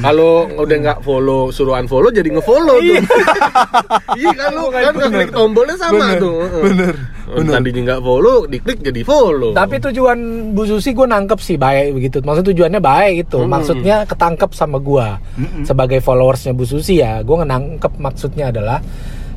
Kalau 0.00 0.32
udah 0.56 0.76
nggak 0.80 0.98
follow 1.00 1.48
suruh 1.48 1.76
unfollow 1.76 2.08
jadi 2.08 2.28
ngefollow 2.30 2.80
tuh. 2.80 2.96
Iya 4.16 4.30
kan 4.32 4.48
lu 4.52 4.64
kan 4.68 4.92
nggak 4.92 5.10
klik 5.12 5.30
tombolnya 5.32 5.76
sama 5.76 6.16
Bener, 6.16 6.20
tuh. 6.20 6.36
bener, 6.62 6.94
Oh, 7.26 7.42
Tadi 7.42 7.70
nggak 7.74 8.00
follow, 8.06 8.46
diklik 8.46 8.78
jadi 8.86 9.02
follow. 9.02 9.50
Tapi 9.50 9.82
tujuan 9.82 10.18
Bu 10.54 10.62
Susi 10.62 10.94
gue 10.94 11.06
nangkep 11.10 11.38
sih 11.42 11.58
baik 11.58 11.98
begitu. 11.98 12.16
Maksud 12.22 12.54
tujuannya 12.54 12.78
baik 12.78 13.26
itu. 13.26 13.42
Hmm. 13.42 13.50
Maksudnya 13.50 14.06
ketangkep 14.06 14.50
sama 14.54 14.78
gua 14.78 15.18
sebagai 15.66 15.98
followersnya 15.98 16.54
Bu 16.54 16.62
Susi 16.62 17.02
ya. 17.02 17.18
Gue 17.26 17.42
nangkep 17.42 17.98
maksudnya 17.98 18.54
adalah 18.54 18.78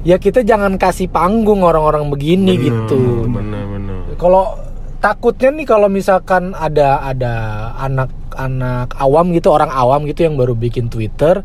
ya 0.05 0.21
kita 0.21 0.45
jangan 0.45 0.77
kasih 0.77 1.09
panggung 1.09 1.65
orang-orang 1.65 2.05
begini 2.13 2.61
gitu. 2.61 3.25
Bener 3.25 3.65
bener. 3.65 3.97
Kalau 4.21 4.69
takutnya 4.99 5.49
nih 5.49 5.67
kalau 5.67 5.87
misalkan 5.87 6.51
ada 6.53 7.01
ada 7.01 7.33
anak-anak 7.79 8.93
awam 8.99 9.31
gitu 9.31 9.49
orang 9.49 9.71
awam 9.71 10.03
gitu 10.05 10.27
yang 10.27 10.35
baru 10.35 10.53
bikin 10.53 10.91
Twitter 10.91 11.41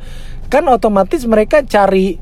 kan 0.50 0.66
otomatis 0.66 1.22
mereka 1.24 1.62
cari 1.62 2.18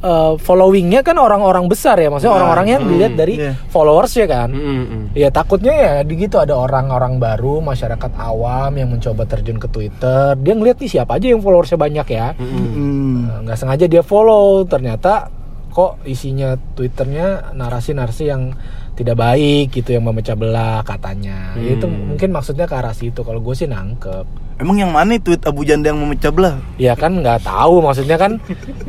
eh, 0.00 0.34
followingnya 0.40 1.00
kan 1.04 1.16
orang-orang 1.16 1.68
besar 1.68 2.00
ya. 2.00 2.08
Maksudnya 2.08 2.34
orang-orang 2.34 2.66
yang 2.66 2.82
dilihat 2.88 3.14
dari 3.14 3.34
iya. 3.38 3.52
followers 3.68 4.12
ya 4.16 4.26
kan. 4.26 4.48
Hmm, 4.50 4.84
hmm. 4.84 5.04
Ya 5.14 5.28
takutnya 5.30 5.72
ya 5.72 5.94
di 6.02 6.14
gitu 6.16 6.40
ada 6.40 6.56
orang-orang 6.56 7.20
baru 7.20 7.60
masyarakat 7.60 8.12
awam 8.16 8.72
yang 8.74 8.88
mencoba 8.90 9.28
terjun 9.28 9.60
ke 9.60 9.68
Twitter. 9.68 10.34
Dia 10.40 10.54
ngeliat 10.56 10.80
nih 10.80 10.90
siapa 10.90 11.20
aja 11.20 11.30
yang 11.30 11.44
followersnya 11.44 11.78
banyak 11.78 12.06
ya. 12.10 12.34
Hmm. 12.34 13.28
Nah, 13.28 13.38
nggak 13.46 13.58
sengaja 13.60 13.86
dia 13.86 14.02
follow. 14.02 14.66
Ternyata 14.66 15.30
kok 15.70 16.02
isinya 16.02 16.58
Twitternya 16.58 17.54
narasi-narasi 17.54 18.24
yang 18.26 18.50
tidak 18.98 19.16
baik 19.16 19.72
gitu 19.72 19.96
yang 19.96 20.04
memecah 20.04 20.36
belah 20.36 20.84
katanya. 20.84 21.56
Ya, 21.56 21.78
itu 21.78 21.86
mungkin 21.88 22.34
maksudnya 22.34 22.68
ke 22.68 22.74
arah 22.76 22.92
situ. 22.92 23.22
Kalau 23.24 23.40
gue 23.40 23.54
sih 23.56 23.70
nangkep 23.70 24.49
Emang 24.60 24.76
yang 24.76 24.92
mana 24.92 25.16
tweet 25.16 25.40
Abu 25.42 25.64
Janda 25.64 25.88
yang 25.88 25.98
memecah 25.98 26.28
belah? 26.28 26.54
ya 26.76 26.92
kan 26.92 27.16
nggak 27.16 27.40
tahu 27.42 27.80
maksudnya 27.80 28.14
kan 28.14 28.36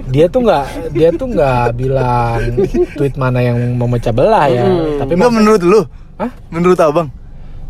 dia 0.08 0.28
tuh 0.28 0.44
nggak 0.44 0.66
dia 0.92 1.10
tuh 1.12 1.28
nggak 1.28 1.66
bilang 1.74 2.40
tweet 2.94 3.16
mana 3.16 3.40
yang 3.40 3.58
memecah 3.76 4.12
belah 4.12 4.46
ya 4.46 4.68
tapi 5.00 5.16
Enggak 5.16 5.32
maksud- 5.32 5.38
menurut 5.38 5.62
lu? 5.64 5.82
Hah? 6.20 6.32
Menurut 6.52 6.78
abang? 6.78 7.08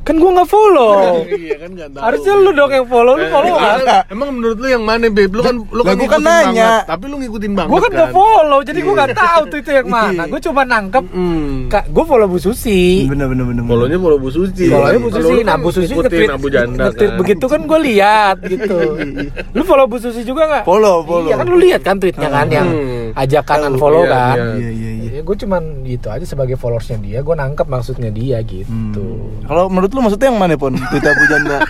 Kan 0.02 0.16
gue 0.16 0.32
nggak 0.32 0.50
follow 0.50 1.22
Iya 1.42 1.56
kan 1.58 1.70
nggak 1.72 1.90
tahu. 1.92 2.02
Harusnya 2.02 2.34
lu 2.36 2.52
dong 2.52 2.72
yang 2.72 2.88
follow, 2.88 3.14
lu 3.14 3.22
Eh, 3.22 3.30
follow 3.30 3.56
kan? 3.56 3.78
Emang 4.08 4.30
menurut 4.32 4.58
lu 4.58 4.68
yang 4.68 4.82
mana, 4.82 5.06
Beb? 5.08 5.30
Lu 5.30 5.42
kan 5.42 5.56
lu 5.62 5.82
kan 5.82 5.94
gua 5.96 6.10
kan 6.10 6.22
nanya. 6.22 6.50
banget, 6.82 6.90
tapi 6.90 7.04
lu 7.06 7.16
ngikutin 7.18 7.52
banget 7.54 7.70
Gue 7.70 7.80
kan 7.80 7.92
gak 7.92 8.10
follow, 8.12 8.60
jadi 8.62 8.80
gue 8.80 8.94
gak 8.96 9.12
tahu 9.14 9.42
tuh 9.48 9.58
itu 9.60 9.72
yang 9.72 9.88
mana. 9.88 10.24
Gue 10.26 10.40
cuma 10.40 10.62
nangkep, 10.64 11.04
Hmm. 11.08 11.68
kak, 11.68 11.86
gue 11.88 12.04
follow 12.04 12.26
Bu 12.26 12.38
Susi. 12.38 13.06
Bener 13.06 13.26
bener 13.26 13.46
bener. 13.46 13.64
Follow-nya 13.64 13.98
follow 13.98 14.18
Bu 14.18 14.30
Suci. 14.30 14.68
Follownya 14.68 15.00
Bu 15.00 15.10
Susi, 15.12 15.36
nah 15.40 15.54
kan 15.54 15.60
Bu 15.60 15.70
Susi 15.70 15.92
ngikutin 15.92 16.10
nge-tweet, 16.10 16.30
Abu 16.32 16.48
Janda 16.50 16.84
nge-tweet 16.84 17.06
kan. 17.08 17.18
begitu 17.18 17.46
kan 17.48 17.62
gue 17.64 17.80
lihat 17.84 18.36
gitu. 18.44 18.80
Lu 19.56 19.64
follow 19.64 19.86
Bu 19.86 19.98
Susi 19.98 20.22
juga 20.24 20.44
gak? 20.50 20.64
Follow, 20.64 21.04
follow. 21.04 21.28
Iya 21.28 21.36
kan 21.36 21.46
lu 21.46 21.58
lihat 21.58 21.82
kan 21.82 21.96
tweetnya 21.96 22.28
kan 22.28 22.48
yang 22.48 22.68
ajakan 23.14 23.58
unfollow 23.70 24.02
iya, 24.02 24.10
kan. 24.10 24.36
iya. 24.36 24.46
Iya 24.52 24.70
iya 24.72 24.90
iya. 24.90 24.91
Ya, 25.22 25.30
gue 25.30 25.38
cuman 25.46 25.86
gitu 25.86 26.10
aja 26.10 26.26
sebagai 26.26 26.58
followersnya 26.58 26.98
dia, 26.98 27.22
gue 27.22 27.36
nangkep 27.38 27.70
maksudnya 27.70 28.10
dia 28.10 28.42
gitu. 28.42 29.30
Kalau 29.46 29.70
menurut 29.70 29.94
lu 29.94 30.02
maksudnya 30.02 30.34
yang 30.34 30.42
mana 30.42 30.58
pon? 30.58 30.74
Tweet 30.74 31.06
Abu 31.06 31.24
Janda. 31.30 31.62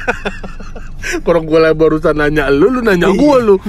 Kalau 1.27 1.43
gue 1.51 1.59
lah 1.59 1.75
barusan 1.75 2.15
nanya 2.15 2.47
lu, 2.47 2.71
lu 2.71 2.79
nanya 2.79 3.11
gue 3.11 3.37
lu. 3.43 3.59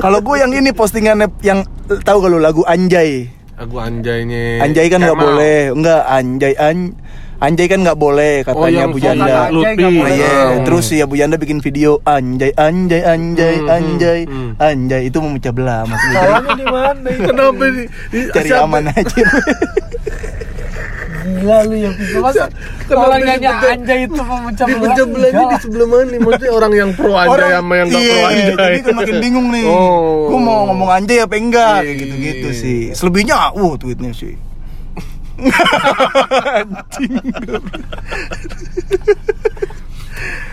Kalau 0.00 0.24
gue 0.24 0.36
yang 0.40 0.48
ini 0.56 0.72
postingannya 0.72 1.28
yang 1.44 1.60
tahu 2.08 2.24
kalau 2.24 2.40
lagu 2.40 2.64
Anjay. 2.64 3.28
Aku 3.60 3.76
anjaynya. 3.76 4.64
Anjay 4.64 4.88
kan 4.88 5.04
nggak 5.04 5.20
boleh, 5.20 5.68
enggak 5.76 6.08
Anjay 6.08 6.56
an 6.56 6.96
Anjay 7.38 7.66
kan 7.66 7.78
nggak 7.80 7.94
boleh 7.96 8.42
Oh, 8.42 8.46
katanya 8.58 8.78
yang 8.80 8.90
Bu 8.90 8.98
Janda. 8.98 9.46
Lutfi. 9.48 9.72
nggak 9.72 9.86
Oh, 9.86 9.94
boleh. 9.96 10.12
iya. 10.12 10.30
Hmm. 10.50 10.64
Terus 10.64 10.86
ya 10.90 11.04
Bu 11.04 11.14
Janda 11.14 11.36
bikin 11.36 11.58
video 11.58 11.90
anjay 12.04 12.50
anjay 12.52 13.02
anjay 13.04 13.54
Hmm, 13.54 13.62
hmm, 13.62 13.76
anjay 13.76 14.20
hmm. 14.24 14.50
anjay 14.58 15.02
itu 15.04 15.18
memecah 15.18 15.52
belah 15.52 15.82
maksudnya. 15.84 16.18
Salahnya 16.20 16.52
di 16.52 16.66
mana? 16.66 17.08
Kenapa 17.16 17.62
ini? 17.64 17.84
Cari 18.28 18.48
siapa? 18.48 18.64
aman 18.64 18.82
aja. 18.88 19.22
Gila 21.20 21.58
lu 21.62 21.76
ya. 21.76 21.90
Masa 22.16 22.44
Kenapa 22.80 23.04
orang 23.06 23.20
nyanyi 23.22 23.46
anjay 23.46 23.98
itu 24.02 24.16
memecah 24.16 24.64
Di 24.64 24.72
belah? 24.72 24.82
pecah 24.88 25.06
belahnya 25.06 25.44
di 25.44 25.56
sebelah 25.60 25.86
mana 25.86 26.04
nih? 26.04 26.18
Maksudnya 26.18 26.50
orang 26.50 26.72
yang 26.74 26.90
pro 26.92 27.12
anjay 27.14 27.50
sama 27.52 27.72
yang 27.76 27.86
nggak 27.86 28.00
pro 28.00 28.10
iya, 28.10 28.24
anjay. 28.24 28.54
Jadi 28.56 28.78
kan 28.80 28.94
makin 28.96 29.16
bingung 29.20 29.46
nih. 29.50 29.64
Oh. 29.64 30.26
Gue 30.26 30.38
mau 30.40 30.58
ngomong 30.66 30.90
anjay 30.90 31.18
apa 31.20 31.34
enggak 31.36 31.76
kayak 31.78 31.86
Iya. 31.86 32.00
gitu-gitu 32.00 32.48
sih. 32.52 32.80
Selebihnya 32.90 33.34
uh 33.52 33.72
tweetnya 33.76 34.10
sih. 34.10 34.34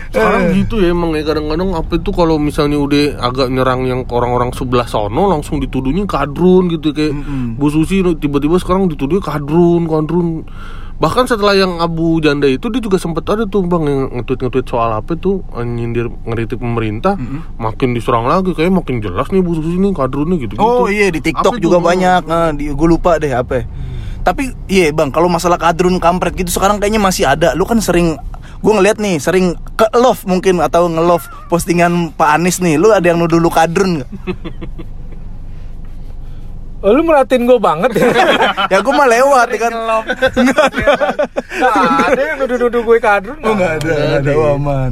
Sekarang 0.06 0.56
gitu 0.56 0.80
ya 0.80 0.96
emang 0.96 1.12
ya 1.12 1.26
kadang-kadang 1.26 1.76
apa 1.76 2.00
itu 2.00 2.10
kalau 2.14 2.40
misalnya 2.40 2.80
udah 2.80 3.20
agak 3.20 3.52
nyerang 3.52 3.84
yang 3.84 4.00
orang-orang 4.08 4.48
sebelah 4.54 4.88
sono 4.88 5.28
langsung 5.28 5.60
dituduhnya 5.60 6.08
kadrun 6.08 6.72
gitu 6.72 6.96
kayak 6.96 7.12
Mm-mm. 7.12 7.60
Bu 7.60 7.68
Susi 7.68 8.00
tiba-tiba 8.00 8.56
sekarang 8.56 8.88
dituduhnya 8.88 9.20
kadrun, 9.20 9.84
kadrun. 9.84 10.48
Bahkan 10.96 11.28
setelah 11.28 11.52
yang 11.52 11.76
Abu 11.76 12.16
Janda 12.24 12.48
itu 12.48 12.72
dia 12.72 12.80
juga 12.80 12.96
sempat 12.96 13.28
ada 13.28 13.44
tuh 13.44 13.68
Bang 13.68 13.84
yang 13.84 14.08
nge-tweet 14.16 14.48
nge-tweet 14.48 14.64
soal 14.64 14.96
apa 14.96 15.12
tuh 15.20 15.44
nyindir 15.52 16.08
ngeritik 16.24 16.56
pemerintah, 16.56 17.20
makin 17.60 17.92
diserang 17.92 18.24
lagi 18.24 18.56
kayak 18.56 18.72
makin 18.72 19.04
jelas 19.04 19.28
nih 19.28 19.44
Bu 19.44 19.52
Susi 19.52 19.76
nih 19.76 19.92
kadrunnya 19.92 20.40
gitu. 20.40 20.56
Oh 20.56 20.88
iya 20.88 21.12
di 21.12 21.20
TikTok 21.20 21.60
juga 21.60 21.84
banyak. 21.84 22.24
Nah, 22.24 22.56
di 22.56 22.72
gue 22.72 22.88
lupa 22.88 23.20
deh 23.20 23.36
apa. 23.36 23.68
Tapi 24.26 24.50
iya 24.66 24.90
bang, 24.90 25.14
kalau 25.14 25.30
masalah 25.30 25.54
kadrun 25.54 26.02
kampret 26.02 26.34
gitu 26.34 26.50
sekarang 26.50 26.82
kayaknya 26.82 26.98
masih 26.98 27.30
ada. 27.30 27.54
Lu 27.54 27.62
kan 27.62 27.78
sering, 27.78 28.18
gue 28.58 28.72
ngeliat 28.74 28.98
nih 28.98 29.22
sering 29.22 29.54
ke 29.78 29.86
love 29.94 30.26
mungkin 30.26 30.58
atau 30.58 30.90
nge-love 30.90 31.30
postingan 31.46 32.10
Pak 32.10 32.34
Anies 32.34 32.58
nih. 32.58 32.74
Lu 32.74 32.90
ada 32.90 33.06
yang 33.06 33.22
nuduh 33.22 33.38
lu 33.38 33.46
kadrun 33.54 34.02
nggak? 34.02 34.10
Oh, 36.84 36.92
lu 36.92 37.00
merhatiin 37.08 37.48
gue 37.48 37.56
banget 37.56 37.96
ya. 37.96 38.04
ya 38.72 38.78
gue 38.84 38.92
mah 38.92 39.08
lewat 39.08 39.48
ya 39.48 39.58
kan. 39.64 39.72
Nggak 41.56 42.08
ada 42.12 42.20
yang 42.20 42.36
nuduh-nuduh 42.44 42.82
gue 42.84 42.98
kadrun. 43.00 43.40
Oh 43.40 43.56
nggak 43.56 43.72
ada, 43.80 43.94
nggak 43.96 44.20
ada, 44.28 44.32
oh, 44.36 44.60
aman. 44.60 44.90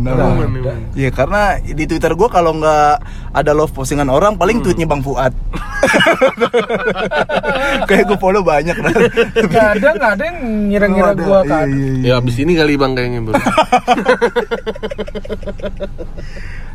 Iya 0.97 1.13
karena 1.13 1.61
di 1.61 1.85
Twitter 1.85 2.17
gue 2.17 2.29
kalau 2.33 2.57
nggak 2.57 3.05
ada 3.37 3.53
love 3.53 3.77
postingan 3.77 4.09
orang 4.09 4.41
paling 4.41 4.65
tweetnya 4.65 4.89
Bang 4.89 5.05
Fuad. 5.05 5.37
Kayak 7.89 8.05
gue 8.09 8.19
follow 8.19 8.41
banyak 8.41 8.81
nah. 8.81 8.95
Nggak 9.45 9.67
ada, 9.77 9.89
nggak 9.93 10.13
ada 10.17 10.25
yang 10.25 10.39
ngira-ngira 10.73 11.13
gue 11.13 11.29
iya, 11.29 11.45
kadrun. 11.45 11.69
iya, 11.77 11.93
iya. 12.01 12.17
Ya 12.17 12.21
abis 12.25 12.37
ini 12.41 12.53
kali 12.57 12.81
Bang 12.81 12.97
kayaknya. 12.97 13.21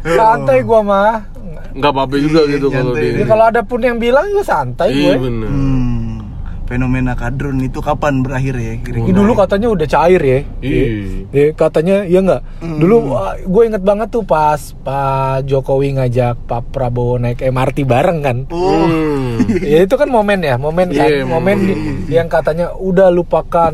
Santai 0.06 0.62
gue 0.62 0.80
mah. 0.86 1.39
Nggak 1.72 1.92
apa-apa 1.92 2.16
juga 2.18 2.40
Iya, 2.42 2.52
gitu 2.52 2.68
kalau 2.70 2.94
dia. 2.94 3.12
Ya, 3.14 3.26
kalau 3.26 3.46
ada 3.46 3.62
pun 3.62 3.80
yang 3.80 3.98
bilang 3.98 4.26
ya 4.30 4.42
santai 4.42 4.90
Iya 4.92 5.14
gue. 5.14 5.24
bener. 5.24 5.50
Hmm, 5.50 6.18
fenomena 6.66 7.14
kadrun 7.14 7.58
itu 7.60 7.78
kapan 7.78 8.22
berakhir 8.22 8.54
ya 8.54 8.74
kira-kira? 8.80 9.10
dulu 9.12 9.32
katanya 9.34 9.68
udah 9.70 9.88
cair 9.88 10.22
ya. 10.22 10.40
Iya. 10.60 10.86
Ya, 11.28 11.46
katanya 11.52 11.96
ya 12.04 12.20
nggak. 12.20 12.42
Hmm. 12.60 12.78
Dulu 12.78 12.96
wah, 13.08 13.34
gue 13.36 13.64
inget 13.66 13.82
banget 13.82 14.10
tuh 14.10 14.22
pas 14.22 14.58
Pak 14.80 15.46
Jokowi 15.46 15.94
ngajak 15.94 16.42
Pak 16.44 16.70
Prabowo 16.70 17.18
naik 17.18 17.42
MRT 17.44 17.84
bareng 17.84 18.20
kan. 18.20 18.38
Oh, 18.48 18.86
Hmm. 18.86 19.46
ya 19.60 19.82
itu 19.82 19.94
kan 19.94 20.08
momen 20.08 20.40
ya, 20.40 20.56
momen 20.56 20.90
kan, 20.90 21.06
Iya, 21.06 21.22
momen 21.24 21.58
di- 21.60 21.78
yang 22.10 22.26
katanya 22.28 22.74
udah 22.74 23.10
lupakan 23.10 23.74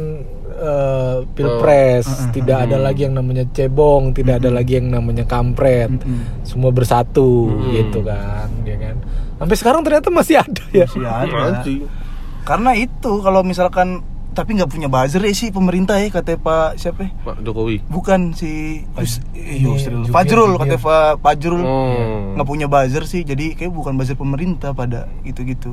eh, 0.56 1.18
pilpres, 1.30 2.08
Oh. 2.08 2.32
tidak 2.32 2.58
ada 2.64 2.78
lagi 2.78 3.04
yang 3.04 3.14
namanya 3.14 3.44
cebong, 3.48 4.12
tidak 4.12 4.40
ada 4.40 4.50
lagi 4.50 4.80
yang 4.80 4.90
namanya 4.90 5.24
kampret, 5.24 5.92
semua 6.42 6.72
bersatu 6.72 7.52
Hmm. 7.52 7.72
gitu 7.72 8.00
kan, 8.02 8.48
ya 8.64 8.78
kan. 8.78 8.96
Sampai 9.36 9.56
sekarang 9.56 9.82
ternyata 9.82 10.08
masih 10.10 10.40
ada 10.40 10.64
ya. 10.72 10.88
masih 10.88 11.04
ada. 11.04 11.36
Masih. 11.60 11.78
Karena 12.42 12.72
itu 12.74 13.12
kalau 13.20 13.42
misalkan 13.42 14.00
tapi 14.32 14.52
nggak 14.52 14.68
punya 14.68 14.88
buzzer 14.88 15.20
ya 15.20 15.32
sih 15.32 15.48
pemerintah 15.48 15.96
ya 15.96 16.08
kata 16.10 16.36
Pak 16.36 16.76
siapa? 16.76 17.08
ya? 17.08 17.12
Pak 17.24 17.40
Jokowi. 17.40 17.80
Bukan 17.88 18.32
si 18.32 18.84
Yus, 18.94 19.24
eh. 19.32 19.64
Jubir, 19.64 20.12
Fajrul 20.12 20.60
kata 20.60 20.76
Pak 20.76 21.24
Fajrul 21.24 21.64
Oh. 21.64 22.36
nggak 22.36 22.44
punya 22.44 22.68
buzzer 22.68 23.04
sih 23.04 23.24
jadi 23.24 23.56
kayak 23.56 23.72
bukan 23.72 23.96
buzzer 23.96 24.14
pemerintah 24.14 24.72
pada 24.72 25.08
gitu-gitu 25.24 25.72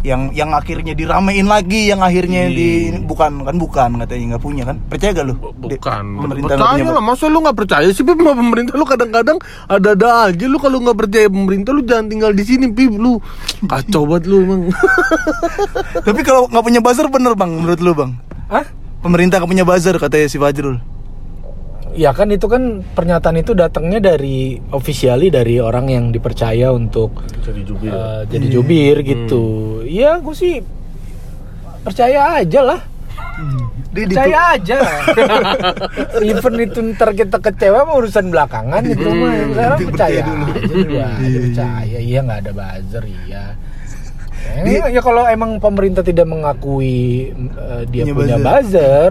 yang 0.00 0.30
yang 0.30 0.54
akhirnya 0.54 0.94
diramein 0.94 1.44
lagi 1.44 1.90
yang 1.90 1.98
akhirnya 1.98 2.46
di 2.46 2.94
Iya. 2.94 3.02
bukan 3.02 3.42
kan 3.42 3.56
bukan 3.58 3.90
katanya 3.98 4.24
nggak 4.34 4.42
punya 4.42 4.62
kan 4.62 4.78
percaya 4.86 5.10
gak 5.10 5.26
lu 5.26 5.34
Di- 5.34 5.74
Bukan, 5.74 6.04
pemerintah 6.16 6.54
percaya 6.54 6.70
punya 6.78 6.92
lah. 6.94 7.02
Masa 7.02 7.24
lu 7.26 7.38
nggak 7.40 7.58
percaya 7.58 7.88
sih, 7.90 8.02
Pip? 8.02 8.14
Pemerintah 8.14 8.74
lu 8.74 8.84
kadang-kadang 8.84 9.38
ada-ada 9.66 10.30
aja. 10.30 10.44
Lu 10.46 10.56
kalau 10.56 10.78
nggak 10.78 10.96
percaya 10.96 11.26
pemerintah, 11.26 11.70
lu 11.74 11.82
jangan 11.82 12.06
tinggal 12.06 12.30
di 12.30 12.42
sini, 12.42 12.70
Pip. 12.70 12.90
Lu 12.90 13.18
kacau 13.64 14.06
banget 14.06 14.24
lu 14.26 14.36
emang. 14.40 14.62
tapi 16.06 16.20
kalau 16.22 16.46
nggak 16.46 16.62
punya 16.62 16.80
buzzer 16.80 17.06
bener 17.08 17.34
bang 17.34 17.50
menurut 17.50 17.80
lu 17.80 17.92
bang 17.92 18.10
Hah? 18.48 18.64
pemerintah 19.00 19.38
nggak 19.38 19.50
punya 19.50 19.64
buzzer 19.64 19.94
katanya 19.96 20.26
si 20.26 20.38
Fajrul 20.38 20.78
Ya 21.98 22.14
kan 22.14 22.30
itu 22.30 22.46
kan 22.46 22.86
pernyataan 22.94 23.42
itu 23.42 23.58
datangnya 23.58 23.98
dari 23.98 24.54
officially 24.70 25.34
dari 25.34 25.58
orang 25.58 25.90
yang 25.90 26.04
dipercaya 26.14 26.70
untuk 26.70 27.26
Jadi 27.42 27.66
jubir. 27.66 27.90
eh, 27.90 28.22
jadi 28.30 28.46
jubir 28.46 28.96
gitu. 29.02 29.44
Iya, 29.82 30.22
gue 30.22 30.30
sih 30.30 30.62
percaya 31.82 32.38
aja 32.38 32.60
lah. 32.62 32.80
di 33.90 34.06
Percaya 34.06 34.54
aja. 34.54 34.78
Even 36.22 36.54
itu 36.60 36.78
ntar 36.94 37.14
kita 37.14 37.38
kecewa 37.38 37.82
mah 37.82 37.94
urusan 37.98 38.30
belakangan 38.30 38.82
itu 38.84 39.08
mah. 39.08 39.32
Sekarang 39.50 39.78
percaya 39.90 40.20
dulu. 40.22 40.44
aja 40.46 40.62
dulu 40.62 40.94
aja 41.02 41.38
percaya. 41.50 41.98
Iya 41.98 42.18
nggak 42.22 42.38
ada 42.46 42.52
buzzer 42.54 43.04
iya. 43.26 43.44
Ya, 44.64 44.86
ya 44.88 45.00
kalau 45.02 45.26
emang 45.26 45.58
pemerintah 45.58 46.02
tidak 46.02 46.30
mengakui 46.30 47.34
eh, 47.34 47.82
dia 47.90 48.06
Punya 48.06 48.14
punya 48.14 48.36
buzzer. 48.38 48.46
buzzer, 48.46 49.10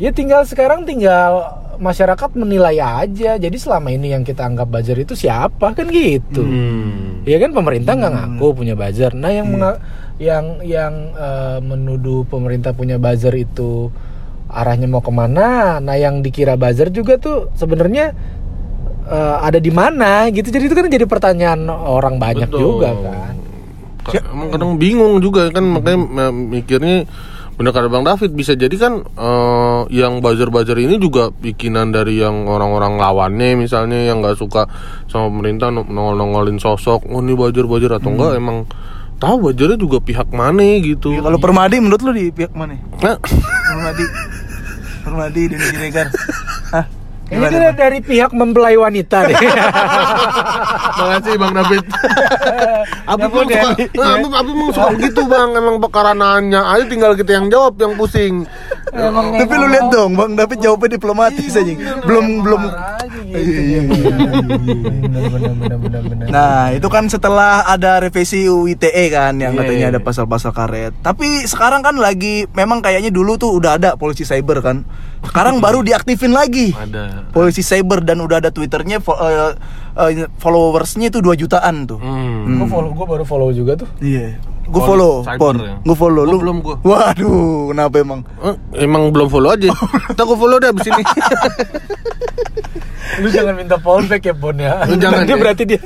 ya 0.00 0.10
tinggal 0.10 0.42
sekarang 0.48 0.88
tinggal 0.88 1.63
masyarakat 1.78 2.30
menilai 2.34 2.78
aja. 2.78 3.36
Jadi 3.36 3.56
selama 3.56 3.90
ini 3.90 4.12
yang 4.12 4.22
kita 4.22 4.44
anggap 4.44 4.68
buzzer 4.68 4.98
itu 4.98 5.14
siapa 5.14 5.72
kan 5.72 5.86
gitu. 5.88 6.42
Hmm. 6.42 7.22
Ya 7.24 7.40
kan 7.40 7.50
pemerintah 7.52 7.94
nggak 7.94 8.12
ngaku 8.12 8.46
punya 8.54 8.74
buzzer. 8.74 9.12
Nah 9.12 9.30
yang 9.30 9.48
menga- 9.50 9.80
yang 10.16 10.62
yang 10.62 10.92
eh, 11.14 11.58
menuduh 11.64 12.22
pemerintah 12.26 12.70
punya 12.70 13.00
buzzer 13.00 13.34
itu 13.34 13.90
arahnya 14.50 14.86
mau 14.86 15.02
ke 15.02 15.10
mana? 15.10 15.80
Nah 15.82 15.96
yang 15.98 16.22
dikira 16.22 16.54
buzzer 16.54 16.92
juga 16.94 17.18
tuh 17.18 17.50
sebenarnya 17.54 18.14
eh, 19.08 19.36
ada 19.42 19.58
di 19.58 19.72
mana 19.74 20.30
gitu. 20.30 20.50
Jadi 20.50 20.64
itu 20.70 20.74
kan 20.76 20.86
jadi 20.86 21.06
pertanyaan 21.08 21.66
orang 21.70 22.18
banyak 22.20 22.50
Betul. 22.50 22.82
juga 22.82 22.90
kan. 22.94 23.34
Emang 24.04 24.52
kadang 24.52 24.76
bingung 24.76 25.16
juga 25.16 25.48
kan 25.48 25.64
makanya 25.64 26.28
m- 26.28 26.52
mikirnya 26.52 27.08
bener 27.54 27.70
kata 27.70 27.86
Bang 27.86 28.02
David 28.02 28.34
bisa 28.34 28.58
jadi 28.58 28.74
kan 28.74 28.98
eh, 29.04 29.80
yang 29.94 30.18
buzzer-buzzer 30.18 30.74
ini 30.74 30.98
juga 30.98 31.30
bikinan 31.30 31.94
dari 31.94 32.18
yang 32.18 32.50
orang-orang 32.50 32.98
lawannya 32.98 33.54
misalnya 33.54 34.10
yang 34.10 34.18
nggak 34.18 34.34
suka 34.34 34.66
sama 35.06 35.30
pemerintah 35.30 35.70
no- 35.70 35.86
nongol-nongolin 35.86 36.58
sosok 36.58 37.06
oh 37.06 37.22
ini 37.22 37.38
buzzer-buzzer 37.38 37.94
atau 37.94 38.10
enggak 38.10 38.42
emang 38.42 38.66
tahu 39.22 39.48
buzzernya 39.48 39.78
juga 39.78 40.02
pihak 40.02 40.34
mana 40.34 40.82
gitu. 40.82 41.14
Ya, 41.14 41.22
kalau 41.22 41.38
Permadi 41.38 41.78
menurut 41.78 42.02
lu 42.02 42.12
di 42.12 42.34
pihak 42.34 42.52
mana? 42.52 42.74
Nah, 43.00 43.16
Permadi. 43.22 44.04
Permadi 45.04 45.42
Denny 45.52 45.64
Siregar? 45.68 46.06
Ini 47.24 47.40
Bang? 47.40 47.72
dari 47.72 47.98
pihak 48.04 48.36
mempelai 48.36 48.76
wanita 48.76 49.24
deh. 49.24 49.32
makasih 51.00 51.34
Bang 51.40 51.56
David 51.56 51.84
Abi 53.10 53.20
Ya, 53.24 53.28
boleh. 53.28 53.48
suka, 53.48 53.68
nah, 53.96 54.08
Abi, 54.16 54.26
Abi 54.28 54.50
emang 54.52 54.70
suka 54.72 54.92
gitu 55.00 55.22
bang, 55.24 55.50
emang 55.56 55.76
perkara 55.80 56.12
nanya, 56.12 56.68
ayo 56.72 56.84
tinggal 56.84 57.16
kita 57.16 57.36
yang 57.36 57.48
jawab 57.48 57.76
yang 57.80 57.96
pusing. 57.96 58.44
Emang 58.92 59.36
Tapi 59.36 59.54
lu 59.56 59.66
lihat 59.68 59.88
dong, 59.88 60.12
Bang 60.14 60.36
David 60.36 60.60
jawabnya 60.60 60.96
diplomatis 60.96 61.52
aja. 61.52 61.74
Belum 62.04 62.44
belum 62.44 62.62
Iya, 63.34 63.40
iya, 63.60 63.80
iya. 63.82 64.04
Nah, 66.30 66.70
itu 66.70 66.86
kan 66.86 67.10
setelah 67.10 67.66
ada 67.66 67.98
revisi 67.98 68.46
UU 68.46 68.78
ITE 68.78 69.10
kan 69.10 69.34
yang 69.36 69.58
Iya, 69.58 69.60
katanya 69.64 69.86
iya. 69.88 69.92
ada 69.96 70.00
pasal-pasal 70.00 70.54
karet. 70.54 70.94
Tapi 71.02 71.42
sekarang 71.44 71.82
kan 71.82 71.98
lagi 71.98 72.46
memang 72.54 72.78
kayaknya 72.78 73.10
dulu 73.10 73.34
tuh 73.34 73.50
udah 73.58 73.76
ada 73.76 73.98
polisi 73.98 74.22
cyber 74.22 74.62
kan. 74.62 74.86
Sekarang 75.24 75.58
baru 75.58 75.80
diaktifin 75.80 76.30
lagi. 76.30 76.70
Ada. 76.70 77.26
Polisi 77.28 77.60
cyber 77.60 78.00
dan 78.00 78.18
udah 78.18 78.38
ada 78.38 78.48
Twitternya 78.48 78.98
fo- 78.98 79.16
eh, 79.16 79.52
eh, 79.96 80.28
followersnya 80.36 81.08
itu 81.08 81.18
2 81.18 81.34
jutaan 81.34 81.84
tuh. 81.84 81.98
Hmm. 81.98 82.56
Gue 82.56 82.68
follow, 82.68 82.90
gue 82.90 83.06
baru 83.06 83.24
follow 83.24 83.50
juga 83.50 83.74
tuh. 83.76 83.88
Iya. 83.98 84.38
Gue 84.64 84.80
Oh, 84.80 84.86
follow, 84.86 85.12
cyber 85.22 85.38
Pon. 85.38 85.56
ya? 85.58 85.74
Gue 85.78 85.92
follow 85.94 86.22
Gua 86.22 86.32
lu. 86.32 86.38
belum, 86.40 86.56
gua. 86.60 86.76
Waduh, 86.80 87.36
kenapa 87.68 87.96
emang? 87.98 88.20
Eh, 88.40 88.56
emang 88.80 89.10
belum 89.10 89.28
follow 89.28 89.50
aja. 89.50 89.68
Kita 90.08 90.22
gua 90.22 90.36
follow 90.36 90.56
deh 90.56 90.68
abis 90.68 90.86
ini. 90.86 91.02
Lu 93.20 93.28
jangan 93.28 93.54
minta 93.54 93.76
fallback 93.76 94.22
ya 94.24 94.34
Bon 94.34 94.56
ya. 94.56 94.82
Lu 94.88 94.96
jangan, 94.96 95.22
Nanti 95.22 95.34
ya. 95.34 95.38
berarti 95.38 95.62
dia 95.64 95.80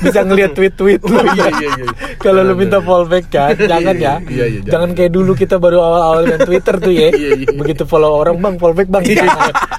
bisa 0.00 0.20
ngeliat 0.24 0.52
tweet-tweet 0.56 1.00
lu. 1.04 1.16
iya, 1.36 1.48
iya, 1.60 1.68
iya. 1.76 1.86
Kalau 2.16 2.40
lu 2.40 2.52
Jangan, 2.52 2.60
minta 2.60 2.78
jangan. 2.80 2.88
fallback 2.88 3.24
kan, 3.28 3.54
jangan 3.54 3.94
ya. 3.96 4.14
Iya, 4.24 4.44
iya, 4.48 4.58
jangan. 4.64 4.72
Jangan 4.72 4.90
kayak 4.96 5.12
dulu 5.12 5.32
kita 5.34 5.56
baru 5.60 5.78
awal-awal 5.80 6.22
main 6.24 6.40
Twitter 6.42 6.74
tuh 6.80 6.92
ya. 6.92 7.08
Iya, 7.12 7.30
iya. 7.36 7.48
Begitu 7.52 7.82
follow 7.84 8.10
orang 8.14 8.36
Bang 8.40 8.56
fallback 8.56 8.88
Bang. 8.88 9.04
Iya. 9.04 9.24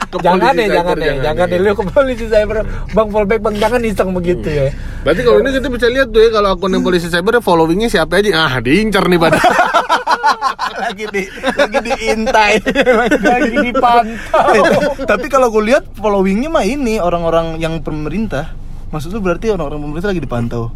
Ke 0.05 0.17
jangan 0.21 0.53
polisi 0.53 0.61
ya, 0.61 0.75
jangan 0.79 0.95
ya, 0.95 1.05
jangan, 1.05 1.23
jangan 1.25 1.47
ya. 1.49 1.55
iya. 1.57 1.65
Lu 1.65 1.73
ke 1.73 1.83
polisi 1.89 2.25
cyber 2.29 2.57
Bang 2.93 3.07
fallback 3.09 3.39
Bang 3.41 3.55
jangan 3.57 3.81
iseng 3.81 4.09
begitu 4.13 4.47
ya. 4.47 4.67
Berarti 5.03 5.21
kalau 5.21 5.37
ini 5.41 5.49
kita 5.53 5.67
bisa 5.69 5.87
lihat 5.89 6.07
tuh 6.09 6.21
ya 6.21 6.29
kalau 6.31 6.49
akun 6.53 6.71
yang 6.71 6.83
polisi 6.85 7.07
cyber 7.09 7.41
followingnya 7.41 7.89
siapa 7.89 8.21
aja. 8.21 8.31
Ah, 8.47 8.53
diincar 8.61 9.05
nih 9.05 9.19
pada. 9.19 9.39
lagi 10.83 11.05
di 11.07 11.23
lagi 11.51 11.79
diintai. 11.81 12.53
Lagi 13.25 13.57
dipantau. 13.63 14.53
Tapi 15.11 15.25
kalau 15.27 15.49
gue 15.49 15.63
lihat 15.65 15.83
followingnya 15.93 16.47
mah 16.47 16.63
ini 16.63 16.97
orang-orang 16.97 17.57
yang 17.57 17.79
pemerintah. 17.79 18.53
Maksud 18.89 19.11
lu 19.11 19.19
berarti 19.19 19.49
orang-orang 19.49 19.81
pemerintah 19.81 20.09
lagi 20.09 20.21
dipantau. 20.21 20.71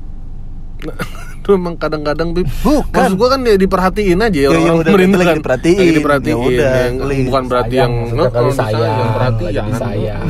Tuh 1.39 1.55
emang 1.55 1.75
kadang-kadang 1.75 2.31
Bib. 2.31 2.47
Bukan. 2.61 2.91
Maksud 2.91 3.15
gua 3.15 3.29
kan 3.29 3.41
ya 3.41 3.55
diperhatiin 3.55 4.19
aja 4.21 4.31
ya, 4.31 4.39
Ya, 4.39 4.49
ya 4.49 4.51
orang 4.51 4.75
udah, 4.77 4.85
pemerintah 4.87 5.17
lagi 5.17 5.27
kan. 5.27 5.37
diperhatiin. 5.37 5.77
Lagi 5.77 5.93
diperhatiin. 5.93 6.31
Ya 6.31 6.39
udah, 6.39 6.73
yang- 6.79 6.99
kali. 6.99 7.15
bukan 7.23 7.43
berarti 7.45 7.75
Sayang, 7.75 7.93
yang 8.07 8.29
kalau 8.29 8.51
sayang, 8.51 8.75
disayang, 8.75 9.09
perhatian. 9.09 9.51
lagi 9.55 9.71
disayang. 9.71 10.27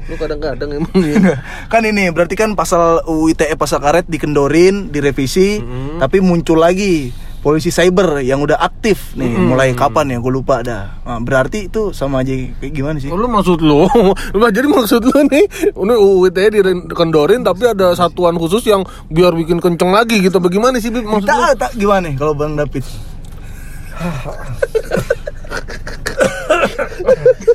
Lu 0.00 0.14
kadang-kadang 0.16 0.68
emang 0.74 0.94
ya. 1.00 1.34
kan 1.68 1.82
ini 1.86 2.04
berarti 2.10 2.34
kan 2.34 2.50
pasal 2.52 2.82
UU 3.04 3.30
ITE 3.30 3.54
pasal 3.54 3.78
karet 3.78 4.06
dikendorin, 4.06 4.90
direvisi, 4.90 5.62
tapi 5.96 6.18
muncul 6.18 6.58
lagi 6.58 7.14
polisi 7.40 7.72
cyber 7.72 8.20
yang 8.20 8.44
udah 8.44 8.60
aktif 8.60 9.16
nih 9.16 9.32
mulai 9.32 9.72
kapan 9.72 10.12
ya? 10.12 10.18
Gue 10.20 10.32
lupa 10.32 10.60
dah. 10.60 11.00
Nah, 11.04 11.20
berarti 11.24 11.72
itu 11.72 11.92
sama 11.96 12.20
aja 12.20 12.32
kayak 12.32 12.72
gimana 12.72 12.96
sih? 13.00 13.08
Lu 13.08 13.28
maksud 13.28 13.64
lu? 13.64 13.88
Lu 14.36 14.44
jadi 14.48 14.68
maksud 14.68 15.02
lu 15.04 15.18
nih, 15.28 15.44
ini 15.72 15.94
UU 15.96 16.28
ITE 16.30 16.60
dikendorin 16.88 17.40
tapi 17.42 17.68
ada 17.68 17.96
satuan 17.96 18.36
khusus 18.36 18.64
yang 18.68 18.84
biar 19.08 19.32
bikin 19.32 19.58
kenceng 19.58 19.90
lagi 19.92 20.20
gitu. 20.20 20.36
Bagaimana 20.38 20.76
sih 20.78 20.92
Bib 20.92 21.04
maksud 21.08 21.28
tak 21.28 21.56
tak 21.56 21.72
gimana 21.78 22.12
kalau 22.16 22.36
bang 22.36 22.58
David 22.58 22.84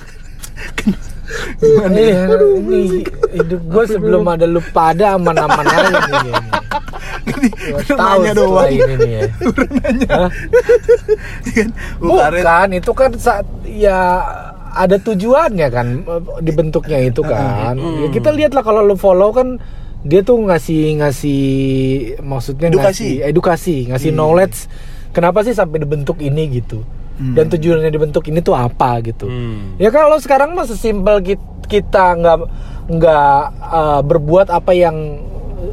Iya, 1.59 1.85
ini 1.89 3.03
hidup 3.33 3.61
gue 3.65 3.83
sebelum 3.87 4.23
ada 4.25 4.45
lu 4.45 4.61
pada 4.71 5.15
aman-aman 5.15 5.65
aja 5.65 5.87
nih. 5.89 6.35
Ini 7.25 7.47
tahu 7.89 8.21
doang 8.33 8.69
ini 8.69 8.93
nih 8.95 9.11
ya. 9.11 9.21
Kan 11.55 11.69
karet 11.99 12.43
Bukan, 12.43 12.67
itu 12.73 12.91
kan 12.91 13.11
saat 13.17 13.45
ya 13.65 14.21
ada 14.75 14.99
tujuannya 14.99 15.67
kan 15.71 15.87
eh, 16.03 16.21
dibentuknya 16.43 16.99
itu 17.01 17.21
kan. 17.23 17.75
Ya, 17.77 18.07
kita 18.11 18.29
lihatlah 18.29 18.61
kalau 18.61 18.83
lu 18.83 18.95
follow 18.95 19.31
kan 19.31 19.57
dia 20.05 20.21
tuh 20.21 20.37
ngasih 20.37 21.01
ngasih 21.01 21.41
maksudnya 22.21 22.69
Edukasi. 22.69 22.85
ngasih 22.85 23.11
edukasi, 23.25 23.75
ngasih 23.89 24.11
Iya. 24.13 24.17
knowledge. 24.17 24.57
Kenapa 25.15 25.41
sih 25.41 25.55
sampai 25.55 25.79
dibentuk 25.81 26.19
ini 26.19 26.59
gitu? 26.59 26.83
Hmm. 27.15 27.31
Dan 27.31 27.47
tujuannya 27.47 27.87
dibentuk 27.87 28.27
ini 28.27 28.39
tuh 28.39 28.53
apa 28.53 28.99
gitu? 28.99 29.25
Hmm. 29.25 29.79
Ya 29.79 29.87
kalau 29.87 30.19
sekarang 30.19 30.51
mah 30.51 30.67
sesimpel 30.67 31.19
kit- 31.21 31.53
kita 31.65 32.11
nggak 32.13 32.37
nggak 32.89 33.39
eh, 33.57 34.01
berbuat 34.03 34.47
apa 34.49 34.71
yang 34.71 35.23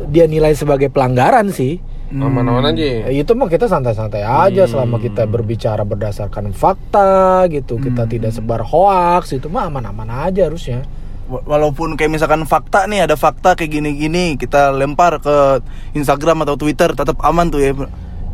dia 0.09 0.24
nilai 0.24 0.55
sebagai 0.55 0.88
pelanggaran 0.88 1.50
sih. 1.50 1.83
Aman-aman 2.12 2.68
aja. 2.68 3.09
Ya, 3.09 3.24
itu 3.24 3.33
mah 3.33 3.48
kita 3.48 3.66
santai-santai 3.66 4.20
aja 4.20 4.68
selama 4.68 5.00
kita 5.00 5.24
berbicara 5.24 5.81
berdasarkan 5.81 6.52
fakta 6.52 7.48
gitu 7.48 7.81
kita 7.81 8.05
tidak 8.05 8.31
sebar 8.31 8.61
hoax 8.61 9.33
itu 9.33 9.48
mah 9.48 9.72
aman-aman 9.72 10.28
aja 10.28 10.44
harusnya 10.44 10.85
Wa- 11.24 11.40
walaupun 11.40 11.96
kayak 11.96 12.12
misalkan 12.12 12.44
fakta 12.44 12.85
nih 12.85 13.09
ada 13.09 13.16
fakta 13.16 13.57
kayak 13.57 13.72
gini-gini 13.72 14.37
kita 14.37 14.68
lempar 14.70 15.18
ke 15.18 15.64
Instagram 15.94 16.44
atau 16.44 16.61
Twitter 16.61 16.92
tetap 16.92 17.16
aman 17.24 17.48
tuh 17.48 17.64
ya 17.64 17.72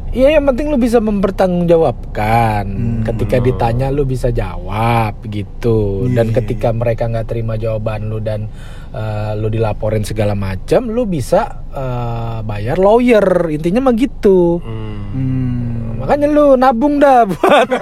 Iya 0.08 0.34
yang 0.34 0.44
penting 0.44 0.68
lu 0.68 0.76
bisa 0.76 0.98
mempertanggungjawabkan 0.98 2.64
Hmm. 2.64 3.04
ketika 3.04 3.36
ditanya 3.38 3.88
lu 3.88 4.02
bisa 4.02 4.28
jawab 4.28 5.20
gitu 5.24 6.08
dan 6.10 6.32
Iya. 6.32 6.36
ketika 6.40 6.72
mereka 6.72 7.06
nggak 7.06 7.28
terima 7.28 7.54
jawaban 7.54 8.08
lu 8.08 8.18
dan 8.18 8.48
eh, 8.88 9.32
lu 9.36 9.48
dilaporin 9.48 10.02
segala 10.02 10.32
macam 10.32 10.88
lu 10.88 11.04
bisa 11.04 11.60
eh, 11.68 12.38
bayar 12.40 12.76
lawyer 12.76 13.22
intinya 13.48 13.84
mah 13.84 13.94
gitu 13.94 14.58
Hmm. 14.58 14.96
hmm. 15.12 15.87
Makanya 15.98 16.26
lu 16.26 16.54
nabung 16.54 16.96
dah 16.96 17.26
buat 17.26 17.66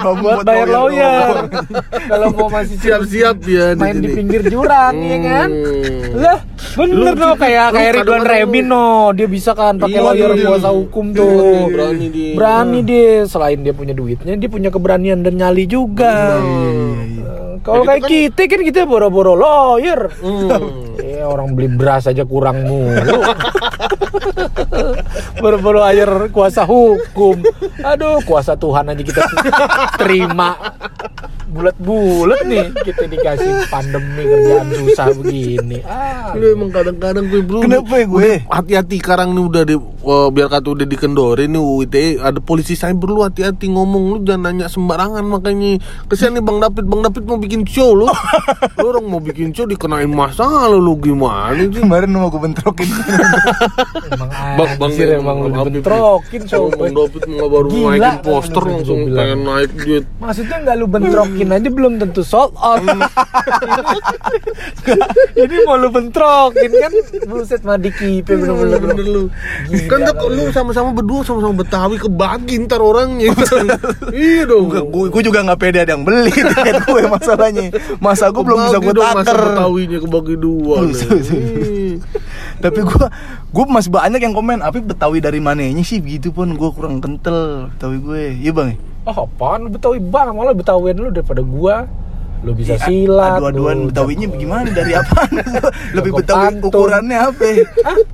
Nabung 0.00 0.18
buat 0.22 0.36
buat 0.40 0.46
bayar 0.46 0.68
lawyer 0.68 1.34
kalau 2.06 2.28
mau 2.30 2.48
masih 2.48 2.76
Siap-siap 2.82 3.44
ya 3.44 3.76
main 3.76 3.98
di 3.98 4.08
pinggir 4.08 4.40
jurang 4.42 4.96
ya 4.96 5.18
kan? 5.20 5.48
Lah 6.16 6.38
bener 6.72 7.12
dong 7.12 7.36
kayak 7.36 7.66
kayak 7.70 7.92
Ridwan 7.98 8.24
Remin 8.24 8.66
no. 8.66 9.12
Dia 9.12 9.26
bisa 9.26 9.52
kan 9.52 9.76
pakai 9.76 10.00
Iya, 10.00 10.06
lawyer 10.06 10.30
iya. 10.32 10.46
kuasa 10.46 10.70
hukum 10.70 11.12
Iya, 11.12 11.18
tuh. 11.18 11.68
berani 11.68 12.06
dia. 12.08 12.32
berani 12.34 12.80
dia. 12.80 13.12
Selain 13.26 13.58
dia 13.58 13.74
punya 13.74 13.92
duitnya 13.92 14.32
dia 14.32 14.48
punya 14.48 14.72
keberanian 14.72 15.20
dan 15.20 15.36
nyali 15.36 15.66
juga. 15.66 16.40
Eh, 16.40 17.60
kalau 17.60 17.84
Ya, 17.84 17.88
kayak 17.90 18.00
gitu 18.02 18.32
kita 18.32 18.42
kan 18.48 18.60
kita 18.64 18.80
boro-boro 18.84 19.36
lawyer. 19.36 20.08
Hmm. 20.24 20.96
Eh, 20.96 21.20
orang 21.32 21.52
beli 21.52 21.68
beras 21.70 22.08
aja 22.08 22.24
kurang 22.24 22.64
mulu. 22.64 23.20
Boro-boro 25.40 25.80
air 25.80 26.28
kuasa 26.28 26.68
hukum. 26.68 27.40
Aduh, 27.80 28.20
kuasa 28.28 28.54
Tuhan 28.60 28.92
aja 28.92 29.02
kita 29.02 29.24
terima. 29.96 30.76
Bulat-bulat 31.50 32.40
nih. 32.46 32.70
Kita 32.86 33.04
dikasih 33.10 33.66
pandemi 33.66 34.22
kerjaan 34.22 34.68
susah 34.70 35.06
begini. 35.18 35.78
Ah. 35.82 36.32
Lu 36.38 36.46
emang 36.54 36.70
kadang-kadang 36.70 37.26
gue 37.26 37.42
bro. 37.42 37.66
Kenapa 37.66 37.94
ya 37.98 38.06
gue? 38.06 38.30
Hati-hati 38.46 38.96
sekarang 39.02 39.34
nih 39.34 39.44
udah 39.50 39.62
di 39.66 39.74
wah, 39.76 40.30
Biar 40.30 40.46
kata 40.46 40.70
udah 40.70 40.86
dikendorin 40.86 41.50
nih 41.50 41.58
UU 41.58 41.90
ITE 41.90 42.22
Ada 42.22 42.38
polisi 42.38 42.78
cyber 42.78 43.10
lu 43.10 43.20
hati-hati 43.26 43.66
ngomong. 43.66 44.02
Lu 44.14 44.18
jangan 44.22 44.54
nanya 44.54 44.66
sembarangan 44.70 45.26
makanya. 45.26 45.82
Kesian 46.06 46.38
nih 46.38 46.42
Bang 46.44 46.62
David 46.62 46.86
Bang 46.86 47.02
David 47.02 47.26
mau 47.26 47.38
bikin 47.42 47.66
show 47.66 47.98
lu. 47.98 48.06
Lu 48.78 48.86
orang 48.86 49.04
mau 49.10 49.18
bikin 49.18 49.50
show 49.50 49.66
dikenain 49.66 50.08
masalah 50.08 50.70
lu 50.70 50.94
gimana 51.02 51.58
sih? 51.58 51.82
Kemarin 51.82 52.14
mau 52.14 52.30
gue 52.30 52.38
bentrokin. 52.38 52.88
Emang 54.10 54.30
Bang, 54.30 54.70
bang, 54.78 54.90
anjir 54.90 55.08
emang 55.18 55.36
lu 55.42 55.48
Bang 55.50 55.66
David. 55.66 55.82
dibentrokin 55.82 56.40
Sama 56.46 56.70
coba. 56.70 56.78
Bang 56.78 56.92
David 56.94 57.22
nggak 57.26 57.50
baru 57.50 57.68
naikin 57.70 58.16
poster 58.22 58.62
langsung 58.62 59.00
pengen 59.10 59.40
naik 59.42 59.70
duit. 59.74 60.04
Maksudnya 60.22 60.56
nggak 60.62 60.76
lu 60.78 60.86
bentrokin 60.86 61.39
aja 61.48 61.72
belum 61.72 61.96
tentu 61.96 62.20
sold 62.20 62.52
out. 62.60 62.84
Ini 65.40 65.56
mau 65.64 65.80
lu 65.80 65.88
bentrokin 65.88 66.70
kan? 66.76 66.92
Buset 67.24 67.64
mah 67.64 67.80
dikipe 67.80 68.36
bener-bener. 68.36 68.80
bener 68.84 69.06
lu 69.08 69.24
kan 69.88 70.04
lu 70.28 70.52
sama-sama 70.52 70.92
berdua 70.92 71.24
sama-sama 71.24 71.64
Betawi 71.64 71.96
kebagi 71.96 72.68
ntar 72.68 72.84
orangnya. 72.84 73.32
Iya 74.10 74.44
dong. 74.44 74.68
Gue 74.68 75.08
gue 75.08 75.22
juga 75.24 75.40
nggak 75.40 75.58
pede 75.60 75.78
ada 75.86 75.96
yang 75.96 76.04
beli. 76.04 76.28
Tiket 76.50 76.84
gue 76.84 77.02
masalahnya. 77.08 77.72
Masa 78.02 78.28
gue 78.28 78.42
belum 78.42 78.58
bisa 78.68 78.78
gue 78.82 78.92
Kebagi 78.92 78.98
dong 79.00 79.10
masa 79.16 79.32
taker. 79.32 79.40
Betawinya 79.54 79.98
kebagi 80.02 80.34
dua 80.36 80.76
Tapi 82.64 82.80
gue 82.80 83.06
gue 83.50 83.64
masih 83.66 83.88
banyak 83.88 84.20
yang 84.20 84.32
komen 84.32 84.60
tapi 84.60 84.80
betawi 84.80 85.18
dari 85.18 85.38
mananya 85.38 85.80
sih? 85.80 85.98
Begitu 85.98 86.30
pun 86.30 86.52
gue 86.52 86.70
kurang 86.70 86.98
kental 86.98 87.68
betawi 87.70 87.96
gue. 87.98 88.22
Iya 88.38 88.52
bang? 88.52 88.70
Oh 89.02 89.24
apaan? 89.24 89.68
Betawi 89.68 89.98
bang 89.98 90.30
malah 90.30 90.52
Betawian 90.52 90.96
lu 90.96 91.08
daripada 91.08 91.40
gua. 91.40 91.88
Lu 92.40 92.56
bisa 92.56 92.72
Iya, 92.72 92.88
silat 92.88 93.36
adu-aduan 93.36 93.92
betawinya 93.92 94.24
gimana? 94.32 94.64
Dari 94.66 94.96
apa 94.96 95.28
lebih 95.96 96.16
betawi 96.16 96.56
pantun. 96.56 96.72
ukurannya 96.72 97.18
apa? 97.20 97.44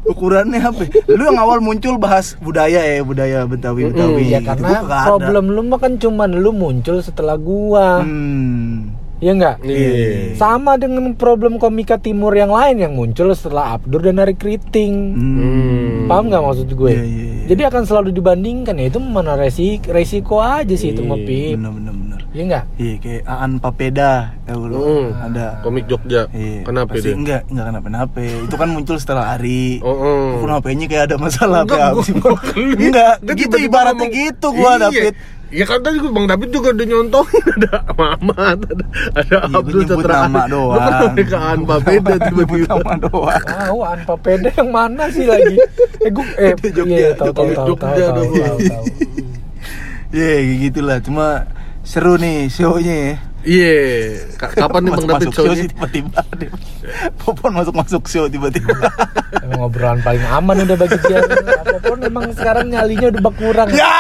Ukurannya 0.03 0.61
apa? 0.62 0.83
Lu 1.07 1.22
yang 1.22 1.38
awal 1.38 1.59
muncul 1.59 1.94
bahas 1.94 2.35
budaya 2.37 2.83
ya 2.83 3.03
budaya 3.03 3.46
betawi 3.46 3.87
betawi 3.87 4.22
Ya 4.29 4.42
Itu 4.42 4.51
karena 4.51 4.66
gua 4.66 4.79
kagak 4.81 4.99
ada. 4.99 5.07
problem 5.07 5.44
lu 5.49 5.62
mah 5.64 5.79
kan 5.79 5.92
cuman 5.94 6.31
lu 6.35 6.51
muncul 6.51 6.99
setelah 6.99 7.38
gua. 7.38 8.03
Hmm. 8.03 8.99
Ya 9.17 9.33
enggak? 9.33 9.57
Iya. 9.63 10.37
Sama 10.37 10.77
dengan 10.77 11.09
problem 11.13 11.57
komika 11.57 11.97
timur 11.97 12.31
yang 12.31 12.51
lain 12.51 12.77
yang 12.79 12.93
muncul 12.93 13.33
setelah 13.33 13.73
Abdur 13.73 14.01
dan 14.01 14.19
Ari 14.19 14.35
Kriting 14.35 14.95
Hmm. 15.13 16.05
Paham 16.07 16.29
nggak 16.29 16.39
maksud 16.41 16.69
gue? 16.69 16.93
Iya, 16.93 17.03
iya, 17.03 17.25
iya. 17.33 17.45
Jadi 17.47 17.63
akan 17.65 17.83
selalu 17.83 18.09
dibandingkan 18.13 18.77
ya 18.77 18.87
itu 18.87 18.99
mana 18.99 19.35
resiko, 19.35 19.89
resiko 19.89 20.37
aja 20.39 20.71
sih 20.73 20.91
itu 20.91 21.01
mah 21.01 21.17
Pip. 21.17 21.57
bener 21.57 21.73
bener 21.73 21.95
bener 21.95 22.21
Iya 22.29 22.43
enggak? 22.45 22.65
iya 22.77 22.95
kayak 22.99 23.23
Aan 23.25 23.53
Papeda 23.57 24.13
tahu 24.45 24.63
lu 24.67 24.77
Hmm. 24.77 25.09
ada 25.17 25.45
komik 25.63 25.87
Jogja 25.87 26.29
Iya, 26.29 26.63
kenapa 26.63 26.93
pasti 26.93 27.09
dia 27.09 27.17
enggak 27.17 27.43
enggak 27.49 27.65
kenapa-napa 27.67 28.21
itu 28.21 28.55
kan 28.55 28.69
muncul 28.69 28.97
setelah 29.01 29.33
Ari 29.33 29.81
oh, 29.81 29.89
oh. 29.89 30.27
Kenapa 30.45 30.69
nya 30.69 30.87
kayak 30.87 31.05
ada 31.07 31.17
masalah 31.17 31.65
Enggak, 31.65 31.81
apa 31.89 32.03
Enggak, 32.77 33.15
gitu 33.35 33.57
ibaratnya 33.57 34.05
ngomong, 34.05 34.21
gitu 34.21 34.47
gua 34.53 34.71
iya. 34.71 34.83
David. 34.85 35.15
Ya 35.49 35.63
kan 35.63 35.79
tadi 35.79 36.03
Bang 36.03 36.27
David 36.27 36.51
juga 36.51 36.69
udah 36.71 36.87
nyontohin 36.87 37.45
ada 37.57 37.79
Mamat, 37.93 38.59
ada, 38.61 38.85
ada 39.15 39.23
Iya, 39.23 39.39
gua 39.47 39.57
Abdul 39.57 39.83
Catra. 39.85 40.15
nama 40.21 40.43
Lu 40.45 40.51
doang. 40.51 40.83
kan 40.83 41.11
mereka 41.13 41.39
Bapeda 41.57 41.95
Nyebut 42.13 42.21
tiba-tiba. 42.21 42.67
nama 42.69 42.93
doang. 42.99 43.45
Tahu 43.47 43.79
Anpa 43.81 44.15
Peda 44.17 44.51
yang 44.53 44.71
mana 44.71 45.05
sih 45.09 45.23
lagi? 45.23 45.57
Eh 45.99 46.11
gue 46.11 46.27
eh 46.43 46.53
Jogja, 46.67 46.83
iya 46.93 47.09
tahu 47.13 47.31
tahu 47.31 47.47
Jogja, 47.47 47.57
tahu 47.57 47.75
tahu 47.75 47.91
Jogja, 47.95 48.07
tahu 48.09 48.25
Jogja. 48.27 48.43
tahu. 48.45 48.59
tahu. 48.61 48.85
Ya 50.09 50.27
kayak 50.33 50.57
gitulah. 50.63 50.99
Cuma 51.01 51.27
seru 51.83 52.15
nih 52.17 52.47
show-nya 52.47 52.95
ya. 52.97 53.15
Iya. 53.45 53.75
Ka- 54.35 54.51
Kapan 54.51 54.81
nih 54.83 54.93
Bang 54.93 55.07
David 55.07 55.29
masuk 55.29 55.35
show 55.37 55.53
tiba-tiba 55.53 56.21
deh. 56.35 56.51
Popon 57.17 57.53
masuk 57.53 57.75
masuk 57.75 58.03
show 58.07 58.25
tiba-tiba. 58.27 58.75
Emang 59.41 59.63
obrolan 59.65 59.99
paling 60.01 60.23
aman 60.25 60.57
udah 60.61 60.75
bagi 60.77 60.99
dia. 61.01 61.23
Apa 61.23 61.79
pun 61.81 61.99
emang 62.01 62.27
sekarang 62.33 62.67
nyalinya 62.69 63.07
udah 63.09 63.23
berkurang. 63.25 63.69
ya. 63.69 63.79
Iya, 63.79 63.95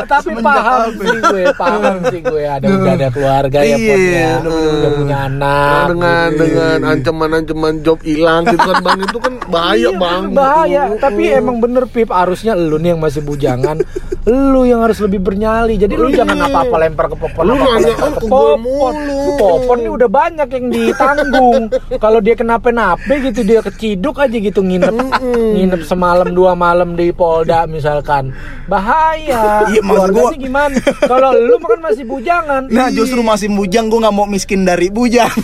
Tapi 0.00 0.04
tapi 0.06 0.32
paham 0.40 0.90
sih 0.92 1.18
gue, 1.20 1.44
paham 1.54 1.96
sih 2.08 2.20
gue 2.20 2.42
ada 2.44 2.66
udah 2.66 2.92
ada 2.94 3.08
keluarga 3.10 3.58
ya 3.60 3.76
Iya, 3.76 3.96
ya. 3.96 4.32
Udah 4.42 4.90
punya 4.94 5.18
anak. 5.26 5.84
dengan 5.90 6.26
gitu. 6.28 6.40
dengan 6.42 6.78
ancaman-ancaman 6.86 7.74
job 7.80 7.98
hilang 8.02 8.42
gitu 8.44 8.60
kan 8.60 8.76
Bang 8.80 9.00
itu 9.00 9.18
kan 9.18 9.32
bahaya 9.46 9.78
Iya, 9.80 9.90
Bang. 9.96 10.22
bahaya 10.32 10.82
gitu. 10.88 11.00
tapi 11.00 11.22
emang 11.30 11.56
bener 11.58 11.84
Pip 11.86 12.10
harusnya 12.10 12.52
lu 12.52 12.76
nih 12.76 12.92
yang 12.92 13.00
masih 13.00 13.22
bujangan 13.22 13.80
lu 14.30 14.62
yang 14.62 14.80
harus 14.80 14.98
lebih 14.98 15.18
bernyali. 15.18 15.74
Jadi 15.74 15.92
lu 15.92 16.06
Iya. 16.08 16.22
jangan 16.22 16.38
apa-apa 16.44 16.76
lempar 16.78 17.06
ke 17.06 17.16
popon 17.16 17.42
Lu 17.42 17.54
lempar 17.54 17.82
ke 17.82 18.22
popon. 18.22 18.94
popon 19.36 19.78
nih 19.80 19.90
udah 19.90 20.08
banyak 20.08 20.48
yang 20.48 20.66
ditanggung. 20.68 21.62
Kalau 22.02 22.18
dia 22.18 22.34
kenapa-napa 22.34 23.10
gitu 23.20 23.42
dia 23.42 23.60
keciduk 23.60 24.16
aja 24.16 24.32
gitu 24.32 24.60
nginep. 24.60 24.94
Nginep 25.52 25.82
semalam 25.82 26.30
dua 26.30 26.54
malam 26.54 26.94
di 26.94 27.10
Polda 27.10 27.66
misalkan. 27.66 28.30
Bahaya. 28.64 29.66
Iya, 29.66 29.80
gua- 29.82 30.30
gimana? 30.32 30.78
Kalau 31.02 31.34
lu 31.34 31.58
makan 31.58 31.80
masih 31.82 32.04
bujangan. 32.04 32.62
Nah 32.66 32.88
justru 32.88 33.18
masih 33.20 33.50
bujang 33.50 33.86
gue 33.86 33.98
nggak 33.98 34.12
mau 34.12 34.24
miskin 34.24 34.62
dari 34.62 34.88
bujang. 34.88 35.26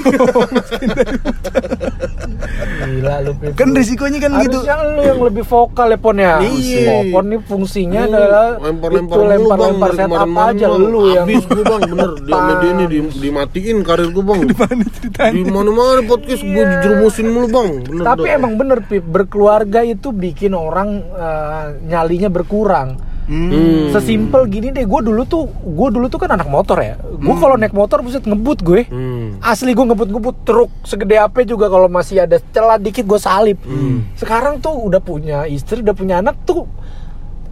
gila 2.87 3.15
lu 3.21 3.33
Pip 3.35 3.53
kan 3.55 3.69
risikonya 3.73 4.19
kan 4.21 4.33
gitu. 4.41 4.59
Harusnya 4.63 4.77
lu 4.87 5.03
yang 5.03 5.21
lebih 5.21 5.45
vokal 5.45 5.89
ya 5.89 5.99
Pon 5.99 6.17
ya. 6.17 6.39
Iya. 6.39 6.87
Popon 7.03 7.25
nih 7.29 7.41
fungsinya 7.43 8.01
Hmm, 8.01 8.09
adalah 8.09 8.47
lempar-lempar 8.77 9.17
itu 9.17 9.25
mulu, 9.25 9.33
lempar-lempar 9.33 9.91
Bang. 9.91 9.97
setup 9.97 10.11
Kemarin-kemarin, 10.13 10.57
aja 10.57 10.67
Bang. 10.69 10.81
lu 10.85 11.03
yang 11.09 11.27
Habis 11.27 11.45
gue 11.49 11.65
bang 11.65 11.83
bener 11.89 12.11
dia 12.27 12.35
sama 12.37 12.53
dia 12.61 12.71
ini 12.71 12.85
di, 12.87 12.99
dimatiin 13.17 13.79
karir 13.83 14.09
gue 14.13 14.25
bang. 14.25 14.41
Mana? 14.61 14.87
Di 15.33 15.43
mana-mana 15.49 16.01
podcast 16.05 16.43
gue 16.45 16.65
jerumusin 16.85 17.27
mulu 17.33 17.49
bang. 17.49 17.69
Bener 17.83 18.05
Iya. 18.07 18.09
Tapi 18.13 18.29
dah. 18.29 18.37
emang 18.39 18.53
bener 18.55 18.79
Pip, 18.87 19.05
berkeluarga 19.05 19.81
itu 19.83 20.13
bikin 20.13 20.53
orang 20.55 21.03
eh, 21.03 21.65
nyalinya 21.89 22.29
berkurang. 22.31 23.17
Hmm. 23.27 23.91
Sesimpel 23.91 24.47
gini 24.47 24.71
deh, 24.71 24.87
gue 24.87 25.01
dulu 25.03 25.27
tuh, 25.27 25.51
gue 25.51 25.89
dulu 25.91 26.07
tuh 26.07 26.23
kan 26.23 26.39
anak 26.39 26.47
motor 26.47 26.79
ya. 26.79 26.95
Gue 27.03 27.35
kalau 27.35 27.59
naik 27.59 27.75
motor 27.75 27.99
buset 27.99 28.23
ngebut 28.23 28.63
gue. 28.63 28.87
Hmm. 28.87 29.43
Asli 29.43 29.75
gue 29.75 29.83
ngebut-ngebut 29.83 30.47
truk 30.47 30.71
segede 30.87 31.19
apa 31.19 31.43
juga 31.43 31.67
kalau 31.67 31.91
masih 31.91 32.23
ada 32.23 32.39
celah 32.55 32.79
dikit 32.79 33.03
gue 33.03 33.19
salip. 33.19 33.59
Hmm. 33.67 34.07
Sekarang 34.15 34.63
tuh 34.63 34.79
udah 34.79 35.03
punya 35.03 35.43
istri, 35.51 35.83
udah 35.83 35.97
punya 35.99 36.23
anak 36.23 36.39
tuh 36.47 36.71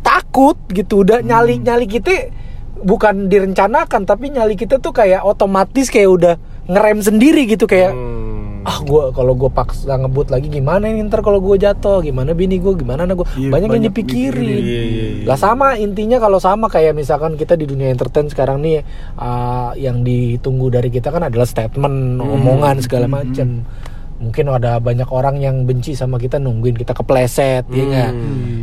takut 0.05 0.61
gitu, 0.69 1.01
udah 1.01 1.19
Hmm. 1.19 1.27
nyali 1.27 1.55
nyali 1.59 1.87
kita 1.89 2.31
bukan 2.77 3.27
direncanakan 3.27 4.05
tapi 4.05 4.29
nyali 4.29 4.55
kita 4.55 4.77
tuh 4.77 4.93
kayak 4.93 5.25
otomatis 5.25 5.89
kayak 5.89 6.11
udah 6.11 6.35
ngerem 6.67 7.01
sendiri 7.01 7.49
gitu 7.49 7.65
kayak 7.65 7.97
Hmm. 7.97 8.61
ah 8.65 8.81
gue 8.81 9.13
kalau 9.13 9.33
gue 9.33 9.49
paksa 9.49 9.93
ngebut 9.95 10.29
lagi 10.29 10.49
gimana 10.49 10.89
ini 10.89 11.05
ntar 11.05 11.21
kalau 11.21 11.37
gue 11.37 11.57
jatuh 11.59 12.01
gimana 12.01 12.33
bini 12.33 12.57
gue 12.57 12.73
gimana 12.73 13.05
anak 13.05 13.21
gue 13.21 13.29
Iya, 13.37 13.53
banyak, 13.53 13.69
yang 13.69 13.73
banyak 13.77 13.89
dipikirin 13.89 14.41
mikirin. 14.41 14.65
Iya, 14.65 14.83
iya, 14.83 15.05
iya. 15.21 15.25
lah 15.25 15.37
sama 15.37 15.77
intinya 15.77 16.17
kalau 16.17 16.37
sama 16.37 16.69
kayak 16.69 16.93
misalkan 16.93 17.37
kita 17.37 17.55
di 17.55 17.65
dunia 17.65 17.89
entertain 17.89 18.25
sekarang 18.25 18.61
nih 18.61 18.81
ah, 19.17 19.77
yang 19.77 20.01
ditunggu 20.01 20.69
dari 20.71 20.89
kita 20.89 21.09
kan 21.09 21.25
adalah 21.25 21.45
statement 21.45 22.21
omongan 22.21 22.81
segala 22.81 23.05
macem 23.07 23.69
mungkin 24.25 24.49
ada 24.49 24.81
banyak 24.81 25.09
orang 25.13 25.37
yang 25.39 25.69
benci 25.69 25.93
sama 25.93 26.17
kita 26.17 26.41
nungguin 26.41 26.75
kita 26.81 26.97
kepleset 26.97 27.69
ya 27.69 27.85
nggak 27.85 28.13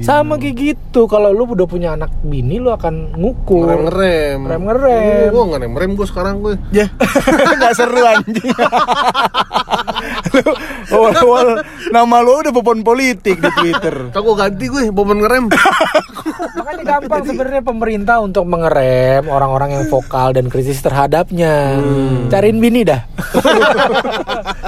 sama 0.02 0.41
kayak 0.41 0.56
gitu 0.58 1.06
kalau 1.06 1.30
lu 1.30 1.45
udah 1.45 1.69
punya 1.69 1.93
anak 1.93 2.10
bini 2.26 2.58
lu 2.58 2.74
akan 2.74 3.13
ngukur 3.15 3.69
Ngerem 3.69 3.86
ngerem. 3.88 4.38
Ngerem 4.41 4.62
ngerem. 4.67 5.30
Gue 5.32 5.43
ngerem 5.54 5.71
ngerem 5.76 5.91
gue 5.97 6.08
sekarang 6.08 6.36
gue. 6.41 6.54
Ya, 6.74 6.86
nggak 7.60 7.74
seru 7.76 8.02
anjing. 8.02 8.52
Lu, 10.31 10.51
awal-awal 10.95 11.47
nama 11.91 12.23
lu 12.23 12.39
udah 12.39 12.53
popon 12.55 12.81
politik 12.81 13.37
di 13.37 13.49
Twitter. 13.59 13.95
Gue 14.21 14.35
ganti 14.37 14.65
gue 14.69 14.93
bobon 14.93 15.19
ngerem. 15.25 15.49
Makanya 16.61 16.83
gampang 16.85 17.23
sebenarnya 17.25 17.63
pemerintah 17.65 18.21
untuk 18.21 18.45
mengerem 18.45 19.25
orang-orang 19.27 19.81
yang 19.81 19.83
vokal 19.89 20.31
dan 20.31 20.47
kritis 20.47 20.79
terhadapnya. 20.79 21.81
Cariin 22.29 22.61
bini 22.61 22.85
dah. 22.85 23.01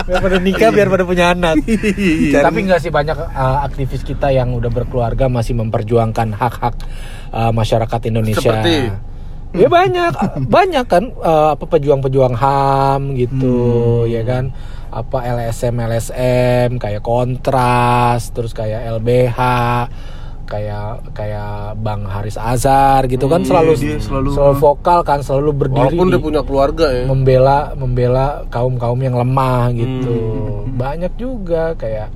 biar 0.04 0.20
pada 0.20 0.38
nikah, 0.42 0.70
biar 0.74 0.90
pada 0.90 1.04
punya 1.06 1.26
anak. 1.38 1.62
Tapi 2.34 2.60
nggak 2.66 2.82
sih 2.82 2.92
banyak 2.92 3.16
uh, 3.16 3.64
aktivis 3.64 4.02
kita 4.02 4.34
yang 4.34 4.58
udah 4.58 4.74
berkeluarga 4.74 5.30
masih 5.30 5.54
memperjuangkan 5.54 6.34
hak-hak 6.34 6.76
uh, 7.30 7.52
masyarakat 7.54 8.02
Indonesia. 8.10 8.42
Seperti? 8.42 8.78
Ya 9.54 9.70
banyak, 9.70 10.14
banyak 10.50 10.86
kan 10.90 11.14
uh, 11.22 11.54
apa 11.54 11.70
pejuang-pejuang 11.70 12.34
HAM 12.34 13.14
gitu, 13.14 14.02
ya 14.10 14.26
kan? 14.26 14.50
Apa 14.96 15.26
LSM 15.28 15.74
LSM 15.76 16.70
kayak 16.78 17.02
kontras, 17.02 18.30
terus 18.30 18.52
kayak 18.52 18.86
LBH, 18.94 19.40
kayak 20.46 20.86
kayak 21.12 21.50
Bang 21.78 22.06
Haris 22.06 22.36
Azhar 22.36 23.02
gitu 23.06 23.26
kan 23.26 23.42
selalu 23.42 23.74
dia 23.74 23.98
selalu- 23.98 24.32
selalu 24.32 24.56
vokal 24.56 25.00
kan, 25.02 25.20
selalu 25.20 25.50
berdiri 25.58 25.82
Walaupun 25.90 26.08
dia 26.08 26.16
di- 26.16 26.24
punya 26.24 26.42
keluarga 26.42 26.86
ya. 26.88 27.04
membela 27.04 27.74
membela 27.74 28.26
kaum 28.48 28.78
kaum 28.78 29.00
yang 29.00 29.16
lemah 29.16 29.74
gitu. 29.74 30.14
Banyak 30.70 31.14
juga 31.16 31.74
kayak 31.74 32.14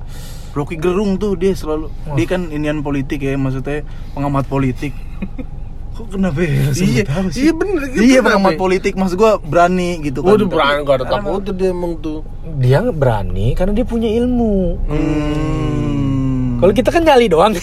Rocky 0.50 0.74
Gerung 0.74 1.16
tuh 1.16 1.34
dia 1.34 1.50
selalu 1.52 1.90
dia 2.14 2.26
kan 2.26 2.46
inian 2.48 2.80
politik 2.80 3.20
ya 3.20 3.34
maksudnya 3.34 3.82
pengamat 4.12 4.46
politik. 4.46 4.94
Kok 5.98 6.14
kenapa 6.14 6.38
ya? 6.46 6.70
Iya, 6.78 7.02
tahu 7.10 7.26
sih. 7.34 7.42
iya 7.42 7.52
bener 7.58 7.82
gitu. 7.90 8.02
Iya 8.06 8.18
kenapa 8.22 8.38
pengamat 8.38 8.54
politik 8.54 8.94
maksud 8.94 9.18
gua 9.18 9.42
berani 9.42 9.98
gitu 10.06 10.22
kan. 10.22 10.30
Waduh 10.30 10.46
berani 10.46 10.86
gak 10.86 10.96
ada 11.02 11.06
takutnya 11.10 11.52
dia 11.58 11.68
emang 11.74 11.92
tuh. 11.98 12.22
dia 12.62 12.78
berani 12.94 13.58
karena 13.58 13.72
dia 13.74 13.82
punya 13.82 14.06
ilmu. 14.06 14.78
Hmm. 14.86 16.62
Kalau 16.62 16.70
kita 16.70 16.90
kan 16.94 17.02
nyali 17.02 17.26
doang. 17.26 17.54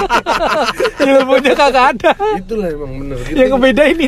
Ilmunya 1.08 1.52
kagak 1.56 1.96
ada. 1.96 2.12
Itulah 2.40 2.68
emang 2.68 2.92
bener. 3.00 3.16
Gitu. 3.24 3.36
Yang 3.36 3.48
ngebeda 3.56 3.82
ini 3.84 4.06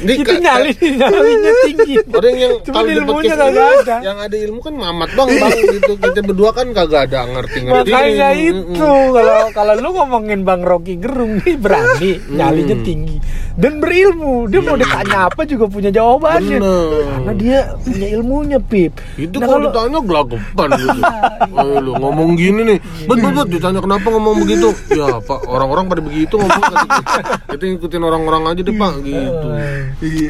Ini 0.00 0.12
ka- 0.20 0.40
nyali 0.40 0.70
nyalinya 0.74 1.52
tinggi. 1.62 1.94
Ada 2.02 2.28
yang 2.28 2.52
Cuma 2.62 2.80
di 2.82 2.92
ilmunya 2.92 3.34
kagak 3.34 3.68
ada. 3.80 3.96
Yang 4.00 4.18
ada 4.20 4.36
ilmu 4.40 4.60
kan 4.60 4.74
mamat 4.74 5.10
bang 5.12 5.30
bang 5.36 5.52
gitu. 5.70 5.92
Kita 5.94 6.20
berdua 6.20 6.50
kan 6.50 6.66
kagak 6.70 7.02
ada 7.06 7.20
ngerti-ngerti. 7.28 7.90
Makanya 7.90 8.28
itu 8.34 8.90
kalau 9.12 9.38
kalau 9.52 9.72
lu 9.76 9.90
ngomongin 9.92 10.40
Bang 10.42 10.62
Rocky 10.62 10.96
Gerung 10.96 11.38
nih 11.38 11.54
berani, 11.54 12.18
nyalinya 12.28 12.76
tinggi 12.80 13.16
dan 13.54 13.78
berilmu. 13.78 14.46
Dia 14.46 14.60
mau 14.60 14.74
ditanya 14.74 15.30
apa 15.30 15.42
juga 15.44 15.66
punya 15.66 15.88
jawabannya. 15.88 16.58
Bener. 16.58 17.04
Karena 17.04 17.32
dia 17.34 17.58
punya 17.78 18.06
ilmunya, 18.10 18.58
Pip. 18.58 18.98
Itu 19.14 19.38
Nah, 19.38 19.46
kalau 19.46 19.60
ditanya 19.68 19.98
gelagapan 20.00 20.68
gitu. 20.74 21.00
Oh, 21.54 21.78
lu 21.78 21.92
ngomong 21.94 22.34
gini 22.34 22.66
nih. 22.66 22.78
Bet 23.06 23.18
bet 23.20 23.32
bet 23.32 23.48
ditanya 23.48 23.78
kenapa 23.78 24.06
ngomong 24.08 24.42
begitu? 24.42 24.74
Ya, 24.90 25.20
Pak, 25.20 25.46
orang-orang 25.46 25.86
pada 25.86 26.02
begitu 26.02 26.34
ngomong 26.34 26.62
kita. 26.62 26.78
Kita 27.54 27.64
ngikutin 27.64 28.02
orang-orang 28.02 28.42
aja 28.50 28.60
deh, 28.60 28.74
Pak, 28.74 28.92
gitu. 29.04 29.46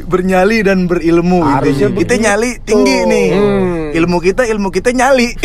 Bernyali 0.06 0.62
dan 0.62 0.86
berilmu 0.86 1.42
Harusnya 1.42 1.90
intinya. 1.90 2.00
Kita 2.00 2.14
nyali 2.20 2.50
tinggi 2.62 2.96
nih. 3.06 3.28
Hmm. 3.34 3.98
Ilmu 3.98 4.18
kita 4.18 4.42
ilmu 4.48 4.68
kita 4.70 4.90
nyali. 4.94 5.28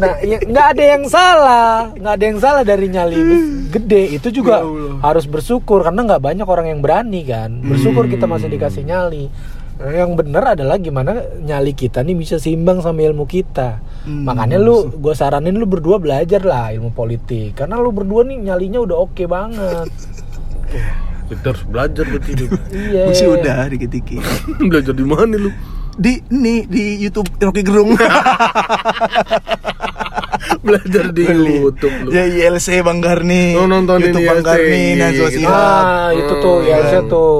Nah, 0.00 0.16
ya, 0.24 0.40
nggak 0.40 0.66
ada 0.76 0.84
yang 0.96 1.04
salah, 1.12 1.92
nggak 1.92 2.14
ada 2.16 2.24
yang 2.24 2.40
salah 2.40 2.62
dari 2.64 2.88
nyali 2.88 3.20
gede. 3.68 4.16
Itu 4.16 4.32
juga 4.32 4.64
Ya 4.64 5.00
harus 5.00 5.24
bersyukur 5.28 5.84
karena 5.84 6.04
nggak 6.04 6.22
banyak 6.22 6.46
orang 6.48 6.66
yang 6.72 6.80
berani 6.80 7.24
kan. 7.24 7.60
Bersyukur 7.64 8.06
kita 8.08 8.28
masih 8.28 8.48
dikasih 8.48 8.84
nyali. 8.84 9.28
Yang 9.80 10.12
bener 10.12 10.44
adalah 10.44 10.76
gimana 10.76 11.24
nyali 11.40 11.72
kita 11.72 12.04
nih 12.04 12.12
bisa 12.12 12.36
seimbang 12.36 12.84
sama 12.84 13.00
ilmu 13.00 13.24
kita. 13.24 13.80
Hmm, 14.04 14.28
Makanya 14.28 14.60
lu, 14.60 14.92
gue 14.92 15.14
saranin 15.16 15.56
lu 15.56 15.64
berdua 15.64 15.96
belajar 15.96 16.44
lah 16.44 16.68
ilmu 16.76 16.92
politik. 16.92 17.56
Karena 17.56 17.80
lu 17.80 17.88
berdua 17.88 18.28
nih 18.28 18.44
nyalinya 18.44 18.84
udah 18.84 18.96
oke 19.08 19.24
banget. 19.24 19.88
Kita 21.30 21.46
harus 21.46 21.62
belajar 21.64 22.04
berarti 22.04 22.32
dia. 22.34 22.50
Iya. 22.90 23.02
Masih 23.06 23.26
udah 23.30 23.58
dikit-dikit. 23.70 24.22
belajar 24.70 24.92
di 24.92 25.04
mana 25.04 25.34
lu? 25.38 25.50
Di 25.94 26.18
nih 26.26 26.66
di 26.66 26.84
YouTube 26.98 27.30
Rocky 27.38 27.62
Gerung. 27.62 27.94
belajar 30.60 31.04
di 31.10 31.24
YouTube 31.24 31.96
lu. 32.02 32.08
ya 32.10 32.24
ILC 32.26 32.82
Bang 32.82 32.98
Garni. 32.98 33.54
Oh, 33.54 33.66
nontonin 33.66 34.10
YouTube 34.10 34.26
Bang 34.26 34.40
ILC, 34.40 34.46
Garni. 34.46 34.84
Shihab. 35.30 35.54
Ah, 35.84 36.10
itu 36.12 36.32
tuh 36.36 36.56
saya 36.66 37.02
tuh 37.06 37.30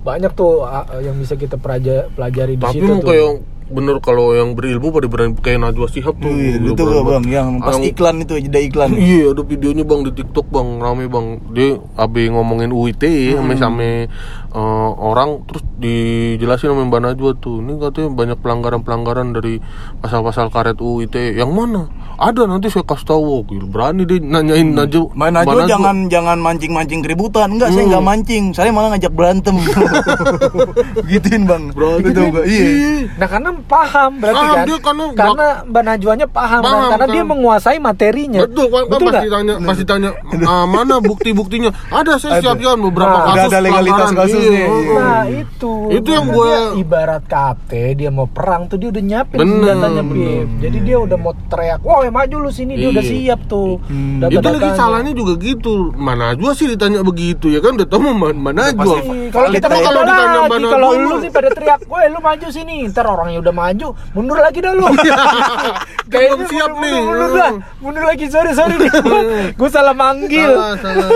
banyak 0.00 0.32
tuh 0.32 0.64
ah, 0.64 0.84
yang 0.98 1.16
bisa 1.16 1.36
kita 1.36 1.56
pelaja- 1.56 2.08
pelajari 2.10 2.56
di 2.56 2.62
Tapi 2.62 2.76
situ 2.76 2.92
tuh. 2.94 3.04
kayak 3.04 3.30
bener 3.70 3.96
kalau 4.02 4.34
yang 4.34 4.58
berilmu 4.58 4.90
pada 4.90 5.06
berani 5.06 5.38
kayak 5.38 5.62
Najwa 5.62 5.86
Shihab 5.86 6.18
tuh. 6.18 6.28
Gila, 6.28 6.74
itu 6.74 6.82
berani 6.82 7.06
bang, 7.06 7.24
yang 7.30 7.48
pas 7.62 7.78
Yang- 7.78 7.94
iklan 7.94 8.16
itu 8.22 8.32
jeda 8.42 8.60
iklan. 8.60 8.90
Iya 8.98 9.32
ada 9.32 9.42
videonya 9.46 9.84
bang 9.86 10.00
di 10.04 10.12
TikTok 10.18 10.46
bang. 10.50 10.68
Rame 10.82 11.04
bang. 11.06 11.26
Dia 11.54 11.70
abe 11.94 12.22
ngomongin 12.28 12.74
UIT 12.74 13.02
sama 13.38 13.54
sama 13.54 14.10
eh, 14.50 14.60
orang 14.96 15.44
terus 15.44 15.62
dijelasin 15.76 16.70
sama 16.70 16.84
Mbak 16.84 17.00
Najwa 17.02 17.30
tuh 17.34 17.58
ini 17.58 17.72
katanya 17.74 18.10
banyak 18.10 18.38
pelanggaran-pelanggaran 18.38 19.32
dari 19.32 19.62
pasal-pasal 19.96 20.48
karet 20.48 20.76
UU 20.76 21.02
ITE 21.02 21.34
yang 21.34 21.50
mana 21.50 21.88
ada 22.16 22.44
nanti 22.44 22.68
saya 22.68 22.84
kasih 22.84 23.08
tahu 23.08 23.44
gila, 23.44 23.64
berani 23.66 24.04
deh 24.04 24.18
nanyain 24.18 24.68
Najwa 24.70 25.08
Main 25.14 25.32
Mbak 25.32 25.44
Najwa 25.46 25.62
jangan 25.66 25.96
jangan 26.06 26.38
mancing-mancing 26.38 27.00
keributan. 27.00 27.48
Enggak, 27.50 27.70
saya 27.70 27.80
Hmm. 27.80 27.90
enggak 27.90 28.04
mancing. 28.04 28.44
Saya 28.50 28.70
malah 28.70 28.88
ngajak 28.90 29.08
berantem. 29.10 29.56
Gituin, 31.08 31.42
Bang. 31.44 31.72
Berani 31.72 32.02
tahu 32.04 32.12
deh. 32.12 32.26
nggak? 32.30 32.44
Iya. 32.44 32.68
Nah 33.16 33.26
karena 33.26 33.50
paham 33.62 34.10
berarti 34.16 34.36
Paham, 34.38 34.52
kan 34.52 34.66
dia 34.66 34.78
karena- 34.78 35.12
karena 35.14 35.46
Mbak 35.64 35.82
Najwanya 35.82 36.26
paham, 36.28 36.60
kan? 36.60 36.68
Paham, 36.70 36.90
karena 36.90 37.06
dia 37.06 37.14
paham. 37.16 37.30
menguasai 37.30 37.78
materinya. 37.78 38.40
Betul, 38.42 38.66
kan, 38.66 38.76
kan 38.76 38.84
Betul 38.90 39.06
pasti 39.06 39.16
nggak? 39.20 39.32
tanya, 39.32 39.54
pasti 39.62 39.84
tanya 39.86 40.10
ah, 40.44 40.66
mana 40.66 40.94
bukti-buktinya. 41.00 41.70
Ada 41.90 42.12
saya 42.16 42.32
Ada. 42.34 42.42
siap 42.42 42.56
jalan 42.58 42.80
beberapa 42.82 43.10
Nah, 43.10 43.24
kasus. 43.30 43.48
ada 43.48 43.58
legalitas 43.60 43.96
pelanggaran. 44.10 44.28
Iya, 44.40 44.64
iya. 44.64 44.94
Nah 44.96 45.22
itu 45.28 45.72
Itu 45.92 46.08
yang 46.08 46.26
dia 46.32 46.58
ibarat 46.80 47.22
KT 47.28 47.70
dia 47.94 48.10
mau 48.10 48.24
perang 48.24 48.66
tuh 48.66 48.80
dia 48.80 48.88
udah 48.88 49.02
nyiapin 49.02 49.36
Bener. 49.36 49.76
senjatanya 49.76 50.02
Bib. 50.02 50.48
Jadi 50.60 50.78
dia 50.80 50.96
udah 50.96 51.18
mau 51.20 51.32
teriak, 51.52 51.80
wah 51.84 52.00
maju 52.08 52.36
lu 52.40 52.50
sini 52.50 52.74
dia 52.76 52.88
udah 52.88 53.04
Iya. 53.04 53.12
siap 53.36 53.40
tuh. 53.46 53.78
Hmm. 53.86 54.24
Itu 54.26 54.48
lagi 54.48 54.70
salahnya 54.74 55.12
juga 55.12 55.34
gitu. 55.36 55.92
Mana 55.94 56.32
Najwa 56.32 56.52
sih 56.52 56.68
ditanya 56.68 57.00
begitu 57.00 57.48
ya 57.48 57.64
kan 57.64 57.74
udah 57.74 57.88
tahu 57.88 58.00
mana 58.12 58.36
mana. 58.36 58.62
Ih, 58.70 59.32
Kalau 59.32 59.48
kita 59.50 59.66
mau 59.66 59.80
kalau 59.80 60.02
ditanya 60.04 60.40
kalau 60.68 60.88
lu 60.96 61.14
sih 61.20 61.30
pada 61.32 61.48
teriak, 61.50 61.80
woi 61.88 62.06
lu 62.12 62.20
maju 62.20 62.46
sini, 62.52 62.86
ntar 62.92 63.08
orangnya 63.08 63.40
udah 63.40 63.54
maju, 63.54 63.88
mundur 64.12 64.38
lagi 64.38 64.60
dah 64.60 64.72
lu. 64.76 64.86
Kayaknya 66.12 66.34
Belum 66.36 66.50
siap 66.50 66.70
mundur, 66.70 66.82
nih. 66.82 66.98
Mundur, 67.00 67.28
mundur 67.30 67.50
mundur 67.80 68.04
lagi, 68.06 68.24
sorry 68.30 68.52
sorry 68.54 68.76
gue 69.58 69.68
salah 69.70 69.94
manggil. 69.94 70.50
Salah, 70.54 70.74
salah. 70.78 71.10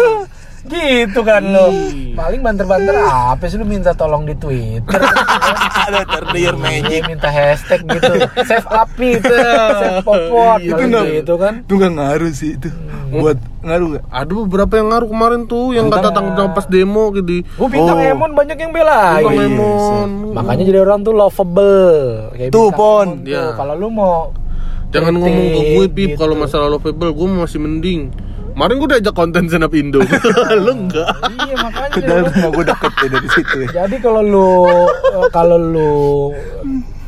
Gitu 0.66 1.20
kan 1.20 1.42
lo. 1.42 1.68
Paling 2.14 2.40
banter-banter 2.40 2.94
apa 2.96 3.44
sih 3.44 3.54
lu 3.54 3.64
minta 3.64 3.90
tolong 3.90 4.22
di 4.22 4.34
Twitter? 4.34 5.00
Ada 5.84 6.00
terdear 6.06 6.54
Iya, 6.54 6.62
magic. 6.80 7.00
minta 7.06 7.28
hashtag 7.28 7.80
gitu. 7.84 8.12
Save 8.40 8.64
upbeat, 8.66 9.20
save 9.80 10.00
popot 10.00 10.58
Itu 10.58 10.72
kalau 10.72 10.88
nggak- 10.88 11.08
gitu 11.14 11.34
kan. 11.36 11.54
Itu 11.60 11.74
nggak 11.74 11.92
ngaruh 11.92 12.32
sih 12.32 12.50
itu. 12.54 12.68
Buat 13.10 13.36
ngaruh 13.60 13.86
nggak? 13.90 14.04
Ada 14.08 14.32
beberapa 14.34 14.72
yang 14.74 14.88
ngaruh 14.88 15.08
kemarin 15.08 15.40
tuh 15.44 15.66
yang 15.70 15.86
kata 15.86 16.08
tanggung 16.10 16.50
pas 16.50 16.66
demo 16.66 17.12
gitu. 17.12 17.44
Gue 17.44 17.68
bintang 17.68 17.96
Oh. 17.96 18.06
Emon 18.06 18.32
banyak 18.32 18.56
yang 18.56 18.72
belain. 18.72 19.20
Bintang 19.20 19.36
iya, 19.36 19.46
Emon. 19.46 20.08
Makanya 20.32 20.64
jadi 20.64 20.78
orang 20.80 20.98
tuh 21.00 21.12
lovable. 21.12 21.92
Kayak 22.32 22.50
Tuh, 22.50 22.68
Pon. 22.70 23.08
Iya. 23.22 23.52
Kalau 23.52 23.74
lu 23.74 23.88
mau 23.88 24.32
Jangan 24.88 25.10
ngomong 25.12 25.46
ke 25.50 25.62
gue 25.74 25.86
pip 25.90 26.08
gitu. 26.08 26.16
kalau 26.16 26.34
masalah 26.34 26.70
lovable 26.70 27.10
gue 27.10 27.26
masih 27.36 27.58
mending. 27.58 28.14
Kemarin 28.54 28.74
gue 28.78 28.86
udah 28.86 28.98
ajak 29.02 29.14
konten 29.18 29.44
up 29.50 29.74
Indo. 29.74 29.98
Lu 30.64 30.72
enggak. 30.86 31.10
Iya 31.26 31.54
makanya. 31.58 31.90
Padahal 31.90 32.22
rumah 32.30 32.50
gue 32.54 32.64
deket 32.70 32.92
ya 32.94 33.08
dari 33.10 33.28
situ 33.34 33.56
ya. 33.58 33.68
Jadi 33.82 33.96
kalau 33.98 34.22
lu 34.22 34.50
eh, 34.86 35.28
kalau 35.34 35.58
lu 35.58 35.94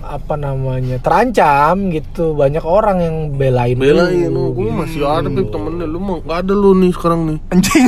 apa 0.07 0.35
namanya 0.39 1.03
terancam 1.03 1.91
gitu 1.91 2.39
banyak 2.39 2.63
orang 2.63 2.99
yang 3.03 3.17
belain 3.35 3.75
Belain 3.75 4.31
lu, 4.31 4.55
lu, 4.55 4.55
gue 4.55 4.71
gitu. 4.71 4.79
masih 4.79 5.01
ada 5.03 5.27
pip 5.27 5.51
temennya 5.51 5.83
lu 5.83 5.99
mau 5.99 6.23
nggak 6.23 6.39
ada 6.47 6.55
lu 6.55 6.71
nih 6.79 6.91
sekarang 6.95 7.21
nih. 7.31 7.39
Anjing. 7.55 7.87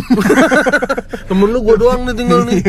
Temen 1.30 1.48
lu 1.50 1.58
gue 1.62 1.76
doang 1.78 2.00
nih 2.06 2.14
tinggal 2.14 2.40
nih. 2.46 2.62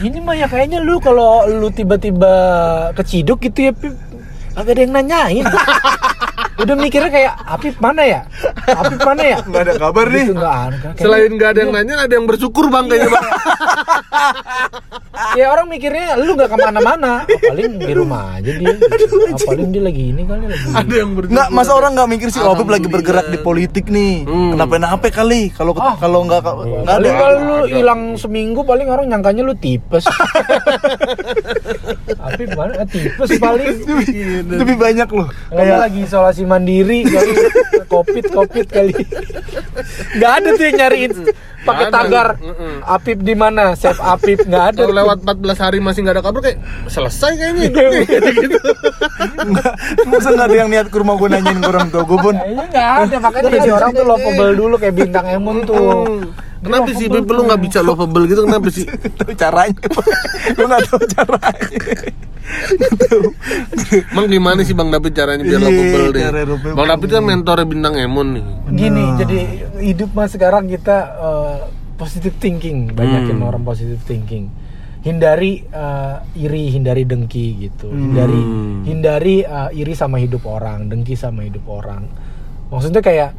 ini 0.00 0.18
mah 0.20 0.36
ya 0.36 0.48
kayaknya 0.48 0.80
lu 0.80 0.96
kalau 1.00 1.44
lu 1.44 1.68
tiba-tiba 1.68 2.32
keciduk 2.96 3.44
gitu 3.44 3.68
ya 3.68 3.72
Pip 3.76 3.96
agak 4.58 4.74
ada 4.74 4.80
yang 4.82 4.94
nanyain 4.98 5.46
udah 6.58 6.74
mikirnya 6.74 7.08
kayak 7.08 7.32
Apip 7.46 7.76
mana 7.78 8.02
ya 8.02 8.20
Apip 8.66 9.00
mana 9.00 9.22
ya 9.22 9.38
Nggak 9.40 9.62
ada 9.62 9.74
kabar 9.78 10.06
nih. 10.08 10.24
Gitu, 10.24 10.34
nggak 10.34 10.56
ada 10.58 10.76
Kayaknya- 10.76 11.00
Selain 11.00 11.30
nggak 11.32 11.48
ada 11.48 11.60
yang 11.60 11.72
nanya, 11.72 11.94
ada 12.02 12.12
yang 12.12 12.26
bersyukur 12.26 12.64
bang 12.68 12.84
kayaknya 12.86 13.08
bang. 13.08 13.26
ya 15.34 15.46
orang 15.50 15.66
mikirnya 15.66 16.14
lu 16.16 16.34
nggak 16.34 16.48
ke 16.48 16.56
mana-mana 16.56 17.12
oh, 17.22 17.40
paling 17.42 17.70
di 17.76 17.92
rumah 17.92 18.38
aja 18.38 18.50
dia 18.54 18.68
oh, 19.34 19.46
paling 19.46 19.68
dia 19.70 19.82
lagi 19.82 20.04
ini 20.10 20.22
kali 20.22 20.44
lagi 20.46 20.66
Ada 20.70 20.94
yang 20.94 21.10
bersyukur. 21.14 21.34
Nggak, 21.34 21.48
masa 21.50 21.72
orang 21.74 21.92
nggak 21.94 22.08
mikir 22.08 22.28
sih, 22.30 22.40
oh 22.40 22.54
Pip 22.54 22.68
lagi 22.68 22.86
bergerak 22.86 23.26
di 23.28 23.38
politik 23.38 23.86
nih. 23.88 24.24
Hmm. 24.24 24.54
Kenapa-napa 24.54 25.06
kali? 25.10 25.50
Kalau 25.50 25.74
Ah. 25.78 25.94
kalau 25.94 26.26
nggak 26.26 26.42
nggak 26.42 26.96
ada. 26.98 27.08
kalau 27.14 27.36
lu 27.38 27.56
hilang 27.70 28.14
seminggu 28.14 28.62
paling 28.62 28.86
orang 28.90 29.06
nyangkanya 29.06 29.46
lu 29.46 29.54
tipes 29.54 30.04
tapi 32.18 32.44
mana 32.52 32.72
Eh, 32.78 32.86
tipes 32.86 33.30
paling 33.38 33.74
Lebih 34.60 34.76
banyak 34.76 35.08
loh. 35.10 35.28
Kayak 35.50 35.78
lagi 35.88 36.00
isolasi 36.04 36.42
mandiri 36.44 37.06
kali, 37.06 37.34
covid 37.86 38.24
covid 38.30 38.66
kali. 38.68 38.94
Nggak 40.18 40.32
ada 40.42 40.48
tuh 40.54 40.64
yang 40.66 40.76
nyariin 40.78 41.12
pakai 41.62 41.86
tagar. 41.90 42.28
Apip 42.84 43.18
di 43.22 43.34
mana? 43.34 43.74
Save 43.74 44.00
Apip 44.00 44.44
nggak 44.44 44.64
ada. 44.74 44.82
Kalau. 44.84 45.04
Lewat 45.08 45.24
14 45.24 45.64
hari 45.64 45.78
masih 45.80 46.04
nggak 46.04 46.16
ada 46.16 46.24
kabar 46.24 46.40
kayak 46.44 46.58
selesai 46.86 47.32
kayaknya 47.32 47.62
hidupnya 47.66 48.00
gitu. 48.36 48.58
nggak, 49.48 49.72
masa 50.04 50.28
nggak 50.30 50.46
ada 50.46 50.56
yang 50.56 50.68
niat 50.68 50.86
ke 50.86 50.96
rumah 50.96 51.14
gue 51.16 51.28
nanyain 51.28 51.58
ke 51.58 51.68
orang 51.68 51.88
tua 51.88 52.02
gue 52.04 52.18
pun. 52.18 52.34
Kayaknya 52.36 52.64
nggak 52.68 52.88
ada. 53.00 53.16
Makanya 53.18 53.48
jadi 53.56 53.70
orang 53.72 53.90
tuh 53.90 54.04
lovable 54.04 54.52
dulu 54.54 54.74
kayak 54.76 54.94
bintang 54.94 55.26
Emon 55.26 55.56
tuh. 55.64 56.28
Kenapa 56.58 56.90
sih 56.90 57.06
Pip 57.06 57.24
lu 57.24 57.42
nggak 57.42 57.60
bisa 57.62 57.78
lovable 57.80 58.24
gitu? 58.26 58.40
Kenapa 58.44 58.68
sih? 58.68 58.84
tahu 59.18 59.32
caranya. 59.32 59.80
gue 60.50 60.66
nggak 60.66 60.82
tahu 60.84 61.00
caranya. 61.08 61.68
Emang 64.08 64.26
gimana 64.26 64.60
sih 64.62 64.72
Bang 64.72 64.88
David 64.88 65.12
caranya 65.14 65.42
biar 65.42 65.56
Iya, 65.56 65.64
lovable 65.64 66.06
deh? 66.10 66.22
Bang 66.74 66.86
David 66.88 67.08
kan 67.10 67.22
mentornya 67.22 67.66
bintang 67.66 67.94
Emon 67.96 68.28
nih. 68.34 68.44
Gini, 68.68 69.04
Nah. 69.04 69.16
jadi 69.16 69.38
hidup 69.80 70.10
mah 70.12 70.26
sekarang 70.26 70.66
kita 70.66 70.96
eh, 71.14 71.56
positive 71.94 72.36
thinking, 72.36 72.90
banyakin 72.90 73.38
Hmm. 73.38 73.48
orang 73.48 73.62
positive 73.62 74.00
thinking. 74.02 74.50
Hindari 74.98 75.62
eh, 75.62 76.16
iri, 76.36 76.74
hindari 76.74 77.02
dengki 77.02 77.46
gitu. 77.60 77.86
Hindari 77.88 78.34
Hmm. 78.34 78.82
hindari 78.82 79.36
eh, 79.40 79.70
iri 79.72 79.94
sama 79.94 80.18
hidup 80.18 80.42
orang, 80.44 80.86
dengki 80.86 81.14
sama 81.14 81.42
hidup 81.42 81.62
orang. 81.64 82.02
Maksudnya 82.68 82.98
kayak 82.98 83.30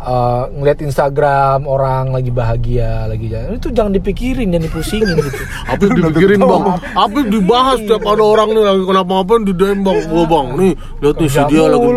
eh, 0.00 0.44
ngeliat 0.48 0.80
Instagram 0.80 1.66
orang 1.66 2.08
lagi 2.08 2.30
bahagia, 2.30 3.04
lagi 3.04 3.28
jalan, 3.28 3.58
itu 3.58 3.68
jangan 3.68 3.92
dipikirin, 3.92 4.48
jangan 4.48 4.64
dipusingin 4.64 5.16
gitu. 5.18 5.42
Apa 5.74 5.84
dipikirin 5.84 6.40
bang? 6.40 6.62
Apa 6.94 7.18
dibahas 7.20 7.78
tiap 7.82 8.00
ada 8.00 8.24
orang 8.24 8.48
nih 8.50 8.64
lagi 8.64 8.84
kenapa-apa 8.86 9.32
di 9.42 9.52
DM 9.52 9.80
bang? 9.82 9.98
Gua 10.06 10.24
bang 10.24 10.46
nih 10.56 10.72
lihat 11.02 11.16
nih 11.18 11.28
si 11.28 11.40
dia 11.50 11.64
lagi. 11.66 11.88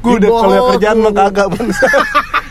Gue 0.00 0.12
udah 0.16 0.30
kalau 0.30 0.62
kerjaan 0.70 0.96
mah 1.02 1.12
kagak 1.12 1.46
bang. 1.50 1.68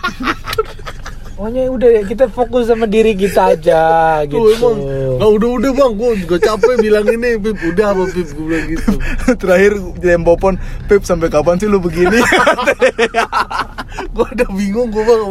Pokoknya 1.34 1.66
udah 1.66 1.90
kita 2.06 2.26
fokus 2.30 2.70
sama 2.70 2.86
diri 2.86 3.18
kita 3.18 3.58
aja 3.58 3.82
gitu. 4.30 4.38
Tuh 4.38 4.54
emang, 4.54 4.78
nggak 5.18 5.32
udah 5.34 5.50
udah 5.58 5.72
bang, 5.74 5.92
gua 5.98 6.12
juga 6.14 6.38
capek 6.38 6.76
bilang 6.78 7.06
ini, 7.10 7.30
Pip 7.42 7.58
udah 7.74 7.86
apa 7.90 8.04
Pip, 8.14 8.28
gua 8.38 8.46
bilang 8.54 8.66
gitu. 8.70 8.90
Terakhir 9.42 9.74
DM 9.98 10.22
Popon, 10.22 10.62
Pip 10.86 11.02
sampai 11.02 11.34
kapan 11.34 11.58
sih 11.58 11.66
lu 11.66 11.82
begini? 11.82 12.22
Gua 14.14 14.26
udah 14.30 14.50
bingung 14.54 14.90
gua 14.94 15.06
bang, 15.06 15.22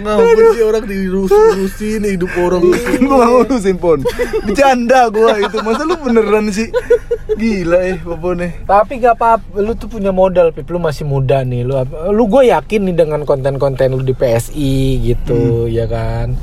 dia. 0.00 0.16
ngapa 0.16 0.42
sih 0.50 0.62
orang 0.64 0.84
dirusuh-rusuhin 0.84 2.02
hidup 2.08 2.32
orang 2.34 2.62
gue 2.64 2.80
gak 2.98 3.28
ngurusin 3.28 3.76
pon 3.76 4.00
Bercanda 4.42 5.06
gue 5.08 5.30
itu 5.44 5.56
Masa 5.60 5.82
lu 5.84 5.96
beneran 5.96 6.48
sih 6.48 6.68
Gila 7.30 7.78
eh 7.84 7.96
Popon 7.96 8.40
eh 8.40 8.52
Tapi 8.64 8.98
gak 8.98 9.14
apa-apa, 9.14 9.60
lu 9.60 9.72
tuh 9.72 9.86
punya 9.86 10.10
modal, 10.10 10.50
Pip. 10.50 10.66
Lu 10.66 10.76
masih 10.76 11.06
muda 11.06 11.40
nih. 11.40 11.62
Lu 11.62 11.78
lu 12.10 12.24
gue 12.26 12.50
yakin 12.50 12.80
nih 12.84 12.96
dengan 12.96 13.22
konten-konten 13.22 13.94
lu 13.94 14.02
di 14.02 14.12
PSI 14.12 14.74
gitu, 15.00 15.64
ya 15.64 15.86
kan. 15.86 16.34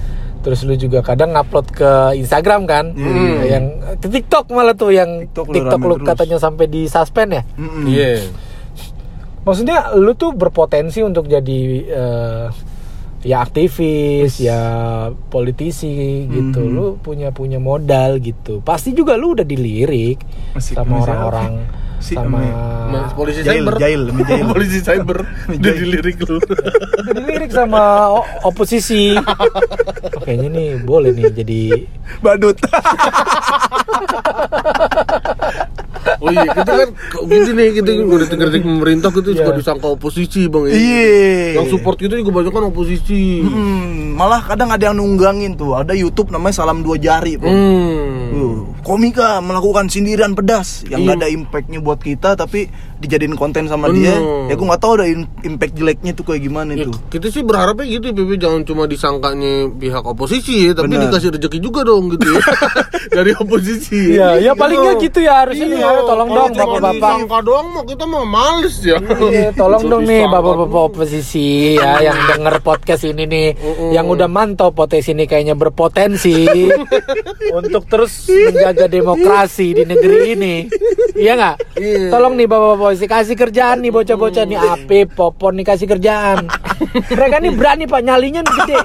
Terus 0.42 0.64
lu 0.64 0.74
juga 0.74 1.04
kadang 1.04 1.36
ngupload 1.36 1.68
ke 1.70 1.92
Instagram 2.16 2.64
kan, 2.66 2.96
Hmm. 2.96 3.44
yang 3.44 3.66
ke 4.00 4.08
TikTok 4.08 4.48
malah 4.50 4.74
tuh 4.74 4.90
yang 4.90 5.28
TikTok 5.28 5.52
TikTok, 5.52 5.80
lu 5.82 5.88
lu 5.92 5.96
katanya 6.02 6.38
sampai 6.40 6.66
di 6.66 6.88
suspend 6.88 7.30
ya. 7.36 7.44
Mm-mm. 7.60 7.84
Iya. 7.84 8.24
Maksudnya 9.44 9.96
lu 9.96 10.12
tuh 10.14 10.32
berpotensi 10.32 11.00
untuk 11.00 11.28
jadi 11.28 11.60
eh, 11.84 12.46
ya 13.22 13.42
aktivis, 13.42 14.38
ya 14.38 14.60
politisi 15.28 16.26
gitu. 16.26 16.62
Mhm. 16.62 16.74
Lu 16.74 16.86
punya 16.98 17.30
punya 17.30 17.58
modal 17.58 18.18
gitu. 18.20 18.62
Pasti 18.62 18.92
juga 18.92 19.18
lu 19.18 19.34
udah 19.34 19.44
dilirik 19.44 20.22
Masih- 20.54 20.76
sama 20.76 21.02
orang-orang 21.02 21.54
Si- 21.98 22.14
sama 22.14 22.38
polisi 23.18 23.42
Jail, 23.42 23.66
cyber. 23.66 23.74
jail, 23.82 24.02
jail. 24.22 24.46
polisi 24.54 24.80
cyber. 24.80 25.18
Udah 25.50 25.74
dilirik 25.74 26.18
lu. 26.22 26.38
udah 27.10 27.14
dilirik 27.18 27.50
sama 27.50 28.14
oposisi. 28.46 29.18
Oh, 29.18 30.22
Kayaknya 30.22 30.50
nih 30.54 30.70
boleh 30.86 31.10
nih 31.12 31.34
jadi 31.34 31.62
Badut 32.22 32.58
Oh 36.18 36.30
iya, 36.30 36.48
kita 36.50 36.72
kan 36.74 36.90
gitu 37.26 37.50
nih, 37.52 37.68
kita 37.76 37.90
udah 38.00 38.28
kritik 38.28 38.64
pemerintah 38.64 39.10
gitu 39.12 39.30
suka 39.34 39.52
Iya. 39.52 39.58
disangka 39.58 39.88
oposisi, 39.90 40.42
Bang. 40.48 40.66
ya. 40.66 40.72
Iya 40.72 41.08
Yang 41.58 41.68
support 41.72 41.98
kita 41.98 42.16
juga 42.16 42.32
banyak 42.34 42.52
kan 42.52 42.64
oposisi. 42.66 43.44
Mm, 43.44 44.16
Malah 44.16 44.42
kadang 44.44 44.70
ada 44.70 44.82
yang 44.84 44.98
nunggangin 44.98 45.54
tuh 45.54 45.78
Ada 45.78 45.94
Youtube 45.94 46.30
namanya 46.30 46.58
Salam 46.58 46.82
Dua 46.82 46.98
Jari 46.98 47.38
Pon. 47.38 47.48
Hmm. 47.48 48.16
Uh, 48.28 48.58
komika 48.82 49.40
melakukan 49.40 49.88
sindiran 49.88 50.34
pedas 50.34 50.82
yang 50.86 51.02
Iya. 51.02 51.06
nggak 51.06 51.18
ada 51.18 51.30
impactnya 51.30 51.80
buat 51.80 52.00
kita 52.00 52.34
tapi 52.34 52.66
dijadiin 52.98 53.34
konten 53.34 53.66
sama 53.66 53.90
dia 53.90 54.14
Bener. 54.14 54.50
ya 54.50 54.54
gue 54.54 54.68
nggak 54.68 54.82
tahu 54.82 54.92
ada 54.98 55.06
impact 55.44 55.74
jeleknya 55.74 56.12
tuh 56.12 56.24
kayak 56.24 56.42
gimana 56.42 56.72
Ya, 56.74 56.84
itu 56.84 56.92
kita 57.08 57.28
sih 57.30 57.42
berharapnya 57.42 57.86
gitu 57.88 58.06
ya 58.08 58.14
PP 58.14 58.32
jangan 58.38 58.62
cuma 58.64 58.84
disangkanya 58.86 59.70
pihak 59.72 60.04
oposisi 60.04 60.66
ya, 60.66 60.72
tapi 60.74 60.92
Benar. 60.92 61.08
dikasih 61.08 61.30
rezeki 61.32 61.60
juga 61.60 61.82
dong 61.82 62.10
gitu 62.12 62.28
ya. 62.28 62.42
Dari 63.18 63.32
oposisi. 63.34 64.14
Iya, 64.14 64.30
ya 64.42 64.52
paling 64.54 64.78
nggak 64.78 64.98
gitu 65.00 65.20
ya 65.22 65.34
harusnya 65.42 65.66
nih. 65.66 65.80
Iya, 65.80 65.88
Ayo 65.88 66.02
tolong 66.04 66.30
dong 66.30 66.52
bapak-bapak. 66.52 66.94
disangka 66.94 67.38
doang 67.40 67.68
mah 67.72 67.84
kita 67.84 68.04
mah 68.04 68.24
males 68.26 68.76
ya. 68.82 68.98
Iya, 69.00 69.50
tolong 69.54 69.84
dong 69.86 70.04
nih 70.04 70.22
bapak-bapak 70.28 70.82
oposisi 70.92 71.48
ya 71.78 72.04
yang 72.04 72.18
denger 72.28 72.56
podcast 72.60 73.04
ini 73.06 73.24
nih, 73.26 73.48
Mm-mm. 73.56 73.90
yang 73.94 74.06
udah 74.06 74.28
mantau 74.28 74.70
podcast 74.70 75.08
ini 75.08 75.24
kayaknya 75.24 75.56
berpotensi 75.56 76.46
untuk 77.60 77.88
terus 77.88 78.28
menjaga 78.28 78.86
demokrasi 78.86 79.74
di 79.74 79.84
negeri 79.84 80.18
ini. 80.34 80.54
Iya 81.16 81.34
nggak? 81.34 81.56
Iya. 81.80 82.10
Tolong 82.12 82.34
nih 82.36 82.46
bapak-bapak 82.46 82.87
oposisi 82.88 83.04
kasih 83.04 83.36
kerjaan 83.36 83.84
nih 83.84 83.92
bocah-bocah 83.92 84.48
nih 84.48 84.56
Apip, 84.56 85.12
Popon 85.12 85.60
nih 85.60 85.68
kasih 85.68 85.92
kerjaan. 85.92 86.48
Mereka 87.08 87.36
nih 87.40 87.52
berani 87.52 87.84
pak 87.84 88.02
nyalinya 88.02 88.40
nih 88.40 88.54
gede. 88.56 88.76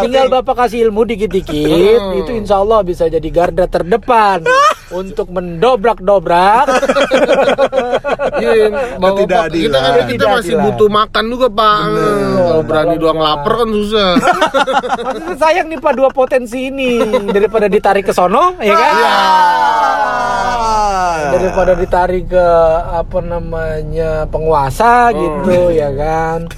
Tinggal 0.00 0.26
bapak 0.28 0.54
kasih 0.56 0.86
ilmu 0.86 1.02
dikit-dikit, 1.04 1.98
Hmm. 2.00 2.18
itu 2.18 2.30
insya 2.34 2.58
Allah 2.58 2.80
bisa 2.80 3.06
jadi 3.06 3.28
garda 3.28 3.66
terdepan 3.66 4.46
untuk 4.88 5.30
mendobrak-dobrak 5.30 6.66
Iya, 8.36 8.70
bapak 8.96 9.10
Ketidakadilan. 9.20 9.50
kita 9.52 9.78
kan 9.78 10.06
kita 10.08 10.26
masih 10.30 10.54
butuh 10.60 10.88
makan 10.88 11.24
juga 11.28 11.46
pak. 11.48 11.78
Kalau 12.40 12.62
berani 12.62 12.94
doang 12.96 13.18
lapar 13.18 13.52
kan 13.56 13.68
susah. 13.68 14.10
Maksudnya 15.00 15.36
sayang 15.36 15.66
nih 15.68 15.78
Pak 15.78 15.92
dua 15.92 16.08
potensi 16.08 16.66
ini 16.66 16.98
daripada 17.26 17.66
ditarik 17.66 18.04
ke 18.04 18.12
sono, 18.12 18.54
ya 18.58 18.72
kan? 18.72 18.94
Daripada 21.30 21.72
ditarik 21.74 22.24
ke 22.28 22.46
apa 22.90 23.18
namanya 23.20 24.10
penguasa 24.26 25.10
gitu, 25.12 25.70
ya 25.70 25.90
kan? 25.92 26.48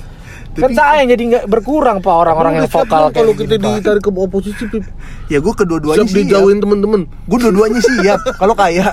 Kan 0.53 0.71
sayang 0.71 1.09
jadi 1.09 1.23
nggak 1.33 1.45
berkurang 1.49 1.99
Pak 1.99 2.13
orang-orang 2.13 2.61
yang 2.61 2.69
vokal 2.69 3.09
belum 3.09 3.17
kalau 3.17 3.33
kayak 3.33 3.41
kita 3.41 3.57
ditarik 3.57 4.03
ke 4.05 4.11
oposisi 4.13 4.65
Pip? 4.69 4.85
ya 5.27 5.41
gue 5.41 5.55
kedua-duanya 5.57 6.05
siap 6.05 6.13
siap 6.13 6.19
dijauhin 6.21 6.61
temen-temen. 6.61 7.09
gue 7.09 7.39
dua-duanya 7.41 7.81
siap 7.81 8.21
kalau 8.41 8.53
kaya 8.53 8.93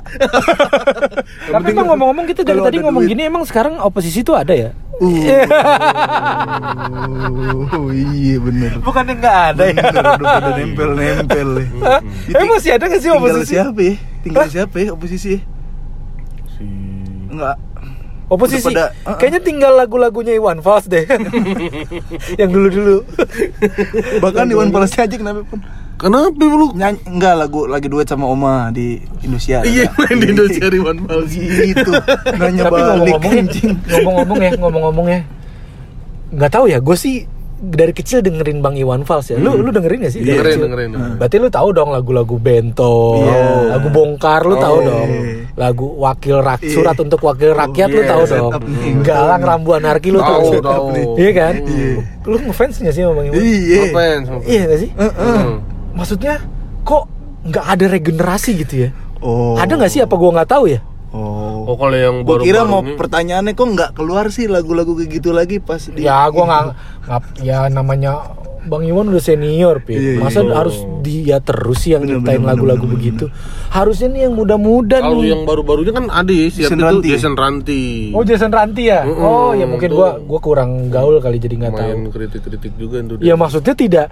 Tapi 1.46 1.68
emang 1.70 1.88
ngomong-ngomong 1.92 2.26
kita 2.26 2.48
dari 2.48 2.64
tadi 2.64 2.80
ngomong 2.80 3.04
duit. 3.04 3.12
gini 3.12 3.28
emang 3.28 3.44
sekarang 3.44 3.76
oposisi 3.78 4.24
tuh 4.24 4.40
ada 4.40 4.56
ya? 4.56 4.72
oh 5.00 5.12
iya 7.92 8.36
bener 8.38 8.80
Bukannya 8.80 9.14
nggak 9.16 9.38
ada 9.52 9.64
ya? 9.68 9.84
udah 9.92 10.16
pada 10.16 10.50
nempel-nempel 10.56 11.50
ya. 11.60 11.68
Eh 12.40 12.46
masih 12.48 12.72
ada 12.72 12.84
nggak 12.88 13.00
sih 13.00 13.10
tinggal 13.10 13.20
oposisi? 13.36 13.52
siapa 13.52 13.80
ya 13.82 13.96
tinggal 14.20 14.48
siapa 14.48 14.76
ya 14.80 14.88
oposisi 14.92 15.30
ya? 15.36 15.40
enggak 17.30 17.56
Oposisi. 18.30 18.62
Pada- 18.64 18.94
uh-uh. 18.94 19.18
Kayaknya 19.18 19.42
tinggal 19.42 19.74
lagu-lagunya 19.74 20.34
Iwan 20.34 20.62
Fals 20.62 20.86
deh. 20.86 21.04
yang 22.42 22.50
dulu-dulu. 22.50 23.02
bahkan 24.20 24.46
Iwan 24.48 24.70
Fals 24.70 24.94
aja 24.94 25.10
kenapa 25.10 25.42
pun 25.44 25.60
Kenapa 26.00 26.32
lu? 26.40 26.72
nyanyi 26.72 26.96
enggak 27.04 27.36
lagu 27.36 27.68
lagi 27.68 27.92
duet 27.92 28.08
sama 28.08 28.24
Oma 28.24 28.72
di 28.72 29.04
Indonesia 29.20 29.60
Iya 29.62 29.92
main 29.92 30.16
di 30.16 30.28
Indonesia 30.32 30.66
Iwan 30.72 30.98
Fals. 31.04 31.32
gitu 31.36 31.92
nanya 32.40 32.64
Tapi 32.66 32.80
balik 32.80 33.14
ngomong-ngomong 33.20 33.36
ya, 33.36 33.44
ngomong-ngomong 34.00 34.40
ya, 34.40 34.52
ngomong-ngomong 34.56 35.08
ya. 35.10 35.20
Nggak 36.30 36.52
tahu 36.54 36.66
ya, 36.70 36.78
gue 36.80 36.96
sih 36.96 37.16
dari 37.62 37.92
kecil 37.92 38.20
dengerin 38.20 38.60
Bang 38.60 38.74
Iwan 38.74 39.04
Fals 39.04 39.28
ya. 39.28 39.36
Lu 39.36 39.56
lu 39.56 39.70
dengerin 39.70 40.02
gak 40.02 40.12
sih? 40.12 40.20
dari 40.20 40.32
Dengerin, 40.34 40.48
kecil? 40.50 40.64
dengerin. 40.66 40.90
Berarti 41.16 41.36
lu 41.38 41.48
tahu 41.48 41.70
dong 41.70 41.90
lagu-lagu 41.90 42.36
Bento, 42.36 43.20
Iya. 43.20 43.76
lagu 43.76 43.88
Bongkar 43.90 44.42
lu 44.44 44.56
tahu 44.56 44.78
Oh. 44.78 44.86
dong. 44.86 45.10
Lagu 45.54 45.86
Wakil 45.98 46.40
Rak 46.40 46.62
Iya. 46.62 46.72
Surat 46.72 46.96
untuk 46.96 47.20
Wakil 47.20 47.52
Rakyat 47.52 47.90
lu 47.90 48.00
iya, 48.00 48.10
tahu 48.10 48.24
dong. 48.26 48.52
nih. 48.64 48.94
Galang 49.02 49.42
Rambu 49.42 49.70
Anarki 49.74 50.10
lu 50.10 50.20
tahu. 50.20 50.48
Iya 51.16 51.32
kan? 51.34 51.54
Iya. 51.60 51.92
Lu 52.24 52.36
ngefans 52.40 52.80
gak 52.80 52.94
sih 52.94 53.02
sama 53.02 53.14
Bang 53.14 53.28
Iwan? 53.28 53.36
iya 53.38 53.82
sama 54.24 54.40
Iya 54.42 54.62
gak 54.66 54.80
sih? 54.80 54.90
Hmm. 54.96 55.54
Maksudnya 55.92 56.34
kok 56.82 57.04
nggak 57.42 57.66
ada 57.68 57.86
regenerasi 57.88 58.52
gitu 58.58 58.76
ya? 58.84 58.90
oh 59.20 59.56
Ada 59.56 59.76
nggak 59.76 59.92
sih 59.92 60.00
apa 60.00 60.16
gua 60.16 60.32
nggak 60.34 60.50
tahu 60.50 60.68
ya? 60.68 60.80
Oh 61.12 61.66
Oh 61.66 61.76
kalau 61.76 61.94
yang 61.94 62.16
baru 62.22 62.42
kira 62.42 62.62
mau 62.64 62.82
pertanyaannya 62.82 63.54
kok 63.54 63.68
nggak 63.68 63.92
keluar 63.94 64.30
sih 64.30 64.46
lagu-lagu 64.46 64.94
kayak 64.94 65.10
gitu 65.12 65.30
lagi 65.30 65.58
pas 65.58 65.82
di 65.82 66.02
Ya 66.02 66.26
gua 66.28 66.44
nggak 66.44 66.64
nggak- 67.04 67.34
ya 67.40 67.66
namanya 67.68 68.38
Bang 68.60 68.84
Iwan 68.84 69.08
udah 69.08 69.24
senior, 69.24 69.80
Pi. 69.80 69.96
Iya, 69.96 70.12
iya. 70.12 70.20
Masa 70.20 70.44
Oh. 70.44 70.52
harus 70.52 70.76
dia 71.00 71.40
terus 71.40 71.80
sih 71.80 71.96
yang 71.96 72.04
nyiptain 72.04 72.44
lagu-lagu 72.44 72.84
bener, 72.84 72.92
begitu. 72.92 73.26
Harusnya 73.68 74.12
nih 74.12 74.22
yang 74.28 74.36
muda-muda 74.36 75.00
Kalau 75.00 75.24
nih. 75.24 75.32
yang 75.32 75.42
baru-barunya 75.42 75.90
kan 75.90 76.06
ada 76.06 76.28
ya, 76.28 76.52
siap 76.52 76.68
Jason 76.68 76.78
itu 76.78 76.86
Ranti 76.86 77.08
ya? 77.08 77.14
Jason 77.16 77.34
Ranti. 77.34 77.84
Oh 78.12 78.22
Jason 78.22 78.52
Ranti 78.52 78.84
ya? 78.84 79.00
Mm-mm, 79.02 79.24
oh 79.24 79.52
ya 79.54 79.64
mungkin 79.64 79.90
tuh. 79.90 79.96
gua 79.96 80.10
gua 80.20 80.40
kurang 80.40 80.72
gaul 80.90 81.18
kali 81.18 81.40
jadi 81.40 81.56
nggak 81.56 81.72
tahu. 81.74 81.90
Kritik-kritik 82.12 82.74
juga 82.76 83.00
tuh. 83.02 83.16
Ya 83.22 83.34
maksudnya 83.34 83.74
tidak 83.74 84.08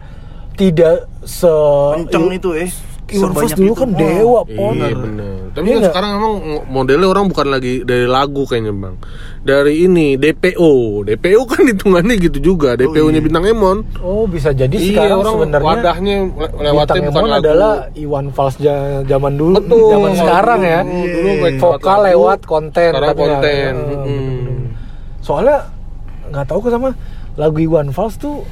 tidak 0.56 0.96
se 1.22 1.52
kenceng 2.00 2.32
itu 2.34 2.50
eh 2.56 2.72
Iwan 3.10 3.32
Fals 3.32 3.54
dulu 3.54 3.74
kan 3.74 3.88
Oh. 3.88 3.96
dewa 3.96 4.42
Iya 4.44 4.58
pon. 4.58 4.76
benar. 5.02 5.34
Tapi 5.50 5.66
Iya 5.66 5.74
kan 5.74 5.84
sekarang 5.88 6.12
emang 6.14 6.34
modelnya 6.68 7.08
orang 7.08 7.26
bukan 7.28 7.48
lagi 7.48 7.74
dari 7.82 8.06
lagu 8.06 8.44
kayaknya 8.44 8.74
bang. 8.74 8.96
Dari 9.40 9.74
ini 9.82 10.08
DPO, 10.16 10.72
DPO 11.04 11.42
kan 11.46 11.64
hitungannya 11.66 12.16
gitu 12.20 12.38
juga. 12.44 12.76
DPO-nya 12.76 13.18
iya. 13.18 13.26
bintang 13.26 13.44
Emon. 13.44 13.78
Oh 13.98 14.24
bisa 14.24 14.52
jadi 14.52 14.70
Iya 14.70 14.92
sekarang 15.08 15.18
orang 15.18 15.34
sebenarnya 15.34 15.66
wadahnya 15.66 16.16
le- 16.18 16.28
Bintang 16.28 16.62
lewatnya 16.62 17.02
bukan 17.02 17.16
Emon 17.16 17.30
lagu. 17.30 17.42
adalah 17.42 17.74
Iwan 17.94 18.28
Fals 18.30 18.56
zaman 19.04 19.34
dulu, 19.34 19.56
Betul. 19.58 19.88
zaman 19.90 20.12
sekarang 20.14 20.60
ya. 20.62 20.80
Dulu- 20.82 21.08
dulu 21.08 21.32
Vokal 21.58 21.98
lagu, 21.98 22.08
lewat 22.12 22.40
konten. 22.44 22.90
Sekarang 22.90 23.08
tapi 23.08 23.18
nggak- 23.18 23.32
konten. 23.34 23.74
eh, 23.74 23.74
Mm. 23.74 23.88
bener-bener. 24.04 24.66
Soalnya 25.20 25.58
nggak 26.28 26.46
tahu 26.46 26.60
kok 26.60 26.72
sama 26.72 26.90
lagu 27.36 27.58
Iwan 27.58 27.90
Fals 27.90 28.16
tuh 28.16 28.44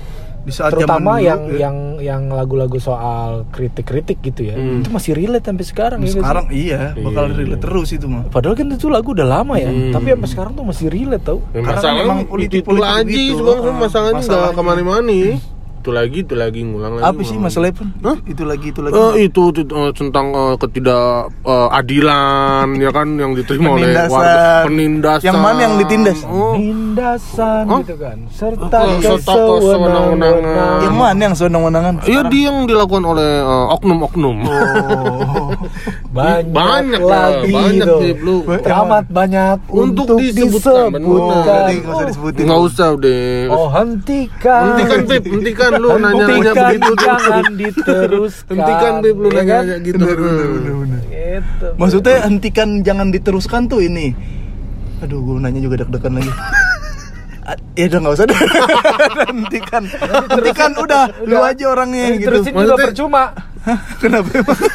di 0.46 0.54
saat 0.54 0.72
terutama 0.72 1.18
zaman 1.18 1.18
dulu, 1.18 1.26
yang 1.26 1.41
ya. 1.41 1.58
yang 1.60 1.78
yang 2.00 2.22
lagu-lagu 2.30 2.78
soal 2.78 3.50
kritik-kritik 3.50 4.22
gitu 4.22 4.46
ya. 4.46 4.54
Hmm. 4.54 4.80
Itu 4.80 4.89
masih 4.89 5.12
relate 5.12 5.41
sampai 5.43 5.66
sekarang 5.66 6.00
ya. 6.00 6.04
nggak 6.04 6.08
sih? 6.08 6.22
sekarang 6.22 6.46
iya 6.54 6.82
bakal 6.96 7.24
Iya. 7.26 7.36
relate 7.36 7.62
terus 7.62 7.89
itu 7.91 8.06
mah 8.06 8.24
Padahal 8.30 8.54
kan 8.54 8.68
itu 8.70 8.88
lagu 8.88 9.10
udah 9.12 9.26
lama 9.26 9.58
ya, 9.58 9.68
Hmm. 9.68 9.89
tapi 9.89 10.14
sampai 10.14 10.30
sekarang 10.30 10.52
tuh 10.54 10.64
masih 10.64 10.88
relate 10.88 11.26
tau. 11.26 11.39
Ya, 11.50 11.60
Karena 11.60 11.66
kan 11.66 11.76
masalahnya 11.76 12.04
emang 12.04 12.16
itu, 12.16 12.22
itu 12.22 12.32
politik-politik 12.32 12.86
lagi 12.86 13.14
gitu. 13.18 13.36
sebenarnya 13.36 13.66
Ah, 13.68 13.80
masalahnya 13.82 14.22
nggak 14.22 14.54
ke 14.54 14.62
mana-mana. 14.62 15.20
Itu 15.86 15.94
lagi, 15.94 16.20
itu 16.20 16.34
lagi 16.34 16.62
ngulang 16.62 16.98
lagi. 16.98 17.06
apa 17.06 17.20
sih 17.20 17.30
ngulang 17.32 17.46
masalah 17.46 17.70
lagi. 17.70 17.78
pun 17.78 17.88
Hah? 18.02 18.18
itu 18.26 18.42
lagi 18.42 18.68
itu 18.68 18.82
lagi 18.82 18.94
Eh, 18.98 19.14
itu 19.24 19.42
t- 19.54 19.70
eh, 19.70 19.92
tentang 19.94 20.26
eh, 20.34 20.56
ketidakadilan 20.58 21.86
ya 22.76 22.90
kan 22.90 23.08
yang 23.14 23.32
diterima 23.32 23.70
oleh 23.70 23.86
Penindasan. 23.86 24.10
warga 24.12 24.66
penindasan. 24.66 25.26
Yang 25.26 25.38
mana 25.40 25.60
yang 25.62 25.76
ditindas? 25.78 26.20
Oh. 26.26 26.58
Hah? 26.58 27.80
gitu 27.80 27.96
kan, 27.96 28.18
serta 28.30 28.78
Oh, 28.82 28.98
serta 28.98 29.30
kesewenang-wenangan. 29.30 30.82
yang 30.82 30.96
mana 30.96 31.22
yang 31.22 31.36
sewenang-wenangan 31.36 31.94
Iya 32.04 32.22
dia 32.26 32.50
yang 32.50 32.66
dilakukan 32.66 33.04
oleh 33.04 33.30
eh, 33.40 33.66
oknum-oknum. 33.72 34.38
oh 34.42 35.54
Banyak, 36.16 36.48
Banyak 36.50 37.02
lagi 37.04 37.52
banyak 37.52 37.88
sih. 38.00 38.14
Teramat 38.64 39.06
banyak 39.06 39.58
Untuk 39.68 40.08
untuk, 40.08 40.18
disebutkan, 40.18 40.96
disebutkan. 40.96 41.44
Jadi 41.44 41.76
nggak 41.76 41.92
usah 41.92 42.06
disebutin 42.08 42.44
Nggak 42.48 42.62
usah 42.64 42.88
deh. 42.96 43.52
Oh 43.52 43.68
hentikan. 43.68 44.64
Hentikan 44.72 45.00
Pip, 45.06 45.24
hentikan 45.28 45.72
lu 45.78 45.88
nanya-nanya 45.94 46.26
Hentikan, 46.26 46.66
begitu. 46.72 46.94
jangan 46.98 47.44
diteruskan. 47.54 48.52
Hentikan 48.52 48.94
Pip 49.00 49.16
lu 49.16 49.28
Ya 49.28 49.34
kan? 49.34 49.44
nanya-nanya 49.46 49.76
gitu. 49.82 49.98
bener 49.98 50.18
bener 50.18 50.48
bener 50.50 50.74
bener 50.76 51.02
Gitu. 51.36 51.68
maksudnya 51.76 52.16
hentikan 52.24 52.70
jangan 52.80 53.08
diteruskan 53.10 53.62
tuh 53.66 53.82
ini 53.82 54.16
aduh 54.98 55.20
gue 55.20 55.36
nanya 55.38 55.60
juga 55.60 55.84
deg-degan 55.84 56.16
lagi 56.16 56.32
Ah, 57.44 57.54
Ya 57.74 57.86
udah 57.86 58.00
nggak 58.02 58.14
usah 58.16 58.26
deh. 58.26 58.40
hentikan, 59.30 59.84
hentikan 60.26 60.72
udah, 60.76 61.04
lu 61.22 61.38
aja 61.38 61.66
orangnya 61.68 62.18
gitu. 62.18 62.34
Terusin 62.34 62.52
juga 62.52 62.74
Maksudnya- 62.74 62.90
percuma. 63.66 63.97
Kenapa 63.97 64.30
emang? 64.32 64.59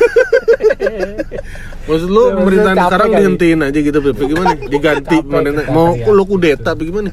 Maksud 1.80 2.06
lu 2.06 2.22
pemerintahan 2.36 2.76
sekarang 2.78 3.08
kali. 3.08 3.18
dihentiin 3.18 3.60
aja 3.62 3.78
gitu 3.80 3.98
Pip. 4.00 4.18
Gimana? 4.20 4.54
Diganti 4.72 5.16
Capek 5.16 5.26
mana 5.26 5.48
kita 5.50 5.62
mau 5.68 5.90
teriak. 5.90 6.12
lu 6.12 6.22
kudeta 6.24 6.70
apa 6.70 6.82
gimana? 6.82 7.10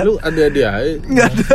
Lu 0.00 0.14
ada-ada 0.18 0.62
aja. 0.74 0.92
Nggak 0.98 1.26
ada. 1.28 1.46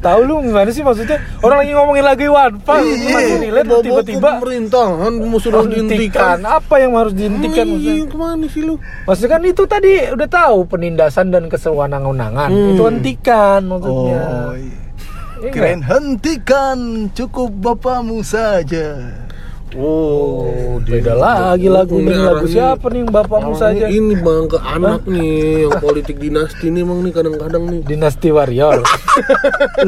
Tahu 0.00 0.20
lu 0.24 0.34
gimana 0.42 0.70
sih 0.70 0.82
maksudnya? 0.82 1.18
Orang 1.40 1.62
lagi 1.62 1.72
ngomongin 1.72 2.04
lagi 2.04 2.24
Iwan 2.26 2.52
Fals, 2.60 2.82
Iya. 2.84 3.12
masih 3.12 3.36
relate 3.40 3.68
tiba-tiba 3.82 4.28
pemerintahan 4.40 5.12
mau 5.20 5.38
suruh 5.38 5.62
hentikan. 5.62 5.86
dihentikan. 5.86 6.38
Apa 6.42 6.74
yang 6.76 6.92
harus 6.96 7.12
dihentikan? 7.12 7.64
Oh, 7.64 7.72
maksudnya? 7.72 7.94
iya, 7.94 8.04
ke 8.04 8.16
mana 8.16 8.46
sih 8.48 8.62
lu? 8.62 8.74
Maksudnya 9.04 9.30
kan 9.30 9.42
itu 9.44 9.62
tadi 9.64 9.92
udah 10.10 10.28
tahu 10.28 10.58
penindasan 10.66 11.26
dan 11.30 11.46
kesewenang-wenangan. 11.46 12.50
Hmm. 12.50 12.70
Itu 12.72 12.82
hentikan 12.84 13.60
maksudnya. 13.64 14.20
Oh, 14.20 14.54
iya. 14.56 14.82
Iya. 15.44 15.52
Keren 15.52 15.84
hentikan, 15.84 17.12
cukup 17.12 17.52
bapakmu 17.60 18.24
saja. 18.24 18.96
Oh, 19.74 20.78
dia 20.86 21.02
Beda 21.02 21.14
lagi 21.18 21.66
lagunya 21.66 22.14
Ini 22.14 22.14
nih, 22.14 22.26
lagu 22.30 22.46
siapa 22.46 22.86
nih 22.94 23.00
yang 23.02 23.10
bapakmu 23.10 23.54
saja? 23.58 23.84
Ini 23.90 24.14
bang 24.22 24.46
ke 24.46 24.58
anak 24.62 25.02
nih, 25.10 25.66
yang 25.66 25.74
politik 25.82 26.16
dinasti 26.22 26.70
nih 26.70 26.86
emang 26.86 27.02
nih 27.02 27.10
kadang-kadang 27.10 27.62
nih. 27.66 27.80
Dinasti 27.82 28.28
Warrior. 28.30 28.86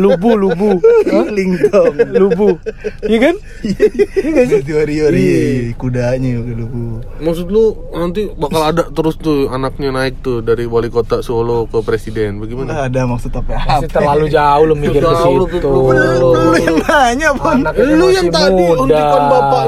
lubu, 0.03 0.34
lubu. 0.34 0.70
Hah? 0.82 1.26
Lingtong. 1.30 1.95
Lubu. 2.18 2.59
Iya 3.07 3.18
kan? 3.30 3.34
Iya 3.62 4.28
gak 4.34 4.45
sih? 4.51 4.61
Di 4.66 4.72
warrior 4.74 5.12
iya, 5.14 5.70
kudanya 5.78 6.43
dulu. 6.43 7.03
Maksud 7.22 7.47
lu 7.47 7.78
nanti 7.95 8.26
bakal 8.34 8.62
ada 8.66 8.82
terus 8.91 9.14
tuh 9.18 9.51
anaknya 9.51 9.95
naik 9.95 10.18
tuh 10.22 10.43
dari 10.43 10.66
wali 10.66 10.91
kota 10.91 11.22
Solo 11.22 11.70
ke 11.70 11.78
presiden, 11.87 12.43
bagaimana? 12.43 12.91
Ada 12.91 13.07
maksud 13.07 13.30
apa? 13.34 13.55
Masih 13.55 13.91
terlalu 13.91 14.26
jauh 14.30 14.64
lu 14.66 14.74
mikir 14.74 15.03
ke 15.03 15.14
situ. 15.14 15.59
lu, 15.62 16.30
yang 16.59 16.78
nanya. 16.82 17.28
Anaknya 17.39 17.95
lu 17.95 18.07
yang 18.11 18.30
tadi 18.34 18.64
muda. 18.74 18.97
hentikan 18.97 19.22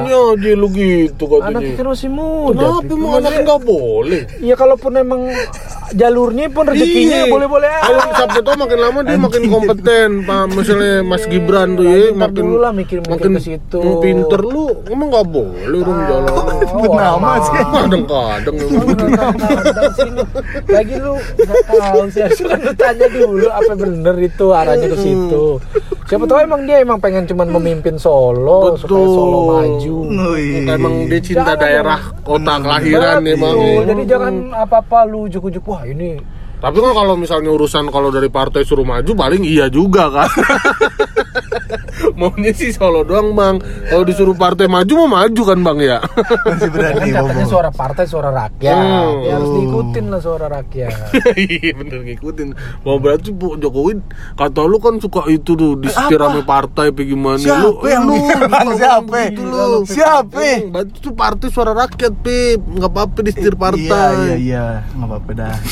bapaknya 0.09 0.48
aja 0.48 0.50
lu 0.56 0.68
gitu 0.72 1.24
katanya. 1.28 1.48
Anaknya 1.52 1.72
kan 1.76 1.86
masih 1.92 2.09
muda. 2.11 2.59
Kenapa 2.59 2.92
emang 2.92 3.12
anaknya 3.20 3.40
nggak 3.44 3.62
boleh? 3.62 4.20
Iya 4.40 4.54
kalaupun 4.56 4.92
emang 4.96 5.20
jalurnya 5.92 6.44
pun 6.52 6.64
rezekinya 6.68 7.18
Iya. 7.18 7.32
boleh-boleh 7.32 7.68
aja. 7.68 7.84
Kalau 7.84 8.02
siapa 8.12 8.38
tahu 8.40 8.56
makin 8.59 8.78
lama 8.78 8.98
dia 9.04 9.18
makin 9.18 9.42
kompeten, 9.48 10.11
Pak. 10.24 10.44
Misalnya 10.52 10.94
Mas 11.02 11.24
Gibran 11.24 11.68
tuh 11.74 11.84
ya, 11.84 11.98
makin 12.12 12.42
dulu 12.44 12.59
lah 12.61 12.72
mikir-mikir 12.72 13.12
makin 13.12 13.30
ke 13.36 13.40
situ. 13.40 13.80
pinter 13.98 14.40
lu, 14.40 14.66
emang 14.86 15.09
nggak 15.11 15.26
boleh 15.28 15.80
dong 15.80 16.00
jalan. 16.06 16.32
Sebut 16.70 16.90
nama 16.92 17.30
sih. 17.40 17.52
Kadang-kadang 17.56 18.56
sini. 19.96 20.22
Lagi 20.68 20.94
lu 20.98 21.14
nggak 21.16 21.62
tahu 21.66 22.00
sih 22.09 22.20
harus 22.24 22.40
kan 22.40 22.59
lu 22.61 22.72
tanya 22.76 23.06
dulu 23.09 23.46
apa 23.48 23.72
bener 23.74 24.16
itu 24.20 24.46
arahnya 24.52 24.86
ke 24.92 24.98
situ. 24.98 25.44
Siapa 26.09 26.24
tahu 26.24 26.38
emang 26.40 26.61
dia 26.64 26.80
emang 26.80 26.98
pengen 26.98 27.24
cuman 27.24 27.48
memimpin 27.50 27.96
Solo 27.96 28.76
supaya 28.76 29.06
Solo 29.09 29.38
maju. 29.50 29.88
Wih. 29.89 30.68
emang 30.68 31.09
dia 31.09 31.20
cinta 31.20 31.57
Jangan 31.57 31.62
daerah 31.62 32.01
kota 32.22 32.55
kelahiran 32.61 33.20
emang. 33.24 33.57
Jadi 33.89 34.03
jangan 34.07 34.34
apa-apa 34.55 35.09
lu 35.09 35.26
ujuk-ujuk 35.26 35.64
wah 35.66 35.82
ini 35.89 36.20
Tapi 36.59 36.76
kan 36.82 36.91
kalau 36.91 37.14
misalnya 37.14 37.55
urusan 37.55 37.86
kalau 37.89 38.11
dari 38.11 38.26
partai 38.26 38.66
suruh 38.66 38.82
maju 38.82 39.12
paling 39.14 39.43
iya 39.47 39.70
juga 39.70 40.11
kan. 40.11 40.30
Maunya 42.18 42.50
sih 42.50 42.74
Solo 42.74 43.06
doang 43.06 43.30
bang. 43.32 43.62
Kalau 43.86 44.02
disuruh 44.02 44.34
partai 44.34 44.66
maju 44.66 45.06
mau 45.06 45.22
maju 45.22 45.42
kan 45.46 45.58
bang 45.62 45.78
ya. 45.80 45.98
Masih 46.42 46.68
berani, 46.68 47.08
kan 47.08 47.22
katanya 47.24 47.46
suara 47.46 47.70
partai 47.70 48.04
suara 48.04 48.34
rakyat. 48.34 48.74
Hmm. 48.74 49.22
Ya 49.22 49.32
harus 49.38 49.50
diikutin 49.54 50.04
lah 50.10 50.20
suara 50.20 50.46
rakyat. 50.50 50.92
Iya 51.38 51.70
bener 51.72 52.02
ngikutin. 52.02 52.48
Mau 52.82 52.98
berarti 52.98 53.30
Bu 53.30 53.54
Jokowi 53.54 54.02
kata 54.34 54.66
lu 54.66 54.82
kan 54.82 54.98
suka 54.98 55.30
itu 55.30 55.54
tuh 55.54 55.78
disetir 55.78 56.18
sama 56.18 56.42
partai 56.42 56.90
apa 56.90 57.00
gimana 57.00 57.38
Siapa 57.38 57.86
yang 57.86 58.02
lu 58.04 58.18
bilang? 58.18 58.74
Siapa? 58.74 59.16
gitu 59.30 59.42
lu. 59.46 59.80
Siapa? 59.86 60.38
Emang 60.42 60.70
Berarti 60.74 60.96
itu 60.98 61.10
partai 61.14 61.48
suara 61.48 61.72
rakyat 61.72 62.12
Pip 62.18 62.58
nggak 62.58 62.90
apa-apa 62.90 63.18
disetir 63.22 63.54
Iya, 63.54 63.60
partai. 63.62 64.12
iya, 64.18 64.34
iya. 64.34 64.64
Nggak 64.92 65.06
apa-apa 65.06 65.30
dah. 65.32 65.54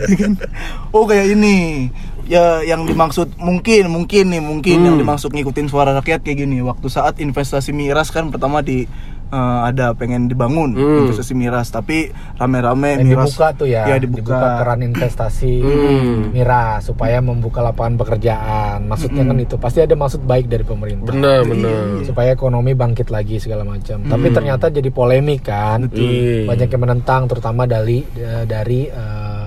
Iya 0.00 0.16
kan? 0.16 0.32
oh, 0.90 1.04
kayak 1.04 1.36
ini. 1.36 1.88
Ya, 2.30 2.62
yang 2.62 2.86
dimaksud 2.86 3.34
mungkin, 3.36 3.90
mungkin 3.90 4.30
nih, 4.30 4.38
mungkin 4.38 4.76
yang 4.80 4.94
Hmm. 4.94 5.02
dimaksud 5.02 5.34
ngikutin 5.34 5.66
suara 5.66 5.90
rakyat 5.92 6.22
kayak 6.22 6.38
gini. 6.40 6.62
Waktu 6.62 6.86
saat 6.86 7.18
investasi 7.18 7.74
miras 7.74 8.08
kan 8.08 8.30
pertama 8.30 8.62
di 8.62 8.86
eh, 9.28 9.38
ada 9.64 9.94
pengen 9.94 10.26
dibangun 10.26 10.74
Hmm. 10.74 11.06
investasi 11.06 11.34
miras, 11.34 11.70
tapi 11.70 12.10
rame-rame 12.34 12.98
Eh, 12.98 13.06
miras 13.06 13.30
dibuka 13.30 13.54
tuh 13.54 13.62
ya, 13.64 13.86
ya 13.86 13.96
dibuka. 13.96 14.58
keran 14.58 14.82
investasi 14.82 15.54
Hmm. 15.56 16.30
miras 16.30 16.82
supaya 16.84 17.18
membuka 17.18 17.62
lapangan 17.62 17.94
pekerjaan. 17.96 18.86
Maksudnya 18.86 19.22
kan 19.22 19.38
itu 19.38 19.54
pasti 19.54 19.80
ada 19.80 19.94
maksud 19.94 20.22
baik 20.24 20.46
dari 20.46 20.62
pemerintah. 20.62 21.14
Bener 21.14 21.46
bener. 21.46 22.02
supaya 22.02 22.30
ekonomi 22.30 22.74
bangkit 22.74 23.06
lagi 23.08 23.38
segala 23.38 23.62
macam. 23.62 24.02
Tapi 24.02 24.26
Hmm. 24.28 24.34
ternyata 24.34 24.66
jadi 24.66 24.90
polemik 24.90 25.42
kan. 25.44 25.86
Iya. 25.88 26.46
Banyak 26.46 26.66
yang 26.68 26.82
menentang 26.82 27.22
terutama 27.26 27.66
dari 27.66 28.02
dari 28.44 28.86
eh, 28.86 29.39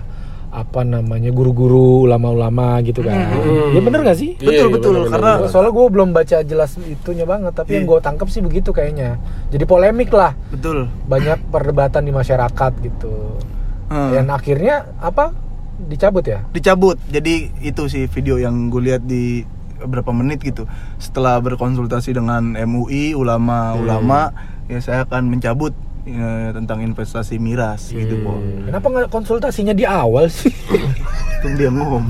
apa 0.54 0.86
namanya 0.86 1.34
guru-guru 1.34 2.06
ulama-ulama 2.06 2.78
gitu 2.86 3.02
kan. 3.02 3.26
Ya 3.74 3.82
bener 3.82 4.06
gak 4.06 4.22
sih? 4.22 4.38
Betul, 4.38 4.54
Iya, 4.54 4.64
betul. 4.70 4.94
bener, 5.02 5.10
Karena 5.10 5.32
bener. 5.42 5.50
Soalnya 5.50 5.74
gue 5.74 5.86
belum 5.90 6.10
baca 6.14 6.38
jelas 6.46 6.78
itunya 6.78 7.26
banget, 7.26 7.58
tapi 7.58 7.74
yang 7.74 7.90
gue 7.90 7.98
tangkap 7.98 8.30
sih 8.30 8.46
begitu 8.46 8.70
kayaknya. 8.70 9.18
Jadi 9.50 9.66
polemik 9.66 10.14
lah, 10.14 10.38
betul. 10.54 10.86
banyak 11.10 11.50
perdebatan 11.50 12.06
di 12.06 12.14
masyarakat 12.14 12.72
gitu. 12.86 13.42
Hmm. 13.90 14.14
Dan 14.14 14.30
akhirnya 14.30 14.94
apa? 15.02 15.34
Dicabut 15.74 16.24
ya? 16.24 16.46
dicabut 16.54 16.96
jadi 17.10 17.50
itu 17.60 17.90
sih 17.90 18.06
video 18.06 18.38
yang 18.38 18.70
gue 18.70 18.94
lihat 18.94 19.04
di 19.04 19.42
beberapa 19.82 20.14
menit 20.16 20.40
gitu 20.40 20.64
setelah 20.96 21.42
berkonsultasi 21.44 22.16
dengan 22.16 22.56
MUI 22.56 23.18
ulama-ulama 23.18 24.32
ya 24.72 24.80
saya 24.80 25.04
akan 25.04 25.28
mencabut 25.28 25.74
ya, 26.06 26.30
tentang 26.52 26.80
investasi 26.82 27.36
miras 27.38 27.90
gitu 27.90 28.20
po 28.22 28.38
Kenapa 28.66 28.86
nggak 28.86 29.10
konsultasinya 29.10 29.72
di 29.72 29.84
awal 29.84 30.28
sih? 30.28 30.52
itu 31.40 31.48
dia 31.54 31.70
ngomong 31.70 32.04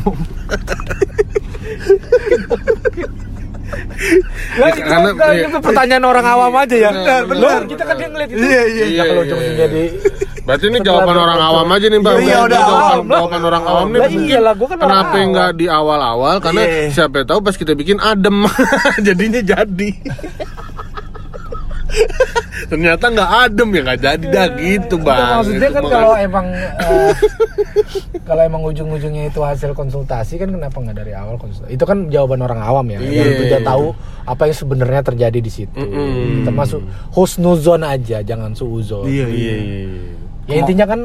Nah, 4.54 4.70
itu, 4.70 4.82
karena- 4.84 5.16
kan- 5.16 5.34
iya. 5.34 5.48
itu 5.48 5.58
pertanyaan 5.58 6.06
orang 6.06 6.26
awam 6.28 6.54
aja 6.56 6.76
ya. 6.78 6.92
Benar, 6.94 7.26
Loh, 7.34 7.66
kita 7.66 7.84
kan 7.84 7.96
dia 7.96 8.06
ngeliat 8.06 8.30
itu. 8.30 8.38
Iya, 8.38 8.62
iya. 8.68 8.86
Ya 8.92 9.04
kalau 9.04 9.22
ujung-ujungnya 9.24 9.68
di 9.68 9.84
Berarti 10.44 10.66
ini 10.68 10.76
Setelah 10.76 10.88
jawaban 11.00 11.18
orang 11.18 11.40
awam 11.42 11.68
aja 11.72 11.86
nih 11.88 12.02
bang. 12.04 12.18
Iya, 12.20 12.38
udah 12.44 12.60
jawaban, 12.60 12.84
awam 12.84 13.02
lah. 13.02 13.18
jawaban 13.18 13.42
orang 13.42 13.64
awam 13.64 13.86
nih. 13.88 13.98
Lah 13.98 14.10
iyalah, 14.12 14.54
gua 14.54 14.68
kan 14.68 14.78
orang 14.78 14.90
Kenapa 14.92 15.16
awam. 15.16 15.30
nggak 15.32 15.50
di 15.56 15.66
awal-awal? 15.66 16.36
Karena 16.38 16.62
Iya. 16.62 16.92
siapa 16.92 17.18
tahu 17.24 17.40
pas 17.42 17.56
kita 17.56 17.74
bikin 17.74 17.98
adem, 17.98 18.38
jadinya 19.08 19.42
jadi. 19.42 19.90
Ternyata 22.72 23.06
nggak 23.08 23.30
adem 23.44 23.70
ya 23.70 23.82
nggak 23.84 24.00
jadi 24.02 24.26
dah 24.26 24.48
gitu 24.56 24.96
Itu 24.96 24.96
bang. 25.00 25.30
maksudnya 25.36 25.60
Itu 25.60 25.68
kan 25.70 25.84
makanya- 25.84 25.94
kalau 26.00 26.14
emang 26.16 26.46
eh, 26.54 27.14
kalau 28.28 28.42
emang 28.44 28.62
ujung-ujungnya 28.64 29.24
itu 29.28 29.40
hasil 29.40 29.72
konsultasi 29.72 30.34
kan 30.36 30.50
kenapa 30.50 30.76
nggak 30.76 30.98
dari 30.98 31.14
awal 31.14 31.36
konsultasi? 31.36 31.72
Itu 31.72 31.84
kan 31.84 32.08
jawaban 32.08 32.40
orang 32.40 32.60
awam 32.60 32.86
ya. 32.90 33.00
Yang 33.00 33.14
Iya. 33.28 33.40
tidak 33.44 33.62
tahu 33.64 33.86
apa 34.24 34.42
yang 34.44 34.58
sebenarnya 34.58 35.02
terjadi 35.04 35.40
di 35.40 35.52
situ. 35.52 35.76
Mm-mm. 35.76 36.42
Kita 36.42 36.52
masuk 36.52 36.82
husnuzon 37.12 37.82
aja, 37.82 38.18
jangan 38.20 38.52
suuzon. 38.52 39.06
iya 39.06 39.26
Iya. 39.26 39.56
iya 39.56 39.86
Ya 40.44 40.56
intinya 40.60 40.86
kan 40.86 41.02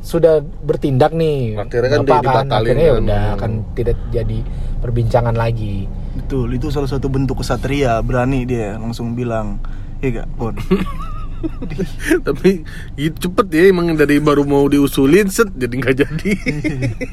sudah 0.00 0.34
bertindak 0.58 1.12
nih. 1.12 1.54
Akhirnya 1.56 1.90
kan 1.92 2.00
Bapak 2.02 2.22
dibatalin 2.22 2.50
akhirnya 2.50 2.82
ya 2.82 2.90
kan. 2.90 3.02
udah 3.02 3.22
akan 3.34 3.50
tidak 3.72 3.96
jadi 4.10 4.38
perbincangan 4.78 5.34
lagi. 5.34 5.84
betul 6.10 6.50
itu 6.50 6.66
salah 6.68 6.86
satu 6.86 7.06
bentuk 7.06 7.38
kesatria 7.38 8.02
berani 8.02 8.42
dia 8.42 8.74
langsung 8.74 9.14
bilang 9.14 9.62
iya 10.00 10.20
gak 10.20 10.28
Pon 10.34 10.54
Tapi 12.20 12.68
gitu 12.96 13.16
cepet 13.18 13.46
ya 13.48 13.72
emang 13.72 13.96
dari 13.96 14.20
baru 14.20 14.44
mau 14.44 14.68
diusulin 14.68 15.24
set 15.26 15.48
jadi 15.56 15.72
nggak 15.72 15.96
jadi. 15.96 16.32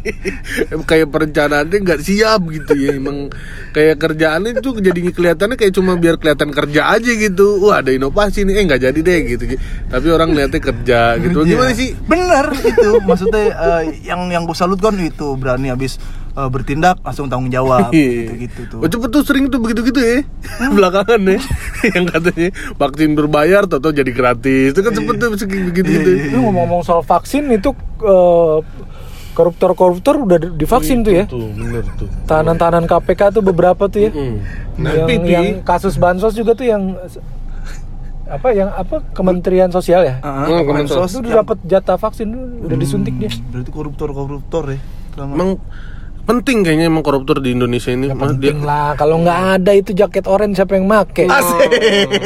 kayak 0.90 1.08
perencanaannya 1.08 1.78
nggak 1.80 2.02
siap 2.04 2.44
gitu 2.52 2.76
ya 2.76 3.00
emang 3.00 3.32
kayak 3.72 3.96
kerjaannya 3.96 4.60
tuh 4.60 4.84
jadi 4.84 5.00
kelihatannya 5.16 5.56
kayak 5.56 5.72
cuma 5.72 5.96
biar 5.96 6.20
kelihatan 6.20 6.52
kerja 6.52 6.92
aja 6.92 7.08
gitu. 7.08 7.64
Wah 7.64 7.80
ada 7.80 7.96
inovasi 7.96 8.44
nih 8.44 8.60
eh 8.60 8.64
nggak 8.68 8.82
jadi 8.84 9.00
deh 9.00 9.20
gitu. 9.32 9.44
Tapi 9.88 10.08
orang 10.12 10.36
lihatnya 10.36 10.60
kerja 10.62 11.00
gitu. 11.24 11.38
Gimana 11.44 11.72
Iya. 11.72 11.80
sih? 11.80 11.90
bener 11.96 12.46
itu 12.54 12.90
maksudnya 13.00 13.44
eh, 13.56 13.84
yang 14.04 14.28
yang 14.28 14.44
gue 14.44 14.56
salut 14.56 14.80
kan 14.80 15.00
itu 15.00 15.40
berani 15.40 15.72
habis 15.72 16.04
eh, 16.38 16.48
bertindak 16.48 17.02
langsung 17.02 17.26
tanggung 17.26 17.50
jawab. 17.50 17.90
Gitu 17.96 18.34
gitu 18.40 18.62
tuh. 18.70 18.80
Oh 18.80 18.88
cepet 18.88 19.10
tuh 19.10 19.24
sering 19.24 19.46
tuh 19.48 19.58
begitu-gitu 19.58 19.98
ya 19.98 20.22
Belakangan 20.70 21.18
ya 21.20 21.40
Yang 21.92 22.06
katanya 22.12 22.48
vaksin 22.76 23.10
berbayar 23.12 23.66
Toto 23.66 23.90
jadi 23.90 24.12
gratis. 24.12 24.72
Itu 24.72 24.80
kan 24.80 24.94
cepet 24.94 25.16
tuh 25.16 25.30
begitu-gitu. 25.34 26.10
Iya, 26.10 26.32
Lu 26.32 26.46
ngomong-ngomong 26.46 26.82
soal 26.82 27.02
vaksin 27.02 27.50
itu 27.50 27.74
eh, 28.00 28.58
koruptor-koruptor 29.34 30.16
udah 30.20 30.38
di- 30.40 30.54
divaksin 30.56 31.02
tuh 31.02 31.14
ya. 31.16 31.26
Tuh 31.26 31.46
bener 31.52 31.86
tuh. 31.94 32.10
Tahanan-tahanan 32.26 32.86
KPK 32.86 33.22
tuh 33.32 33.44
beberapa 33.44 33.86
tuh 33.86 34.02
ya. 34.04 34.12
Hmm. 34.12 34.42
yang, 34.76 35.06
Tapi, 35.06 35.14
Pi, 35.16 35.30
yang 35.30 35.46
kasus 35.62 35.96
bansos 35.96 36.34
juga 36.34 36.54
tuh 36.54 36.66
yang 36.66 36.98
apa 38.28 38.52
yang 38.52 38.68
apa 38.70 39.00
Kementerian 39.12 39.70
Sosial 39.70 40.04
ya. 40.04 40.16
Ah, 40.20 40.50
Oh, 40.50 40.62
Kemensos. 40.62 41.00
Itu 41.08 41.22
yang- 41.22 41.24
udah 41.24 41.34
dapat 41.40 41.58
jatah 41.64 41.98
vaksin 41.98 42.28
udah 42.60 42.76
disuntik 42.76 43.16
dia. 43.16 43.32
berarti 43.48 43.70
koruptor 43.70 44.10
koruptor 44.12 44.64
ya 44.68 44.80
Emang 45.18 45.58
penting 46.28 46.62
kayaknya 46.62 46.92
emang 46.92 47.02
koruptor 47.02 47.40
di 47.40 47.56
Indonesia 47.56 47.90
ini. 47.90 48.12
Ya 48.12 48.16
Mas, 48.16 48.36
dia- 48.38 48.52
penting 48.52 48.60
lah 48.62 48.94
kalau 48.94 49.24
nggak 49.24 49.40
ada 49.58 49.72
itu 49.72 49.96
jaket 49.96 50.28
orange 50.28 50.60
siapa 50.60 50.76
yang 50.76 50.86
make? 50.86 51.24
Asik. 51.24 51.70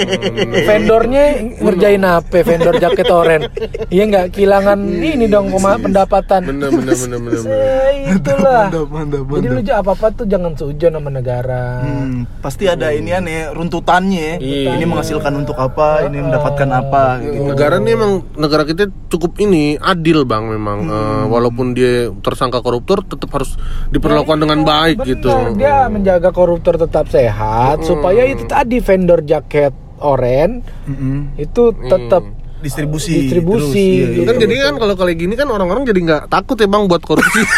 Vendornya 0.67 1.23
ngerjain 1.61 2.03
apa? 2.03 2.41
Vendor 2.41 2.75
jaket 2.75 3.07
orange. 3.07 3.47
Iya 3.87 4.03
nggak 4.09 4.25
kehilangan 4.33 4.79
ini 4.97 5.25
dong 5.29 5.53
pema- 5.53 5.77
pendapatan. 5.77 6.41
Bener 6.43 6.69
bener 6.73 6.95
bener 6.97 7.19
bener. 7.21 7.41
bener. 7.45 7.59
Eh, 7.91 8.17
itulah. 8.17 8.71
Mantap, 8.71 8.87
mantap, 8.89 9.23
Jadi 9.37 9.47
lu 9.51 9.61
apa 9.71 9.91
apa 9.93 10.07
tuh 10.15 10.25
jangan 10.25 10.51
seujon 10.57 10.91
sama 10.97 11.09
negara. 11.11 11.83
Hmm, 11.83 12.25
pasti 12.41 12.65
ada 12.65 12.89
ini 12.89 13.13
nih 13.13 13.53
runtutannya. 13.53 14.41
Iya. 14.41 14.79
Ini 14.79 14.85
menghasilkan 14.87 15.33
untuk 15.37 15.55
apa? 15.55 16.07
Ini 16.07 16.17
mendapatkan 16.19 16.69
apa? 16.71 17.21
Gitu. 17.21 17.51
Negara 17.51 17.77
ini 17.77 17.91
emang 17.93 18.11
negara 18.33 18.63
kita 18.65 18.89
cukup 19.11 19.37
ini 19.39 19.77
adil 19.77 20.25
bang 20.25 20.47
memang 20.47 20.79
Eh, 20.81 21.25
walaupun 21.29 21.71
dia 21.71 22.09
tersangka 22.19 22.59
koruptor 22.59 23.05
tetap 23.05 23.29
harus 23.31 23.55
diperlakukan 23.91 24.39
dengan 24.39 24.59
baik 24.63 25.03
Bener, 25.03 25.09
gitu. 25.19 25.29
dia 25.59 25.91
menjaga 25.91 26.31
koruptor 26.31 26.79
tetap 26.79 27.11
sehat 27.11 27.83
supaya 27.83 28.23
itu 28.23 28.47
tadi 28.47 28.79
vendor 28.79 29.19
jaket 29.27 29.75
oren 29.99 30.63
Mm-mm. 30.87 31.35
itu 31.35 31.75
tetap 31.85 32.23
distribusi 32.61 33.25
Distribusi, 33.25 33.65
terus, 33.67 33.75
iya, 33.75 34.15
gitu. 34.15 34.25
kan 34.29 34.35
iya. 34.37 34.41
jadi 34.45 34.53
kan 34.69 34.73
kalau 34.79 34.93
kali 34.95 35.13
gini 35.17 35.33
kan 35.35 35.49
orang-orang 35.49 35.83
jadi 35.83 35.99
nggak 35.99 36.23
takut 36.29 36.55
ya 36.61 36.69
bang 36.69 36.85
buat 36.85 37.01
korupsi. 37.01 37.41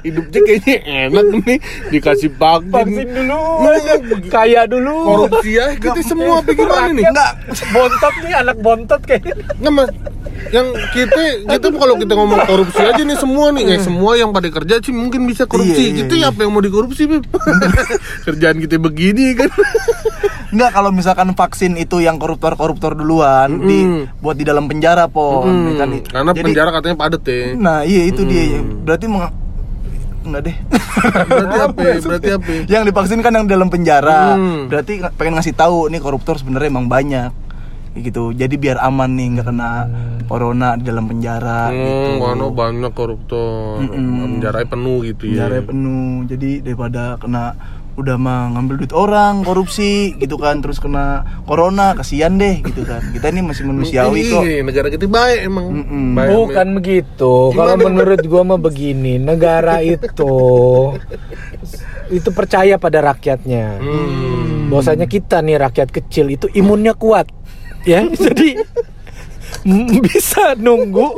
Hidupnya 0.00 0.40
kayaknya 0.42 0.76
enak 1.06 1.26
nih 1.40 1.58
dikasih 1.90 2.30
vaksin. 2.32 2.70
vaksin 2.70 3.06
dulu 3.10 3.40
Nah, 3.60 3.76
kaya 4.28 4.62
dulu 4.64 4.94
korupsi 5.04 5.50
ya 5.52 5.66
kita 5.74 6.00
semua 6.00 6.38
apa 6.38 6.50
gimana 6.50 6.88
nih? 6.88 7.04
Rakyat 7.04 7.36
bontot 7.70 8.14
nih 8.20 8.34
anak 8.36 8.56
bontot 8.58 9.00
kayaknya 9.00 9.34
Nggak 9.56 9.72
mas, 9.72 9.90
yang 10.50 10.66
kita 10.92 11.22
kita 11.42 11.66
kalau 11.72 11.94
kita 11.96 12.12
ngomong 12.12 12.40
korupsi 12.44 12.80
aja 12.80 13.02
nih 13.02 13.16
semua 13.16 13.46
nih, 13.50 13.64
eh, 13.66 13.80
semua 13.80 14.12
yang 14.14 14.30
pada 14.30 14.48
kerja 14.48 14.78
sih 14.78 14.92
mungkin 14.92 15.24
bisa 15.24 15.44
korupsi. 15.44 15.90
Iya, 15.90 16.04
iya, 16.04 16.04
iya. 16.06 16.20
ya 16.20 16.26
apa 16.28 16.40
yang 16.40 16.52
mau 16.52 16.60
dikorupsi, 16.60 17.06
Beb? 17.06 17.24
Kerjaan 18.26 18.58
kita 18.58 18.76
begini 18.78 19.34
kan. 19.34 19.50
Enggak 20.50 20.70
kalau 20.72 20.90
misalkan 20.90 21.32
vaksin 21.32 21.74
itu 21.74 21.98
yang 21.98 22.14
koruptor-koruptor 22.14 22.94
duluan 22.94 23.50
Mm-mm. 23.50 23.66
di 23.66 23.78
buat 24.16 24.36
di 24.36 24.44
dalam 24.44 24.66
penjara 24.66 25.08
pon 25.08 25.42
Hmm, 25.44 25.66
ya 25.66 25.74
kan? 25.76 25.88
karena 26.04 26.30
Jadi- 26.30 26.44
penjara 26.44 26.68
katanya 26.70 26.96
padet 26.96 27.22
ya. 27.24 27.38
Nah, 27.56 27.78
iya 27.82 28.02
itu 28.04 28.22
dia. 28.22 28.42
Berarti 28.84 29.06
meng- 29.06 29.23
enggak 30.24 30.42
deh. 30.50 30.56
Berarti 31.28 31.58
apa? 31.60 31.80
ya? 31.80 31.94
Berarti 32.00 32.30
apa? 32.32 32.48
ya? 32.48 32.60
yang 32.68 32.82
divaksin 32.84 33.20
kan 33.20 33.32
yang 33.32 33.46
dalam 33.46 33.68
penjara. 33.68 34.34
Hmm. 34.34 34.66
Berarti 34.66 35.00
ng- 35.00 35.14
pengen 35.14 35.36
ngasih 35.36 35.54
tahu 35.54 35.88
nih 35.88 36.00
koruptor 36.00 36.36
sebenarnya 36.36 36.68
emang 36.72 36.88
banyak. 36.88 37.30
Gitu. 37.94 38.34
Jadi 38.34 38.54
biar 38.58 38.82
aman 38.82 39.06
nih 39.06 39.26
nggak 39.38 39.46
kena 39.46 39.70
corona 40.26 40.74
di 40.74 40.82
dalam 40.82 41.06
penjara 41.06 41.70
gitu. 41.70 42.18
Hmm, 42.18 42.18
mana 42.18 42.44
banyak 42.50 42.90
koruptor, 42.90 43.78
Mm-mm. 43.78 44.34
penjara 44.34 44.66
penuh 44.66 44.98
gitu 45.04 45.24
ya. 45.30 45.46
Penjara 45.46 45.58
penuh. 45.62 46.26
Jadi 46.26 46.50
daripada 46.58 47.02
kena 47.22 47.54
udah 47.94 48.16
mah 48.18 48.54
ngambil 48.54 48.74
duit 48.82 48.94
orang 48.94 49.46
korupsi 49.46 50.14
gitu 50.18 50.38
kan. 50.38 50.60
Terus 50.60 50.82
kena 50.82 51.22
corona 51.46 51.94
kasihan 51.94 52.34
deh 52.34 52.62
gitu 52.62 52.82
kan. 52.86 53.02
Kita 53.14 53.30
ini 53.30 53.40
masih 53.46 53.64
manusiawi 53.66 54.20
kok. 54.30 54.42
Iya, 54.42 54.60
negara 54.66 54.88
kita 54.90 55.06
baik 55.06 55.40
emang. 55.46 55.66
Mm-mm. 55.70 56.06
Baik, 56.18 56.28
bukan 56.34 56.66
begitu. 56.78 57.34
Kalau 57.54 57.74
menurut 57.78 58.20
gua 58.26 58.42
mah 58.42 58.60
begini 58.60 59.18
negara 59.18 59.80
itu 59.82 60.08
itu 62.12 62.28
percaya 62.30 62.76
pada 62.76 63.00
rakyatnya. 63.00 63.80
Hmm. 63.80 64.68
bahwasanya 64.72 65.06
kita 65.06 65.44
nih 65.44 65.60
rakyat 65.60 65.88
kecil 65.92 66.32
itu 66.32 66.46
imunnya 66.56 66.96
kuat. 66.96 67.28
Ya 67.84 68.00
jadi 68.26 68.58
mm, 68.58 68.93
bisa 70.06 70.54
nunggu 70.60 71.08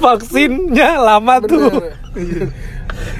vaksinnya 0.00 0.96
lama 0.96 1.40
tuh. 1.44 1.92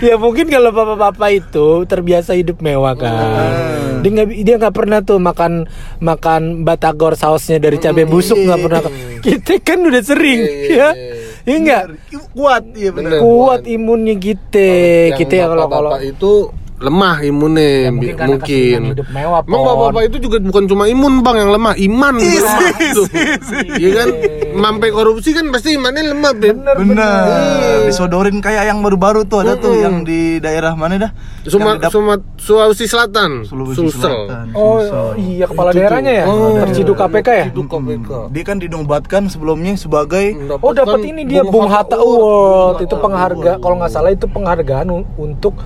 Ya 0.00 0.16
mungkin 0.20 0.48
kalau 0.48 0.72
bapak-bapak 0.72 1.30
itu 1.40 1.84
terbiasa 1.88 2.36
hidup 2.36 2.60
mewah 2.60 2.96
kan. 2.96 3.52
Dia 4.00 4.10
nggak 4.12 4.28
dia 4.44 4.54
nggak 4.60 4.76
pernah 4.76 5.00
tuh 5.04 5.20
makan 5.20 5.68
makan 6.00 6.64
batagor 6.64 7.16
sausnya 7.16 7.60
dari 7.60 7.76
cabai 7.76 8.08
busuk 8.08 8.36
nggak 8.40 8.60
pernah. 8.60 8.80
Kita 9.20 9.60
kan 9.60 9.84
udah 9.84 10.02
sering 10.04 10.40
Iya, 10.40 10.48
iya, 10.48 10.76
ya 10.76 10.88
iya. 10.96 11.14
ya 11.44 11.54
enggak 11.60 11.84
kuat 12.32 12.64
iya 12.72 12.90
benar 12.92 13.10
Bener. 13.16 13.20
kuat 13.20 13.62
imunnya 13.68 14.16
kita. 14.16 14.70
Yang 15.12 15.18
kita 15.20 15.34
ya 15.36 15.46
kalau 15.52 15.66
kalau 15.68 15.92
itu 16.00 16.32
lemah 16.80 17.20
imunnya 17.20 17.60
Ya, 17.60 17.90
mungkin 17.90 18.14
karena 18.14 18.30
mungkin. 18.34 18.80
hidup 18.90 19.08
mewah, 19.10 19.40
Emang 19.42 19.60
bapak-bapak 19.62 20.02
itu 20.06 20.16
juga 20.18 20.36
bukan 20.40 20.64
cuma 20.64 20.84
imun 20.86 21.20
bang 21.20 21.36
yang 21.38 21.50
lemah, 21.52 21.74
iman 21.76 22.14
juga 22.16 22.40
lemah. 22.40 22.68
Tuh. 22.90 23.06
Iya 23.76 23.90
kan, 23.94 24.08
mampai 24.54 24.88
korupsi 24.88 25.30
kan 25.30 25.44
pasti 25.48 25.74
imannya 25.74 26.02
lemah, 26.08 26.32
Beb. 26.34 26.56
benar 26.56 27.28
disodorin 27.82 28.38
kayak 28.38 28.64
yang 28.64 28.80
baru-baru 28.80 29.24
tuh 29.24 29.40
ada 29.40 29.54
tuh 29.54 29.74
yang 29.74 30.02
di 30.02 30.38
daerah 30.38 30.72
mana 30.72 30.96
dah 30.98 31.12
Suma, 31.42 31.76
Suma, 31.88 32.16
Sulawesi 32.36 32.84
Selatan, 32.84 33.42
Sulawesi 33.42 33.76
Sulsel. 33.76 34.00
Selatan. 34.26 34.46
oh 34.52 34.80
iya 35.16 35.44
kepala 35.44 35.70
Itu 35.70 35.78
daerahnya 35.78 36.12
ya 36.14 36.24
Oh. 36.26 36.56
terciduk 36.58 36.96
KPK 36.96 37.28
ya 37.30 37.46
Itu 37.48 37.62
KPK. 37.64 38.10
dia 38.30 38.42
kan 38.42 38.56
dinobatkan 38.56 39.22
sebelumnya 39.26 39.74
sebagai 39.74 40.36
Oh 40.56 40.72
dapat 40.72 41.00
ini 41.02 41.24
dia 41.24 41.42
Bung 41.42 41.66
Hatta 41.66 41.96
Award 41.96 42.84
itu 42.84 42.94
pengharga 42.94 43.56
kalau 43.58 43.76
nggak 43.76 43.90
salah 43.90 44.10
itu 44.10 44.24
penghargaan 44.24 44.88
untuk 45.16 45.56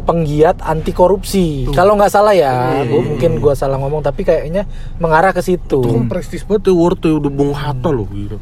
penggiat 0.00 0.60
anti 0.60 0.90
korupsi 0.90 1.64
kalau 1.70 1.94
nggak 1.94 2.08
salah 2.08 2.32
ya 2.32 2.82
gua, 2.84 3.00
mungkin 3.00 3.38
gua 3.38 3.52
salah 3.52 3.76
ngomong 3.76 4.00
tapi 4.00 4.22
kayaknya 4.22 4.64
mengarah 4.96 5.30
ke 5.30 5.40
situ 5.40 5.80
Itu 5.80 5.96
kan 5.96 6.06
prestis 6.06 6.42
banget 6.42 6.68
ya 6.68 6.72
award 6.72 6.96
tuh 6.98 7.16
udah 7.16 7.30
Bung 7.30 7.52
Hatta 7.52 7.88
loh 7.88 8.08
gitu. 8.10 8.36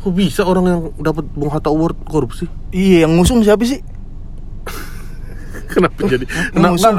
Kok 0.00 0.12
bisa 0.12 0.42
orang 0.42 0.64
yang 0.64 0.80
dapat 0.96 1.26
Bung 1.30 1.50
Hatta 1.50 1.66
Award 1.68 1.98
korupsi? 2.04 2.46
iya 2.70 3.02
yang 3.02 3.14
ngusung 3.14 3.42
siapa 3.42 3.62
sih 3.62 3.82
Kenapa 5.72 5.98
jadi? 6.04 6.24
Yang 6.24 6.54
Kenapa 6.54 6.70
ngusung. 6.70 6.96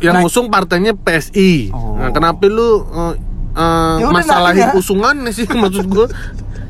yang 0.00 0.16
ngusung 0.22 0.46
partainya 0.48 0.92
PSI? 0.94 1.70
Oh. 1.70 1.98
Nah, 1.98 2.08
kenapa 2.08 2.46
lu 2.46 2.62
uh, 2.86 3.14
uh, 3.52 3.96
Ya 3.98 4.08
masalahin 4.08 4.70
nanya. 4.70 4.78
usungan 4.78 5.16
sih 5.28 5.44
maksud 5.62 5.86
gua? 5.86 6.06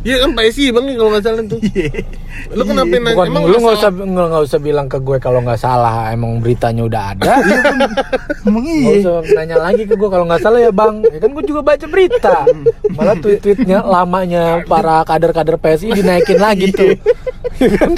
Iya 0.05 0.17
kan 0.21 0.31
PSI 0.37 0.69
bang 0.69 0.85
kalau 0.95 1.11
nggak 1.11 1.25
salah 1.25 1.43
tuh. 1.49 1.61
Lu 2.53 2.63
kenapa 2.63 2.93
nanya? 2.93 3.17
bukan 3.17 3.29
Emang 3.33 3.43
lu 3.49 3.57
nggak 3.57 3.77
usah 3.81 3.91
nggak 3.91 4.43
usah 4.45 4.59
bilang 4.61 4.87
ke 4.87 4.99
gue 5.01 5.17
kalau 5.17 5.41
nggak 5.41 5.57
salah 5.57 6.13
emang 6.13 6.45
beritanya 6.45 6.83
udah 6.85 7.03
ada 7.15 7.41
emang 8.45 8.63
nggak 8.63 8.85
iya 8.85 9.01
usah 9.01 9.15
nanya 9.33 9.57
lagi 9.57 9.83
ke 9.87 9.95
gue 9.95 10.09
kalau 10.11 10.27
nggak 10.27 10.43
salah 10.43 10.61
ya 10.61 10.69
bang 10.69 11.01
ya 11.09 11.19
kan 11.23 11.31
gue 11.31 11.45
juga 11.47 11.61
baca 11.63 11.87
berita 11.89 12.37
malah 12.93 13.17
tweet-tweetnya 13.17 13.79
lamanya 13.81 14.45
para 14.67 15.07
kader-kader 15.07 15.57
PSI 15.57 15.95
dinaikin 15.95 16.39
lagi 16.39 16.69
tuh 16.69 16.93
Ya 17.55 17.71
kan? 17.71 17.95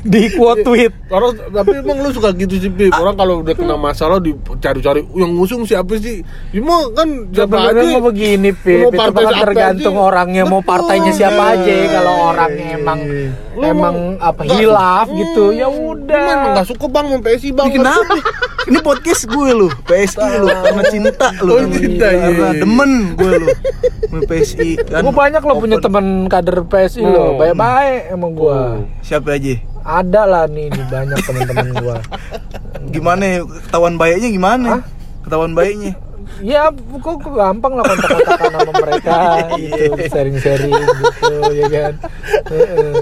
di 0.00 0.32
quote 0.32 0.64
tweet 0.64 0.92
Orang 1.12 1.36
tapi 1.36 1.76
emang 1.76 2.00
lu 2.00 2.08
suka 2.08 2.32
gitu 2.32 2.56
sih, 2.56 2.72
Bib. 2.72 2.88
Orang 2.90 3.14
kalau 3.14 3.44
udah 3.44 3.52
kena 3.52 3.76
masalah 3.76 4.16
dicari-cari 4.16 5.04
yang 5.12 5.36
ngusung 5.36 5.68
siapa 5.68 5.94
sih? 6.00 6.24
Emang 6.50 6.88
kan 6.96 7.08
siapa 7.28 7.68
aja. 7.68 7.84
mau 7.84 8.02
begini, 8.02 8.50
Pip. 8.50 8.80
Mau 8.80 8.90
Itu 8.90 8.96
partai 8.96 9.24
kan 9.28 9.36
tergantung 9.44 9.96
orangnya 10.00 10.48
mau 10.48 10.64
partainya 10.64 11.12
siapa 11.12 11.36
Iya. 11.36 11.43
Aja. 11.46 11.74
Kalau 11.90 12.14
orangnya 12.28 12.66
emang 12.72 12.98
Lu 13.52 13.62
emang 13.62 13.94
mau- 13.94 14.18
apa 14.20 14.40
hilaf 14.44 15.06
gitu, 15.08 15.44
ya 15.50 15.68
udah. 15.68 16.24
Emang 16.32 16.52
gak 16.54 16.66
suka 16.66 16.86
bang 16.86 17.06
mau 17.06 17.20
PSI 17.20 17.48
bang. 17.50 17.66
Ini 17.66 17.76
kenapa? 17.76 18.14
Ini 18.64 18.78
podcast 18.80 19.22
gue 19.24 19.48
lu, 19.52 19.68
PSI 19.84 20.24
lu, 20.38 20.48
karena 20.48 20.82
cinta 20.88 21.28
lu. 21.38 21.52
Oh, 21.52 21.68
cinta, 21.68 22.06
iya, 22.08 22.20
Karena 22.24 22.48
iya. 22.48 22.58
demen 22.58 22.90
gue 23.14 23.32
lu. 23.38 23.48
Sama 24.04 24.20
PSI 24.24 24.68
kan. 24.80 25.00
Gue 25.00 25.12
banyak 25.12 25.42
loh 25.42 25.56
punya 25.58 25.76
teman 25.78 26.04
kader 26.26 26.64
PSI 26.64 27.02
loh, 27.02 27.12
Oh. 27.14 27.30
baik-baik 27.36 28.00
emang 28.10 28.32
gua. 28.32 28.80
Siapa 29.00 29.34
aja? 29.34 29.54
Ada 29.84 30.22
lah 30.24 30.44
nih 30.46 30.68
di 30.68 30.82
banyak 30.82 31.18
teman-teman 31.20 31.68
gua. 31.76 31.96
Gimana 32.86 33.22
ya? 33.22 33.38
Ketahuan 33.44 33.94
baiknya 33.94 34.28
gimana? 34.30 34.70
Ketahuan 35.20 35.52
baiknya. 35.52 35.92
Ya, 36.44 36.68
kok 37.00 37.24
gampang 37.24 37.72
lah 37.72 37.84
kontak-kontakan 37.86 38.50
sama 38.52 38.72
mereka 38.76 39.16
gitu, 39.56 39.96
sharing-sharing 40.04 40.72
gitu, 40.76 41.32
ya 41.56 41.66
kan. 41.66 41.92
Heeh. 42.52 42.92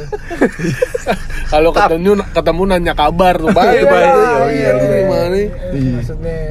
Kalau 1.49 1.74
ketemu 1.74 2.22
ketemu 2.30 2.62
nanya 2.64 2.95
kabar 2.95 3.34
tuh 3.36 3.51
baik 3.51 3.82
Iya, 3.82 3.84
baik. 3.84 4.07
iya, 4.07 4.30
Oh, 4.32 4.49
iya, 4.49 4.70
iya. 5.74 5.99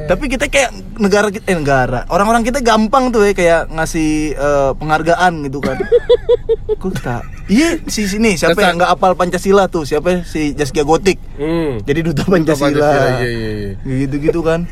Tapi 0.04 0.24
kita 0.28 0.46
kayak 0.46 0.70
negara 0.96 1.28
kita 1.28 1.48
eh 1.48 1.56
negara. 1.56 2.04
Orang-orang 2.06 2.44
kita 2.44 2.60
gampang 2.60 3.08
tuh 3.08 3.24
ya 3.24 3.32
kayak 3.32 3.72
ngasih 3.72 4.10
eh, 4.32 4.70
penghargaan 4.76 5.48
gitu 5.48 5.58
kan. 5.58 5.80
Kok 6.82 6.92
tak? 7.00 7.22
Iya 7.48 7.80
si 7.84 8.06
sini 8.06 8.36
siapa 8.36 8.54
Kesan- 8.54 8.68
yang 8.68 8.76
nggak 8.78 8.92
apal 8.92 9.12
Pancasila 9.14 9.66
tuh? 9.66 9.82
Siapa 9.82 10.22
si 10.22 10.52
Zaskia 10.52 10.84
Gotik? 10.84 11.16
Hmm. 11.34 11.80
Jadi 11.82 12.00
duta 12.02 12.22
Pancasila, 12.22 12.68
Pancasila. 12.70 13.08
Iya 13.18 13.28
iya 13.28 13.50
iya. 13.50 13.70
Gitu-gitu 14.06 14.40
kan. 14.40 14.68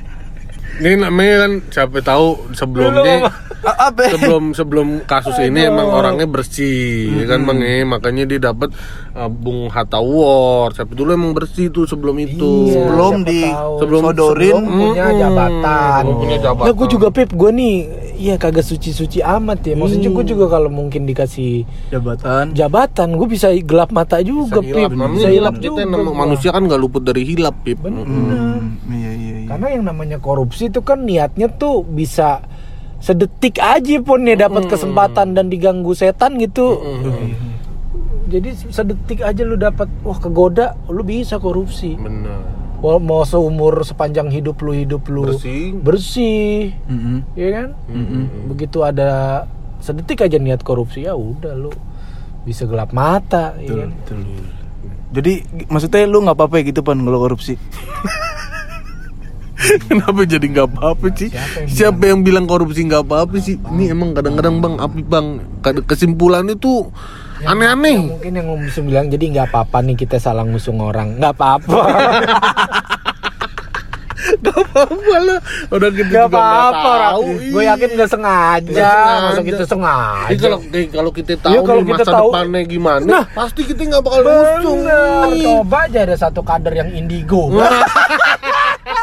Ini 0.81 0.97
namanya 0.99 1.35
kan 1.39 1.53
siapa 1.69 2.01
tahu 2.01 2.27
sebelumnya 2.53 3.29
sebelum 4.09 4.43
sebelum 4.51 4.89
kasus 5.05 5.37
ini 5.39 5.67
emang 5.67 5.87
orangnya 5.87 6.25
bersih 6.25 7.13
ya 7.15 7.27
kan 7.27 7.45
bang 7.45 7.61
eh 7.61 7.85
makanya 7.85 8.25
dia 8.25 8.41
dapat 8.43 8.73
uh, 9.13 9.29
Bung 9.29 9.69
Hatta 9.69 9.99
Award 9.99 10.73
siapa 10.75 10.91
dulu 10.91 11.13
emang 11.13 11.33
bersih 11.33 11.69
tuh 11.69 11.85
sebelum 11.85 12.17
itu 12.19 12.49
Iya, 12.63 12.81
Sebelum 12.81 13.13
di- 13.23 13.45
tahu. 13.47 13.75
sebelum 13.79 14.03
sodorin, 14.03 14.49
Sebelum 14.51 14.65
punya 14.67 15.07
jabatan. 15.13 16.01
Sebelum 16.01 16.17
punya 16.19 16.39
jabatan. 16.41 16.65
Nah, 16.65 16.75
gue 16.75 16.89
juga 16.89 17.09
Pip, 17.11 17.31
gue 17.31 17.51
nih, 17.51 17.75
iya 18.17 18.35
kagak 18.37 18.63
suci-suci 18.63 19.19
amat 19.21 19.59
ya. 19.63 19.75
Maksudnya 19.75 20.09
gue 20.09 20.25
juga 20.27 20.45
kalau 20.49 20.69
mungkin 20.69 21.05
dikasih 21.05 21.67
Jabatan. 21.91 22.45
jabatan, 22.53 23.09
gue 23.13 23.29
bisa 23.29 23.53
gelap 23.59 23.91
mata 23.91 24.19
juga, 24.21 24.59
Bisa 24.59 24.71
hilap. 24.73 24.81
Pip. 24.87 24.97
Namanya 24.97 25.17
Bisa 25.17 25.29
hilap 25.29 25.55
juga. 25.59 25.81
manusia 26.15 26.51
kan 26.51 26.63
nggak 26.63 26.81
luput 26.81 27.03
dari 27.03 27.23
hilap 27.25 27.55
pip 27.61 27.77
Hmm, 27.81 28.79
iya 28.89 28.95
iya 28.95 29.10
iya. 29.10 29.10
Karena 29.51 29.67
yang 29.75 29.83
namanya 29.83 30.23
korupsi 30.23 30.71
itu 30.71 30.79
kan 30.79 31.03
niatnya 31.03 31.51
tuh 31.51 31.83
bisa 31.83 32.47
sedetik 33.03 33.59
aja 33.59 33.99
pun 33.99 34.23
ya 34.23 34.39
dapat 34.39 34.71
kesempatan 34.71 35.35
dan 35.35 35.51
diganggu 35.51 35.91
setan 35.91 36.39
gitu. 36.39 36.79
Jadi 38.31 38.55
sedetik 38.71 39.27
aja 39.27 39.43
lu 39.43 39.59
dapat 39.59 39.91
wah 40.07 40.15
kegoda, 40.15 40.79
lu 40.87 41.03
bisa 41.03 41.43
korupsi. 41.43 41.99
benar 41.99 42.63
Wah, 42.81 42.97
mau 42.97 43.29
seumur 43.29 43.85
sepanjang 43.85 44.33
hidup 44.33 44.65
lu 44.65 44.73
hidup 44.73 45.05
lu 45.13 45.29
bersih 45.29 45.77
bersih, 45.77 46.73
Mm-mm. 46.89 47.29
ya 47.37 47.49
kan? 47.53 47.69
Begitu 48.49 48.81
ada 48.81 49.45
sedetik 49.85 50.25
aja 50.25 50.41
niat 50.41 50.65
korupsi 50.65 51.05
ya 51.05 51.13
udah 51.13 51.53
lu 51.53 51.69
bisa 52.49 52.65
gelap 52.65 52.97
mata 52.97 53.53
ya 53.61 53.69
Betul, 53.69 53.77
kan? 53.77 53.91
betul. 53.93 54.19
Jadi 55.13 55.33
maksudnya 55.69 56.09
lu 56.09 56.25
nggak 56.25 56.37
apa-apa 56.41 56.55
ya 56.63 56.73
gitu 56.73 56.81
pan 56.81 56.97
kalau 57.05 57.21
korupsi? 57.21 57.61
Kenapa 59.87 60.21
jadi 60.23 60.47
nggak 60.47 60.69
apa-apa 60.71 61.07
sih? 61.13 61.29
Siapa 61.29 61.57
yang 61.59 61.69
Siapa 61.69 62.03
yang 62.07 62.21
bilang 62.21 62.45
korupsi 62.45 62.81
nggak 62.83 63.03
apa-apa 63.03 63.37
sih? 63.39 63.57
Ini 63.59 63.91
emang 63.91 64.13
kadang-kadang 64.13 64.59
bang, 64.59 64.75
api 64.77 65.01
bang, 65.03 65.27
kesimpulannya 65.85 66.57
tuh 66.57 66.89
Ya, 67.39 67.51
aneh-aneh. 67.51 68.05
mungkin 68.11 68.33
yang 68.35 68.49
bisa 68.59 68.81
bilang 68.81 69.09
jadi 69.09 69.25
nggak 69.27 69.47
apa-apa 69.49 69.81
nih 69.83 69.97
kita 69.97 70.17
salah 70.17 70.45
ngusung 70.45 70.77
orang 70.79 71.17
nggak 71.17 71.33
apa-apa 71.33 71.81
Gak 74.21 74.53
apa-apa 74.55 75.17
lah. 75.19 75.41
Udah 75.71 75.89
gitu 75.91 76.05
juga 76.07 76.21
nggak 76.23 76.29
apa-apa 76.31 76.93
tahu. 77.11 77.25
gue 77.43 77.63
yakin 77.63 77.89
nggak 77.91 78.11
sengaja 78.11 78.69
Nggak 78.69 78.93
sengaja. 78.93 79.25
masa 79.25 79.41
kita 79.43 79.65
sengaja 79.65 80.29
Jadi 80.29 80.41
kalau 80.43 80.59
kalau 80.93 81.11
kita 81.11 81.33
tahu 81.35 81.51
Iya, 81.51 81.61
kalau 81.63 81.83
kita 81.83 81.95
masa 81.99 82.13
tahu- 82.13 82.29
depannya 82.29 82.61
gimana, 82.63 83.07
Nah. 83.07 83.25
pasti 83.31 83.61
kita 83.65 83.81
nggak 83.83 84.03
bakal. 84.03 84.21
Bener, 84.21 84.61
coba 85.43 85.79
aja 85.83 85.99
ada 86.03 86.17
satu 86.19 86.41
kader 86.43 86.75
yang 86.75 86.91
indigo 86.93 87.49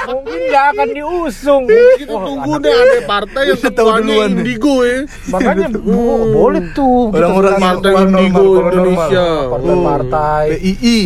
mungkin 0.07 0.39
nggak 0.43 0.65
akan 0.71 0.87
diusung 0.89 1.63
Kita 1.67 2.11
Wah, 2.11 2.23
tunggu 2.23 2.51
deh 2.59 2.73
ada 2.73 2.99
partai 3.03 3.41
yang 3.45 3.59
nih. 4.01 4.19
indigo 4.33 4.75
ya. 4.81 4.97
makanya 5.27 5.67
bo- 5.71 6.27
boleh 6.27 6.63
tuh 6.71 6.99
Orang-orang 7.09 7.53
Partai 7.57 7.91
Indigo 7.93 8.45
Indonesia. 8.63 9.25
partai-partai 9.47 10.45
PII, 10.55 10.97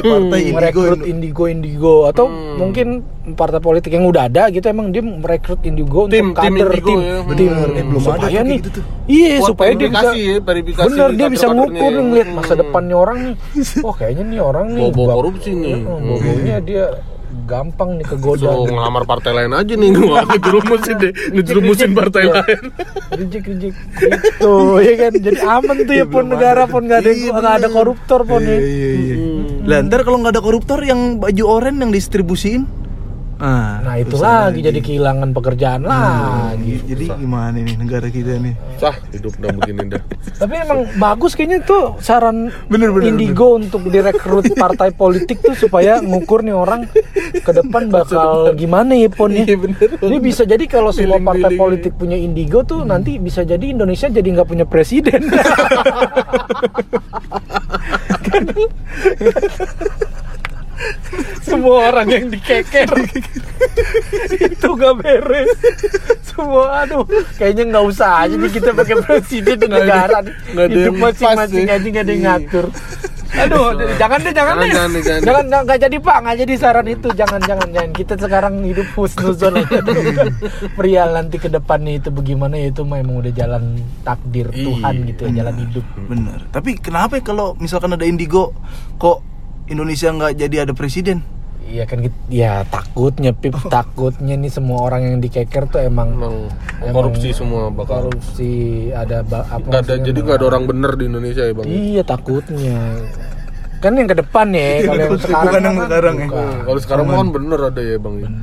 Partai 0.00 0.38
Indigo. 0.40 0.54
merekrut 0.54 1.00
indigo 1.04 1.44
indigo 1.46 1.94
atau 2.06 2.24
Hmm. 2.24 2.56
mungkin 2.56 2.86
partai 3.26 3.56
politik 3.58 3.88
yang 3.90 4.04
udah 4.04 4.26
ada 4.26 4.48
gitu 4.48 4.64
emang 4.66 4.88
dia 4.88 5.00
merekrut 5.00 5.60
indigo 5.62 6.04
Tim- 6.06 6.30
untuk 6.30 6.40
tim 6.40 6.54
kader 6.54 6.68
indigo 6.70 6.86
tim 6.86 7.00
ya. 7.00 7.16
tim 7.34 7.50
Hmm. 7.50 7.64
Eh, 7.74 7.84
belum 7.84 8.00
ada 8.00 8.04
supaya 8.04 8.20
tuh 8.20 8.28
nih 8.28 8.34
kayak 8.34 8.58
gitu 8.58 8.68
tuh. 8.70 8.84
iya 9.06 9.28
Buat 9.34 9.48
supaya 9.48 9.70
dia 9.72 9.88
bisa 9.88 10.10
verifikasi 10.40 10.82
ya, 10.82 10.86
bener 10.86 11.08
dia 11.10 11.28
bisa 11.28 11.46
ngukur 11.50 11.72
ya. 11.90 12.00
ngeliat 12.00 12.28
masa 12.30 12.52
Hmm. 12.52 12.60
depannya 12.60 12.96
orang 12.96 13.18
nih 13.22 13.34
oh 13.80 13.92
kayaknya 13.92 14.24
nih 14.26 14.40
orang 14.40 14.66
nih 14.70 14.86
bak- 14.88 15.08
korupsi 15.14 15.50
nih. 15.52 15.74
Heeh, 15.74 15.98
bau-baunya 16.00 16.56
dia 16.60 16.84
gampang 17.44 17.98
nih 17.98 18.06
kegoda. 18.06 18.46
So 18.46 18.64
ngelamar 18.64 19.04
partai 19.04 19.30
lain 19.34 19.52
aja 19.52 19.74
nih, 19.74 19.88
nggak 19.90 20.24
ngejerumusin 20.30 20.94
deh, 20.96 21.12
ngejerumusin 21.30 21.90
partai 21.92 22.22
Iya. 22.22 22.32
lain. 22.34 22.62
rejek 23.14 23.44
rejek 23.46 23.74
gitu 23.74 24.52
ya 24.78 24.94
kan? 24.96 25.12
Jadi 25.14 25.38
aman 25.40 25.76
tuh 25.82 25.94
ya 25.94 26.06
pun 26.06 26.24
negara 26.26 26.64
pun 26.64 26.82
nggak 26.82 27.00
ada 27.00 27.10
Iya, 27.10 27.30
nggak 27.30 27.54
ada 27.58 27.68
koruptor 27.68 28.20
pun 28.22 28.40
Iya, 28.40 28.54
ya 28.54 28.58
iya, 28.60 28.90
iya. 28.94 29.16
Lah 29.64 29.78
ntar 29.82 30.00
kalau 30.02 30.18
nggak 30.18 30.34
ada 30.34 30.42
koruptor 30.42 30.78
yang 30.80 31.18
baju 31.18 31.44
oranye 31.44 31.80
yang 31.80 31.92
distribusiin, 31.92 32.64
ah, 33.44 33.84
nah 33.84 33.94
itu 34.00 34.16
lagi 34.16 34.64
jadi 34.64 34.80
kehilangan 34.80 35.36
pekerjaan 35.36 35.84
lagi 35.84 36.80
Jadi 36.88 37.12
gimana 37.12 37.52
nih 37.52 37.76
negara 37.76 38.08
kita 38.08 38.40
nih? 38.40 38.56
Sah, 38.80 38.96
hidup 39.12 39.36
udah 39.36 39.52
begini 39.60 39.92
dah. 39.92 40.02
Tapi 40.40 40.54
emang 40.64 40.88
bagus 40.96 41.36
kayaknya 41.36 41.60
tuh 41.68 42.00
saran 42.00 42.48
Bener, 42.72 42.88
bener, 42.88 43.12
Indigo 43.12 43.60
untuk 43.60 43.84
direkrut 43.92 44.48
partai 44.56 44.96
politik 44.96 45.44
tuh 45.44 45.52
supaya 45.52 46.00
ngukur 46.00 46.40
nih 46.40 46.56
orang 46.56 46.88
ke 47.44 47.52
depan 47.52 47.92
bakal 47.92 48.56
gimana 48.56 48.96
ya 48.96 49.12
pon 49.12 49.30
ya. 49.30 49.44
Iya, 49.44 49.60
bener. 49.60 49.88
Ini 50.00 50.16
bisa 50.24 50.48
jadi 50.48 50.64
kalau 50.64 50.88
semua 50.88 51.20
partai 51.20 51.60
politik 51.60 52.00
punya 52.00 52.16
Indigo 52.16 52.64
tuh 52.64 52.88
nanti 52.88 53.20
bisa 53.20 53.44
jadi 53.44 53.76
Indonesia 53.76 54.08
jadi 54.08 54.24
nggak 54.24 54.48
punya 54.48 54.64
presiden. 54.64 55.28
semua 61.40 61.88
orang 61.88 62.06
yang 62.08 62.26
dikeker 62.28 62.88
itu 64.30 64.68
gak 64.74 64.94
beres 64.98 65.50
semua 66.24 66.82
aduh 66.82 67.04
kayaknya 67.36 67.64
nggak 67.70 67.84
usah 67.86 68.26
aja 68.26 68.34
nih 68.34 68.50
kita 68.50 68.70
pakai 68.72 68.96
presiden 69.00 69.58
negara 69.60 70.18
nih. 70.20 70.34
nggak 70.50 70.64
ada 70.64 70.74
hidup 70.74 70.94
masing-masing 70.98 71.64
ya. 71.64 71.74
aja 71.74 71.86
nggak 71.86 72.02
ada 72.02 72.10
yang 72.10 72.22
Iya. 72.24 72.30
ngatur 72.34 72.66
aduh 73.34 73.66
jangan 73.96 74.18
deh 74.20 74.30
jangan 74.30 74.54
Jangan, 74.54 74.62
deh 74.62 74.70
jangan 74.70 74.88
deh, 74.88 75.02
jangan. 75.02 75.22
jangan 75.24 75.44
nggak 75.64 75.78
jadi 75.80 75.96
pak 75.98 76.16
nggak 76.22 76.36
jadi 76.38 76.54
saran 76.54 76.86
itu 76.86 77.08
jangan 77.12 77.40
jangan 77.42 77.68
jangan 77.68 77.90
kita 77.92 78.14
sekarang 78.16 78.54
hidup 78.62 78.88
husnuzon 78.94 79.54
aja 79.58 79.78
pria 80.72 81.02
nanti 81.08 81.36
ke 81.36 81.48
depannya 81.48 81.98
itu 81.98 82.08
bagaimana 82.08 82.54
ya 82.54 82.70
itu 82.70 82.82
mah 82.82 82.96
emang 82.96 83.18
udah 83.18 83.32
jalan 83.32 83.64
takdir 84.00 84.46
Tuhan 84.48 84.94
Iya. 84.94 85.06
gitu 85.10 85.20
ya 85.24 85.30
jalan 85.36 85.56
hidup 85.60 85.84
Bener. 86.04 86.38
Tapi 86.48 86.70
kenapa 86.76 87.16
ya 87.16 87.24
kalau 87.24 87.56
misalkan 87.56 87.90
ada 87.90 88.04
indigo, 88.04 88.54
kok 88.96 89.18
Indonesia 89.66 90.08
nggak 90.08 90.32
jadi 90.36 90.56
ada 90.62 90.72
presiden? 90.72 91.24
Iya 91.64 91.84
kan 91.84 91.96
gitu. 91.98 92.12
Ya 92.28 92.60
takutnya 92.62 93.32
Pip, 93.32 93.56
takutnya 93.72 94.36
nih 94.36 94.48
semua 94.48 94.82
orang 94.82 95.02
yang 95.02 95.16
dikeker 95.18 95.64
tuh 95.66 95.80
emang 95.80 96.12
Emang 96.12 96.34
Emang 96.78 96.92
korupsi 96.92 97.32
semua 97.32 97.72
bakal. 97.72 98.06
korupsi 98.06 98.52
ada 98.92 99.24
ba- 99.24 99.48
apa 99.48 99.64
Nggak 99.64 99.82
ada, 99.82 99.94
jadi 99.98 100.18
nggak 100.20 100.36
ada 100.36 100.46
orang 100.46 100.64
bener 100.64 100.92
di 100.92 101.04
Indonesia 101.06 101.42
ya 101.42 101.52
bang. 101.52 101.66
Iya 101.66 102.02
takutnya. 102.04 102.78
Kan 103.80 103.96
yang 103.96 104.06
ke 104.06 104.16
depan 104.16 104.46
ya, 104.50 104.68
kalau 104.82 104.96
yang 104.96 105.10
Bukan 105.10 105.20
sekarang 105.20 105.52
yang 105.54 105.64
kan 105.74 105.74
sekarang 105.82 106.14
ya. 106.14 106.26
bukan. 106.26 106.56
Kalau 106.62 106.80
sekarang 106.80 107.04
kan 107.06 107.28
bener 107.32 107.58
ada 107.62 107.80
ya 107.80 107.96
bang. 107.98 108.14
ya. 108.14 108.28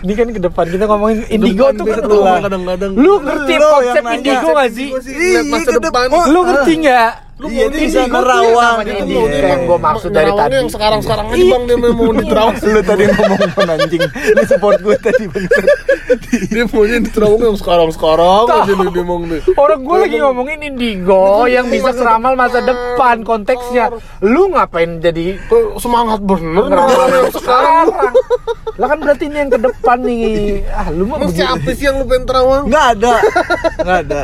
Ini 0.00 0.12
kan 0.16 0.26
ke 0.32 0.40
depan 0.40 0.64
kita 0.64 0.84
ngomongin 0.88 1.18
indigo 1.28 1.68
Depan 1.68 1.76
tuh 1.76 1.84
kan 1.84 1.98
ketawa 2.00 2.32
kadang-kadang. 2.40 2.90
Lu 2.96 3.12
ngerti 3.20 3.52
konsep 3.54 4.00
yang 4.00 4.16
indigo 4.16 4.48
gak 4.50 4.70
sih? 4.72 4.88
Masa 4.90 5.10
Iya, 5.12 5.40
ke 5.44 5.72
depan. 5.76 6.04
depan. 6.08 6.24
Lu 6.26 6.40
ngerti 6.42 6.72
nggak? 6.80 7.12
Lu 7.40 7.46
Iya, 7.48 7.64
mau 7.66 7.72
dia 7.72 7.80
bisa 7.88 8.00
nerawang 8.04 8.76
gitu. 8.84 9.04
Iya. 9.08 9.40
Yang 9.56 9.60
gua 9.64 9.78
maksud 9.80 10.10
dari 10.12 10.32
tadi. 10.36 10.54
yang 10.60 10.68
sekarang-sekarang 10.68 11.26
aja 11.32 11.44
bang 11.48 11.62
dia 11.64 11.76
mau 11.80 12.12
diterawang. 12.12 12.56
Lu 12.60 12.80
tadi 12.84 13.02
ngomong 13.08 13.42
pun 13.56 13.68
anjing. 13.72 14.02
Lu 14.36 14.42
support 14.44 14.78
gue 14.84 14.96
tadi 15.00 15.24
bener. 15.24 15.64
dia 16.30 16.64
maunya 16.68 16.98
diterawang 17.00 17.40
yang 17.40 17.56
sekarang-sekarang 17.56 18.44
aja 18.44 18.72
nih 18.76 18.88
dia 18.92 19.04
mau 19.08 19.18
nih. 19.24 19.40
Orang 19.56 19.80
gue 19.80 19.96
lagi 19.96 20.16
ngomongin 20.20 20.58
indigo 20.60 21.48
yang 21.48 21.66
bisa 21.72 21.96
ngeramal 21.96 22.36
masa 22.36 22.60
depan 22.60 23.24
konteksnya. 23.24 23.88
Lu 24.20 24.52
ngapain 24.52 25.00
jadi 25.00 25.40
Semangat 25.80 26.20
bener 26.20 26.68
yang 26.68 27.32
sekarang. 27.32 27.88
Lah 28.76 28.86
kan 28.86 28.98
berarti 29.00 29.24
ini 29.32 29.36
yang 29.40 29.50
ke 29.50 29.58
depan 29.58 29.98
nih. 30.04 30.64
Ah, 30.72 30.88
lu 30.92 31.08
mah 31.08 31.18
begini. 31.24 31.36
siapa 31.40 31.70
sih 31.72 31.84
yang 31.88 31.96
lu 32.00 32.04
pengen 32.04 32.24
terawang? 32.28 32.64
Nggak 32.68 32.86
ada, 32.96 33.14
nggak 33.80 33.98
ada. 34.08 34.22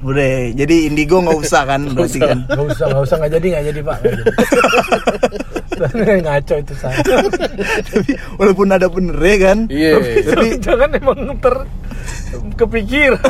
Udah, 0.00 0.48
jadi 0.56 0.76
indigo 0.88 1.20
nggak 1.20 1.38
usah 1.44 1.68
kan 1.68 1.84
berarti 1.92 2.18
kan? 2.24 2.38
Gak 2.48 2.64
usah, 2.72 2.86
gak 2.88 3.02
usah, 3.04 3.16
gak 3.20 3.32
jadi, 3.36 3.46
gak 3.52 3.64
jadi 3.68 3.80
pak 3.84 3.96
Gak 4.00 4.12
jadi. 5.92 6.20
Ngaco 6.24 6.54
itu 6.60 6.74
saya 6.76 6.96
Tapi 7.00 8.12
walaupun 8.36 8.68
ada 8.68 8.86
bener 8.88 9.16
ya 9.16 9.36
kan? 9.40 9.58
Iya. 9.68 9.96
Tapi 10.24 10.48
Jangan 10.60 10.88
emang 10.96 11.20
ter 11.40 11.54
kepikir. 12.56 13.14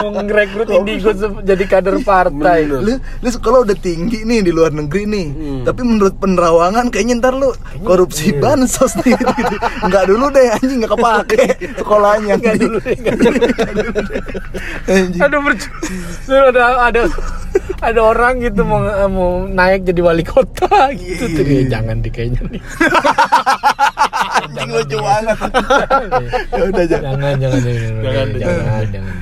Mau 0.00 0.16
ngerekrut 0.16 0.68
indigo 0.70 1.12
jadi 1.42 1.64
kader 1.66 2.00
partai. 2.00 2.64
lu 2.64 2.80
lu 2.96 3.28
sekolah 3.28 3.68
udah 3.68 3.76
tinggi 3.76 4.24
nih 4.24 4.40
di 4.40 4.48
luar 4.48 4.72
negeri 4.72 5.04
nih 5.04 5.26
Hmm. 5.30 5.62
tapi 5.62 5.84
menurut 5.84 6.16
penerawangan 6.16 6.88
kayaknya 6.88 7.20
ntar 7.20 7.36
lu 7.36 7.52
korupsi 7.84 8.32
bansos 8.32 8.96
nih. 9.04 9.12
Gitu, 9.12 9.56
nggak 9.88 10.04
dulu 10.08 10.24
deh 10.32 10.46
anjing 10.56 10.78
nggak 10.80 10.92
kepake 10.96 11.44
sekolahnya. 11.76 12.34
Nggak 12.40 12.56
dulu 12.58 12.76
deh, 12.80 12.96
nggak 12.96 13.16
dulu 13.18 13.40
Aduh 15.20 15.40
ada 16.48 16.64
ada 16.80 17.02
ada 17.80 18.00
orang 18.00 18.40
gitu 18.40 18.60
mau 18.64 18.80
mau 19.08 19.44
naik 19.44 19.84
jadi 19.84 20.00
wali 20.00 20.24
kota 20.24 20.92
gitu. 20.96 21.28
Tuh 21.28 21.44
dia 21.44 21.64
jangan 21.68 22.00
di 22.00 22.08
kayaknya 22.12 22.40
nih 22.48 22.62
anjing 24.30 24.70
lucu 24.70 24.96
banget. 24.98 25.38
Ya 26.50 26.62
udah 26.66 26.84
jangan 26.86 27.14
jangan 27.18 27.36
jangan 27.40 27.60
jangan 27.60 27.60
jangan 27.60 28.00
Jangan, 28.00 28.28
jangan. 28.38 28.58
jangan, 28.60 28.86
jangan. 28.90 29.14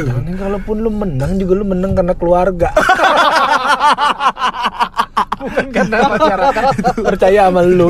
Jangan, 0.00 0.34
kalaupun 0.36 0.76
lu 0.80 0.90
menang 0.90 1.32
juga 1.36 1.52
lu 1.56 1.64
menang 1.64 1.92
karena 1.92 2.14
keluarga. 2.14 2.68
Bukan 5.40 5.66
karena 5.72 5.96
masyarakat. 6.04 6.64
Percaya 7.00 7.48
sama 7.48 7.64
lu. 7.64 7.88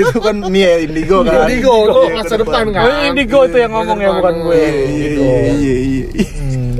Itu 0.00 0.18
kan 0.24 0.36
nih 0.40 0.62
ya 0.64 0.74
indigo 0.88 1.20
kan. 1.20 1.44
Indigo 1.44 1.72
itu 1.84 2.00
Iya, 2.00 2.14
masa 2.16 2.34
depan 2.40 2.64
kan. 2.72 2.82
Oh, 2.88 3.00
indigo 3.04 3.40
tuh 3.44 3.58
yang 3.60 3.72
ngomong 3.76 3.98
ya 4.00 4.10
bukan 4.16 4.34
gue. 4.48 4.56
Iya, 4.56 4.72
iya, 5.12 5.36
iya, 5.52 5.76
iya, 5.84 6.00
iya. 6.16 6.26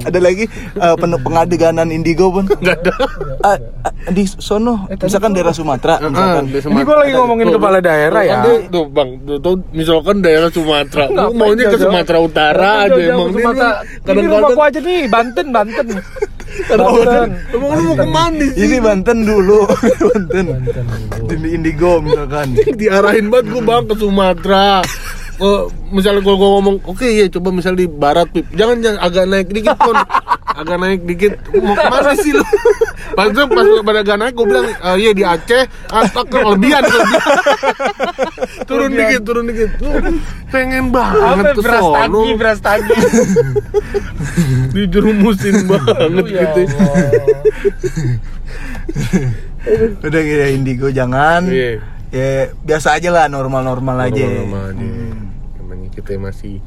Ada 0.05 0.19
lagi 0.19 0.45
uh, 0.77 0.95
pen- 0.95 1.21
pengadeganan 1.21 1.89
indigo 1.91 2.31
pun? 2.31 2.45
Enggak 2.47 2.85
ada. 2.85 2.93
Ah, 3.43 3.57
di 4.11 4.25
sono, 4.27 4.87
misalkan 4.91 5.33
daerah 5.33 5.51
Sumatera, 5.51 5.99
misalkan. 6.03 6.45
di 6.51 6.59
ini 6.59 6.83
gue 6.83 6.97
lagi 6.97 7.13
ngomongin 7.15 7.47
Tuh, 7.49 7.55
kepala 7.59 7.79
daerah 7.79 8.23
ya 8.23 8.37
Tuh, 8.43 8.59
tuh 8.69 8.85
bang, 8.91 9.11
tuh, 9.23 9.37
tuh, 9.39 9.55
misalkan 9.71 10.17
daerah 10.21 10.49
Sumatera, 10.51 11.05
lu 11.07 11.15
Ngapain 11.15 11.39
maunya 11.39 11.65
ke? 11.69 11.77
Sumatera 11.79 12.19
Utara 12.19 12.71
aja 12.87 13.01
emang 13.01 13.29
Ini 13.31 13.43
kadang-kadang 13.43 14.27
rumahku 14.29 14.61
aja 14.63 14.79
nih, 14.81 15.01
Banten, 15.07 15.47
Banten. 15.51 15.87
kadang-kadang 16.69 17.31
emang 17.55 17.71
lu 17.71 17.83
mau 17.85 17.95
ke 17.95 18.07
mana 18.09 18.45
sih? 18.53 18.63
Ini 18.65 18.77
Banten 18.81 19.19
dulu, 19.23 19.61
Banten. 20.11 20.45
Banten 20.51 20.85
dulu. 20.89 21.29
Di 21.29 21.49
Indigo 21.55 21.93
misalkan. 22.03 22.47
diarahin 22.75 23.27
banget 23.29 23.47
gue 23.53 23.63
bang 23.63 23.83
ke 23.85 23.95
Sumatera 23.95 24.69
Oh, 25.39 25.71
misalnya 25.89 26.19
kalau 26.19 26.35
gue 26.35 26.51
ngomong, 26.51 26.77
oke 26.83 27.07
ya 27.07 27.31
coba 27.31 27.49
misal 27.51 27.73
di 27.73 27.87
barat 27.87 28.27
pip, 28.27 28.43
jangan 28.51 28.83
jangan 28.83 28.99
agak 28.99 29.25
naik 29.25 29.49
dikit 29.49 29.79
pun, 29.79 29.95
agak 30.51 30.77
naik 30.77 31.03
dikit. 31.03 31.33
Mau 31.55 31.73
ke 31.73 31.87
mana 31.87 32.13
sih 32.15 32.35
lu? 32.35 32.43
pas 33.09 33.27
itu 33.27 33.41
pas 33.41 33.67
pada 33.83 34.01
gak 34.05 34.19
naik 34.21 34.35
gue 34.37 34.47
bilang 34.47 34.67
"Eh, 34.69 34.97
iya 35.01 35.11
di 35.11 35.27
Aceh 35.27 35.67
atau 35.87 36.23
kelebihan 36.23 36.87
kelebihan 36.87 37.23
turun 38.63 38.91
dikit 38.93 39.23
turun 39.25 39.45
dikit 39.49 39.71
pengen 40.49 40.95
banget 40.95 41.51
Apa 41.51 41.59
beras 41.59 41.83
tagi, 41.89 42.31
beras 42.39 42.61
tagi. 42.63 42.95
dijerumusin 44.77 45.55
banget 45.71 46.25
Ya 46.31 46.43
gitu. 46.47 46.61
Udah 50.01 50.21
gitu 50.23 50.45
indigo 50.49 50.89
jangan. 50.89 51.49
Iya. 51.49 51.83
Ya 52.09 52.29
biasa 52.63 52.97
aja 52.97 53.11
lah 53.11 53.27
normal-normal 53.27 54.09
aja. 54.09 54.25
Normal 54.25 54.63
aja. 54.73 54.85
Hmm. 54.85 55.28
Kita 55.99 56.15
masih 56.15 56.63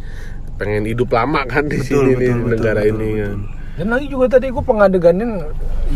pengen 0.59 0.83
hidup 0.83 1.15
lama 1.15 1.47
kan 1.47 1.71
di 1.71 1.79
Betul, 1.79 1.87
sini 1.87 2.11
betul, 2.11 2.19
di 2.19 2.27
betul, 2.27 2.49
negara 2.51 2.81
betul, 2.83 2.91
ini 2.91 3.07
betul. 3.07 3.23
kan. 3.23 3.37
Dan 3.71 3.87
lagi 3.87 4.07
juga 4.11 4.25
tadi 4.27 4.45
gue 4.51 4.63
pengadegannya 4.67 5.27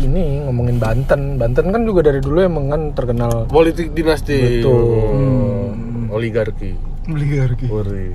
ini 0.00 0.24
ngomongin 0.48 0.76
Banten. 0.80 1.20
Banten 1.36 1.66
kan 1.68 1.82
juga 1.84 2.00
dari 2.08 2.24
dulu 2.24 2.40
emang 2.40 2.72
kan 2.72 2.82
terkenal 2.96 3.44
Politik 3.46 3.92
dinasti. 3.92 4.64
Betul. 4.64 4.80
Hmm. 5.12 6.08
Oligarki. 6.08 6.72
Oligarki. 7.06 7.68
Wori. 7.68 8.08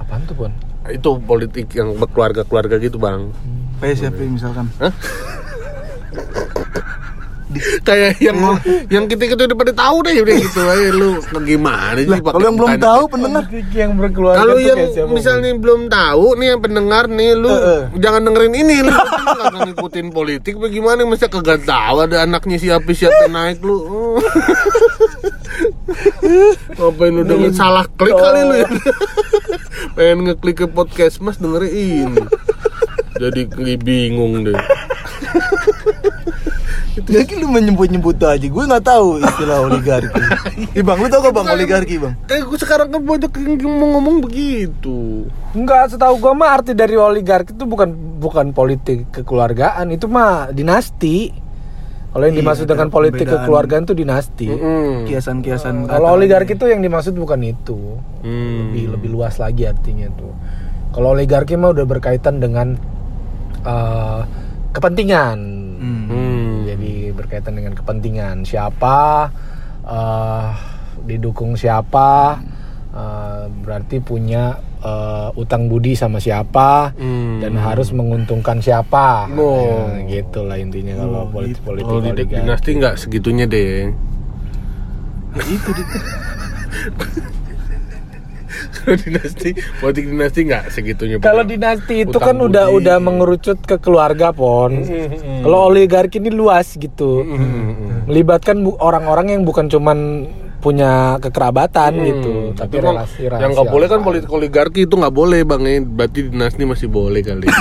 apaan 0.00 0.24
tuh, 0.24 0.34
Bon? 0.34 0.52
Itu 0.88 1.20
politik 1.20 1.68
yang 1.76 1.92
berkeluarga-keluarga 2.00 2.80
gitu, 2.80 2.96
Bang. 2.96 3.34
PSP 3.84 4.24
misalkan. 4.24 4.72
Kayak 7.86 8.18
yang 8.18 8.38
yang 8.90 9.04
kita 9.06 9.30
kita 9.30 9.46
udah 9.46 9.56
pada 9.56 9.72
tahu 9.72 9.96
deh 10.02 10.18
udah 10.18 10.34
gitu 10.34 10.60
aja. 10.66 10.88
Lu 10.90 11.10
gimana 11.46 11.94
sih 11.94 12.18
kalau 12.18 12.42
yang 12.42 12.56
belum 12.58 12.74
tahu 12.82 13.02
pendengar. 13.06 13.42
Yang 13.70 13.92
berkeluarga 13.94 14.38
Kalau 14.42 14.56
yang 14.58 14.78
kayak 14.78 14.90
siapa, 14.98 15.06
Bon? 15.06 15.14
misalnya 15.14 15.50
belum 15.54 15.80
tahu 15.86 16.26
nih 16.42 16.46
yang 16.50 16.60
pendengar 16.60 17.04
nih 17.06 17.30
lu 17.38 17.46
Eh, 17.48 17.62
eh. 17.62 17.82
jangan 18.02 18.20
dengerin 18.26 18.54
ini. 18.54 18.76
Lu 18.82 18.90
nggak 18.90 19.46
akan 19.46 19.60
ngikutin 19.70 20.06
politik 20.10 20.54
bagaimana 20.58 21.06
masa 21.06 21.30
kagak 21.30 21.62
tahu 21.62 21.96
ada 22.02 22.26
anaknya 22.26 22.58
siapa 22.58 22.90
siapa 22.90 23.30
naik 23.30 23.62
lu. 23.62 23.78
Ngapain 26.76 27.12
lu 27.14 27.22
denger 27.22 27.52
salah 27.54 27.86
klik 27.94 28.12
kali 28.12 28.40
lu 28.42 28.54
ya? 28.58 28.68
Pengen 29.96 30.26
ngeklik 30.26 30.56
ke 30.60 30.66
podcast 30.66 31.22
mas 31.22 31.38
dengerin. 31.38 32.10
Ini 33.16 33.42
jadi 33.48 33.80
bingung 33.80 34.44
deh 34.44 34.52
Jadi 37.04 37.32
lu 37.36 37.52
menyebut-nyebut 37.52 38.16
aja, 38.24 38.40
gue 38.40 38.64
nggak 38.64 38.84
tahu 38.88 39.20
istilah 39.20 39.68
oligarki. 39.68 40.22
Ih 40.72 40.80
bang, 40.86 40.96
lu 40.96 41.08
tau 41.12 41.20
gak 41.20 41.34
bang 41.36 41.46
oligarki 41.52 41.94
bang? 42.00 42.14
kayak 42.24 42.42
gue 42.48 42.58
sekarang 42.58 42.88
kan 42.88 43.02
banyak 43.04 43.32
yang 43.36 43.54
ngomong-ngomong 43.60 44.16
begitu 44.24 45.28
Enggak, 45.56 45.92
setahu 45.92 46.20
gua 46.20 46.32
mah 46.36 46.60
arti 46.60 46.76
dari 46.76 47.00
oligarki 47.00 47.56
itu 47.56 47.64
bukan 47.64 48.20
bukan 48.20 48.52
politik 48.52 49.08
kekeluargaan, 49.08 49.88
itu 49.88 50.04
mah 50.04 50.52
dinasti. 50.52 51.32
Kalau 52.12 52.24
yang 52.28 52.36
Iya, 52.36 52.42
dimaksud 52.44 52.64
dengan 52.68 52.88
politik 52.88 53.28
kekeluargaan 53.28 53.84
itu 53.84 53.92
dinasti. 53.92 54.48
Mm. 54.48 55.04
Kiasan-kiasan. 55.04 55.84
Kalau 55.84 56.16
oligarki 56.16 56.56
itu 56.56 56.64
yang 56.64 56.80
dimaksud 56.80 57.12
bukan 57.12 57.44
itu. 57.44 58.00
Hmm. 58.24 58.72
Lebih 58.72 58.96
lebih 58.96 59.08
luas 59.12 59.36
lagi 59.36 59.68
artinya 59.68 60.08
tuh. 60.16 60.32
Kalau 60.96 61.12
oligarki 61.12 61.60
mah 61.60 61.76
udah 61.76 61.84
berkaitan 61.84 62.40
dengan 62.40 62.72
eh, 63.68 64.20
kepentingan. 64.72 65.38
Hmm. 65.76 66.04
Jadi 66.76 67.08
berkaitan 67.10 67.56
dengan 67.56 67.72
kepentingan 67.72 68.44
siapa 68.44 69.32
eh, 69.80 70.46
didukung 71.08 71.56
siapa 71.56 72.36
eh, 72.92 73.44
berarti 73.48 73.96
punya 73.98 74.60
eh, 74.84 75.28
utang 75.34 75.72
budi 75.72 75.96
sama 75.96 76.20
siapa 76.20 76.92
Hmm. 76.92 77.40
dan 77.40 77.56
harus 77.56 77.96
menguntungkan 77.96 78.60
siapa. 78.60 79.24
Oh. 79.32 79.88
Ya, 80.04 80.20
gitu 80.20 80.44
lah 80.44 80.60
intinya 80.60 81.00
kalau 81.00 81.24
Oh, 81.24 81.32
politik 81.32 81.64
politik 81.64 81.88
Kalau 81.88 82.12
di 82.12 82.24
dinasti 82.28 82.70
nggak 82.76 82.94
segitunya 83.00 83.48
deh. 83.48 83.88
Nah, 85.32 85.46
itu 85.48 85.70
Kalau 88.76 88.96
dinasti, 88.98 89.50
politik 89.78 90.04
dinasti 90.06 90.40
nggak 90.44 90.64
segitunya. 90.68 91.16
Kalau 91.18 91.42
dinasti 91.42 91.94
itu 92.02 92.12
Utang 92.12 92.28
kan 92.28 92.36
udah 92.42 92.64
budi. 92.66 92.76
udah 92.78 92.96
mengerucut 92.98 93.58
ke 93.60 93.76
keluarga 93.76 94.30
pon. 94.30 94.72
Mm-mm. 94.78 95.42
Kalau 95.42 95.66
oligarki 95.66 96.18
ini 96.18 96.28
luas 96.28 96.74
gitu, 96.74 97.22
Mm-mm. 97.22 98.04
melibatkan 98.04 98.60
bu- 98.60 98.76
orang-orang 98.78 99.32
yang 99.32 99.42
bukan 99.42 99.66
cuman 99.66 100.28
punya 100.56 101.14
kekerabatan 101.18 101.94
gitu, 102.02 102.34
tapi 102.52 102.80
kan 102.80 102.98
relasi 102.98 103.22
yang 103.22 103.54
nggak 103.54 103.62
relasi 103.62 103.70
boleh 103.70 103.86
kan 103.86 104.00
politik 104.02 104.26
oligarki 104.28 104.80
itu 104.82 104.94
nggak 104.94 105.14
boleh 105.14 105.40
bang 105.40 105.62
ya. 105.62 105.76
Berarti 105.80 106.20
dinasti 106.26 106.62
masih 106.64 106.88
boleh 106.88 107.22
kali. 107.22 107.46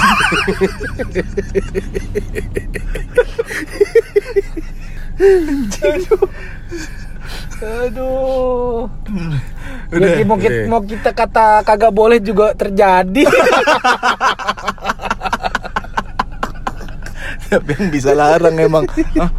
Aduh. 7.62 8.90
Udah. 9.94 10.10
Ya, 10.18 10.26
mau, 10.26 10.38
kita, 10.40 10.54
Oke. 10.54 10.70
mau 10.70 10.82
kita 10.82 11.10
kata 11.14 11.62
kagak 11.62 11.94
boleh 11.94 12.18
juga 12.24 12.56
terjadi. 12.58 13.24
Siapa 17.46 17.78
yang 17.78 17.94
bisa 17.94 18.12
larang 18.18 18.58
emang? 18.58 18.90
Hah? 19.22 19.30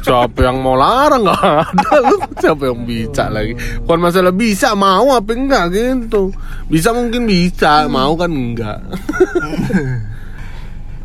Siapa 0.00 0.40
yang 0.40 0.64
mau 0.64 0.72
larang 0.72 1.20
nggak 1.20 1.42
ada 1.44 1.90
lu. 2.00 2.16
Siapa 2.40 2.62
yang 2.72 2.80
bisa 2.88 3.28
lagi? 3.28 3.52
Bukan 3.84 4.00
masalah 4.00 4.32
bisa 4.32 4.72
mau 4.72 5.12
apa 5.12 5.30
enggak 5.36 5.64
gitu. 5.76 6.32
Bisa 6.72 6.96
mungkin 6.96 7.28
bisa, 7.28 7.84
mau 7.92 8.16
kan 8.16 8.32
enggak. 8.32 8.80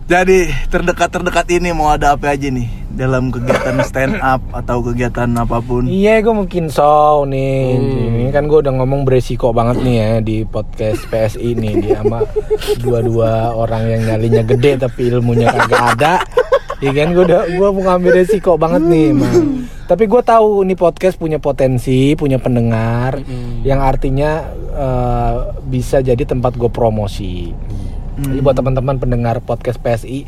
Jadi 0.04 0.52
terdekat-terdekat 0.68 1.48
ini 1.48 1.72
mau 1.72 1.88
ada 1.96 2.12
apa 2.12 2.36
aja 2.36 2.52
nih 2.52 2.68
dalam 2.92 3.32
kegiatan 3.32 3.80
stand 3.88 4.20
up 4.20 4.44
atau 4.52 4.84
kegiatan 4.84 5.32
apa 5.40 5.64
pun? 5.64 5.88
iya, 5.88 6.20
gue 6.20 6.36
mungkin 6.36 6.68
show 6.68 7.24
nih. 7.24 7.80
Ini 8.28 8.30
kan 8.36 8.52
gue 8.52 8.60
udah 8.60 8.74
ngomong 8.84 9.08
beresiko 9.08 9.56
banget 9.56 9.80
nih 9.80 9.96
ya 9.96 10.10
di 10.20 10.38
podcast 10.44 11.08
PSI 11.08 11.56
nih 11.56 11.74
dia 11.80 12.04
sama 12.04 12.28
dua-dua 12.84 13.56
orang 13.56 13.88
yang 13.88 14.02
nyalinya 14.12 14.44
gede 14.44 14.76
tapi 14.76 15.08
ilmunya 15.08 15.48
kagak 15.50 15.84
ada. 15.96 16.14
Iya 16.84 16.92
kan 17.00 17.16
gue 17.16 17.24
udah 17.24 17.42
gue 17.48 17.68
mau 17.72 17.84
ngambil 17.88 18.12
resiko 18.12 18.60
banget 18.60 18.84
nih, 18.84 19.16
Mang. 19.16 19.72
Tapi 19.88 20.04
gue 20.04 20.20
tahu 20.20 20.68
ini 20.68 20.76
podcast 20.76 21.16
punya 21.16 21.40
potensi, 21.40 22.12
punya 22.20 22.44
pendengar 22.44 23.24
yang 23.64 23.80
artinya 23.80 24.52
eh, 24.76 25.36
bisa 25.64 26.04
jadi 26.04 26.28
tempat 26.28 26.60
gue 26.60 26.68
promosi. 26.68 27.56
Jadi 28.24 28.40
buat 28.40 28.56
teman-teman 28.56 28.96
pendengar 28.98 29.44
podcast 29.44 29.78
PSI, 29.84 30.24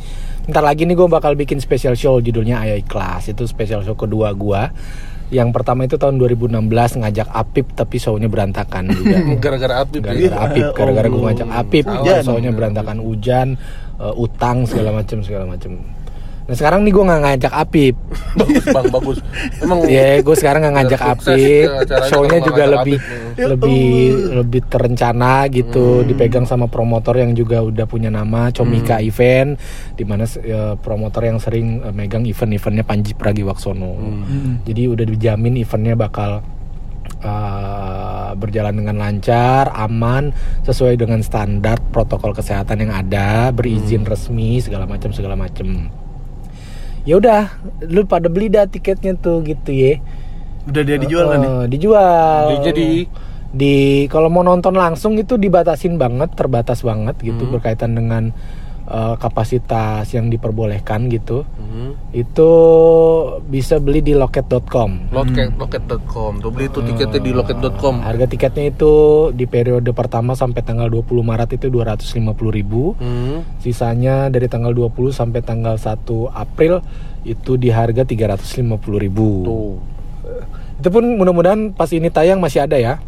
ntar 0.51 0.61
lagi 0.61 0.83
nih 0.83 0.95
gue 0.99 1.07
bakal 1.07 1.33
bikin 1.39 1.63
special 1.63 1.95
show 1.95 2.19
judulnya 2.19 2.59
Ayai 2.59 2.83
Kelas. 2.83 3.31
Itu 3.31 3.47
special 3.47 3.87
show 3.87 3.95
kedua 3.95 4.35
gue. 4.35 4.61
Yang 5.33 5.49
pertama 5.57 5.89
itu 5.89 5.97
tahun 5.97 6.21
2016 6.21 6.69
ngajak 7.01 7.27
Apip 7.33 7.73
tapi 7.73 7.97
show-nya 7.97 8.29
berantakan 8.29 8.93
juga. 8.93 9.17
Gara-gara 9.43 9.81
api. 9.81 9.97
Gara-gara 10.03 10.37
Apip, 10.45 10.65
gara-gara 10.77 11.07
gue 11.09 11.23
ngajak 11.23 11.49
Apip, 11.49 11.85
show-nya 12.21 12.51
berantakan 12.53 13.01
hujan, 13.01 13.57
eh, 13.97 14.13
utang 14.21 14.69
segala 14.69 15.01
macem 15.01 15.25
segala 15.25 15.49
macem. 15.49 15.81
Nah 16.45 16.53
sekarang 16.53 16.85
nih 16.85 16.93
gue 16.93 17.03
nggak 17.09 17.21
ngajak 17.25 17.53
Apip, 17.57 17.95
bagus 18.37 18.65
bang 18.69 18.85
bagus. 18.93 19.17
Emang 19.65 19.81
ya 19.89 20.21
gue 20.21 20.35
sekarang 20.37 20.61
nggak 20.61 20.75
ngajak 20.77 21.01
Apip, 21.01 21.69
ya 21.89 22.05
show-nya 22.05 22.37
juga 22.37 22.63
lebih 22.69 23.01
Apip. 23.01 23.49
lebih 23.49 23.89
lebih 24.45 24.61
terencana 24.69 25.49
gitu, 25.49 26.05
dipegang 26.05 26.45
sama 26.45 26.69
promotor 26.69 27.17
yang 27.17 27.33
juga 27.33 27.65
udah 27.65 27.89
punya 27.89 28.13
nama 28.13 28.53
Comika 28.53 29.01
Event, 29.01 29.57
di 29.97 30.05
mana 30.05 30.29
eh, 30.29 30.77
promotor 30.77 31.25
yang 31.25 31.41
sering 31.41 31.81
eh, 31.81 31.89
megang 31.89 32.29
event-eventnya 32.29 32.85
Panji 32.85 33.17
Pragiwaksono. 33.17 33.97
Jadi 34.69 34.81
udah 34.85 35.01
dijamin 35.01 35.57
eventnya 35.57 35.97
bakal 35.97 36.45
eh, 37.25 38.31
berjalan 38.37 38.85
dengan 38.85 39.01
lancar, 39.01 39.73
aman, 39.73 40.29
sesuai 40.61 40.93
dengan 40.93 41.25
standar 41.25 41.81
protokol 41.89 42.37
kesehatan 42.37 42.85
yang 42.85 42.93
ada, 42.93 43.49
berizin 43.49 44.05
resmi 44.05 44.61
segala 44.61 44.85
macam 44.85 45.09
segala 45.09 45.33
macam. 45.33 45.89
Ya 47.05 47.21
udah, 47.21 47.53
lu 47.85 48.01
pada 48.09 48.25
beli 48.27 48.49
dah 48.49 48.65
tiketnya 48.65 49.13
tuh 49.13 49.45
gitu 49.45 49.69
ya. 49.69 50.01
Udah 50.65 50.81
dia 50.81 50.97
dijual 50.97 51.25
kan 51.29 51.37
nih? 51.37 51.49
Eh, 51.49 51.65
dijual. 51.69 52.41
Di- 52.49 52.63
jadi 52.65 52.87
di 53.55 53.75
kalau 54.09 54.27
mau 54.27 54.41
nonton 54.41 54.73
langsung 54.73 55.13
itu 55.15 55.37
dibatasin 55.37 55.95
banget, 55.95 56.33
terbatas 56.33 56.81
banget 56.81 57.13
gitu 57.21 57.45
Hmm. 57.45 57.53
berkaitan 57.53 57.93
dengan 57.93 58.33
eh, 58.85 59.15
kapasitas 59.19 60.05
yang 60.13 60.29
diperbolehkan 60.29 61.09
gitu. 61.09 61.45
Hmm. 61.57 61.97
Itu 62.13 62.51
bisa 63.45 63.81
beli 63.81 64.01
di 64.05 64.13
loket.com. 64.13 65.11
Loket 65.13 65.53
loket.com. 65.57 66.41
Tuh 66.41 66.51
beli 66.53 66.69
tuh 66.69 66.85
tiketnya 66.85 67.19
di 67.21 67.31
loket.com. 67.33 68.01
Harga 68.01 68.25
tiketnya 68.29 68.71
itu 68.71 68.93
di 69.33 69.45
periode 69.49 69.91
pertama 69.91 70.37
sampai 70.37 70.61
tanggal 70.61 70.87
20 70.87 71.05
Maret 71.21 71.49
itu 71.57 71.67
250.000. 71.67 73.01
Hmm. 73.01 73.37
Sisanya 73.59 74.29
dari 74.29 74.47
tanggal 74.47 74.71
20 74.71 75.11
sampai 75.11 75.41
tanggal 75.41 75.75
1 75.77 76.31
April 76.31 76.81
itu 77.25 77.57
di 77.57 77.73
harga 77.73 78.05
350.000. 78.05 78.69
Tuh. 79.45 79.75
Itu 80.79 80.89
pun 80.91 81.03
mudah-mudahan 81.17 81.73
pas 81.73 81.89
ini 81.89 82.11
tayang 82.11 82.37
masih 82.37 82.63
ada 82.67 82.77
ya. 82.77 83.01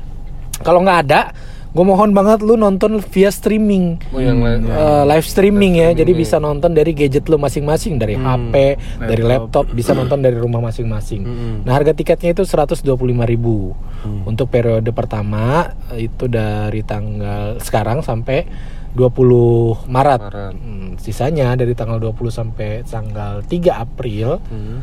Kalau 0.65 0.82
nggak 0.82 0.99
ada, 1.05 1.30
gue 1.78 1.86
mohon 1.86 2.09
banget 2.09 2.41
lu 2.41 2.57
nonton 2.57 2.97
via 3.13 3.30
streaming. 3.30 4.01
Oh, 4.09 4.17
yang 4.17 4.41
lain. 4.41 4.65
Eh, 4.65 5.03
live 5.05 5.28
streaming 5.30 5.78
ya. 5.78 5.93
Jadi 5.93 6.17
bisa 6.17 6.41
nonton 6.41 6.73
dari 6.73 6.89
gadget 6.97 7.30
lu 7.30 7.38
masing-masing. 7.38 8.01
Dari 8.01 8.17
HP 8.17 8.53
dari 8.97 9.21
laptop. 9.21 9.69
bisa 9.69 9.93
nonton 9.93 10.25
dari 10.25 10.41
rumah 10.41 10.57
masing-masing. 10.57 11.21
Nah 11.61 11.78
harga 11.78 11.93
tiketnya 11.93 12.34
itu 12.34 12.41
125.000 12.41 12.82
ribu. 13.30 13.78
Untuk 14.25 14.49
periode 14.49 14.89
pertama 14.89 15.69
eh, 15.93 16.09
itu 16.09 16.25
dari 16.25 16.82
tanggal 16.82 17.61
sekarang 17.61 18.01
sampai 18.01 18.49
20 18.97 19.86
Maret, 19.86 20.21
Maret. 20.25 20.53
Hmm, 20.57 20.89
sisanya 20.97 21.53
dari 21.53 21.78
tanggal 21.78 22.01
20 22.01 22.34
sampai 22.34 22.82
tanggal 22.82 23.45
3 23.45 23.78
April 23.78 24.41
Hmm. 24.49 24.82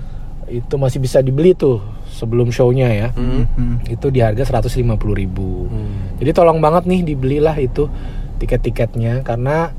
Itu 0.63 0.75
masih 0.79 1.03
bisa 1.03 1.19
dibeli 1.25 1.57
tuh 1.57 1.83
sebelum 2.15 2.55
shownya 2.55 2.89
ya. 2.95 3.09
Hmm. 3.11 3.83
itu 3.91 4.07
di 4.15 4.23
harga 4.23 4.47
150.000 4.47 4.87
ribu. 4.95 5.67
Jadi 6.23 6.31
tolong 6.31 6.63
banget 6.63 6.87
nih 6.87 7.01
dibelilah 7.03 7.57
itu 7.59 7.91
tiket-tiketnya 8.39 9.27
karena 9.27 9.75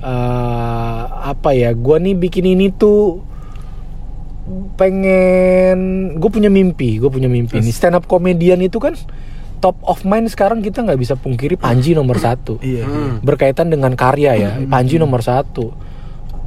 eh, 0.00 1.02
apa 1.32 1.56
ya 1.56 1.72
gua 1.72 1.96
nih 1.96 2.16
bikin 2.18 2.44
ini 2.52 2.68
tuh 2.74 3.32
pengen 4.74 5.78
gue 6.18 6.30
punya 6.32 6.50
mimpi 6.50 6.98
gue 6.98 7.10
punya 7.10 7.30
mimpi 7.30 7.62
nih. 7.62 7.72
Stand 7.72 8.02
up 8.02 8.04
komedian 8.10 8.58
itu 8.58 8.82
kan 8.82 8.98
top 9.62 9.78
of 9.86 10.02
mind 10.02 10.26
sekarang 10.26 10.58
kita 10.58 10.82
nggak 10.82 10.98
bisa 10.98 11.14
pungkiri 11.14 11.54
Panji 11.54 11.94
nomor 11.94 12.18
satu. 12.18 12.58
Iya. 12.58 12.84
Hmm. 12.84 13.12
berkaitan 13.22 13.70
dengan 13.70 13.94
karya 13.94 14.34
ya 14.34 14.50
Panji 14.66 14.98
nomor 14.98 15.22
satu. 15.22 15.70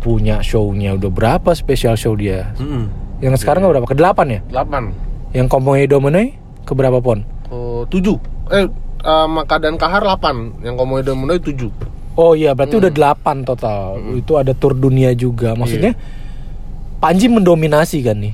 Punya 0.04 0.44
shownya 0.46 0.94
udah 0.94 1.10
berapa 1.10 1.50
spesial 1.58 1.98
show 1.98 2.14
dia? 2.14 2.54
Hmm. 2.60 3.05
Yang 3.20 3.36
sekarang 3.36 3.64
nggak 3.64 3.74
berapa 3.76 3.88
ke 3.88 3.96
delapan 3.96 4.28
ya 4.28 4.40
Delapan. 4.52 4.84
yang 5.32 5.48
Komoe 5.48 5.86
Domene 5.86 6.36
ke 6.64 6.74
berapa 6.74 7.00
pon 7.00 7.24
Oh, 7.46 7.86
tujuh. 7.86 8.18
Eh, 8.50 8.66
uh, 9.06 9.28
Maka 9.30 9.62
dan 9.62 9.78
Kahar 9.78 10.02
8 10.02 10.66
Yang 10.66 10.76
Komodo 10.76 11.14
Munoi 11.14 11.38
7 11.38 11.70
Oh 12.18 12.34
iya, 12.34 12.56
berarti 12.56 12.80
udah 12.80 12.90
delapan 12.90 13.44
total. 13.44 14.00
Itu 14.16 14.40
ada 14.40 14.56
tur 14.56 14.72
dunia 14.72 15.12
juga. 15.12 15.52
Maksudnya 15.52 15.94
Panji 16.98 17.28
mendominasi 17.28 18.00
kan 18.02 18.18
nih. 18.18 18.34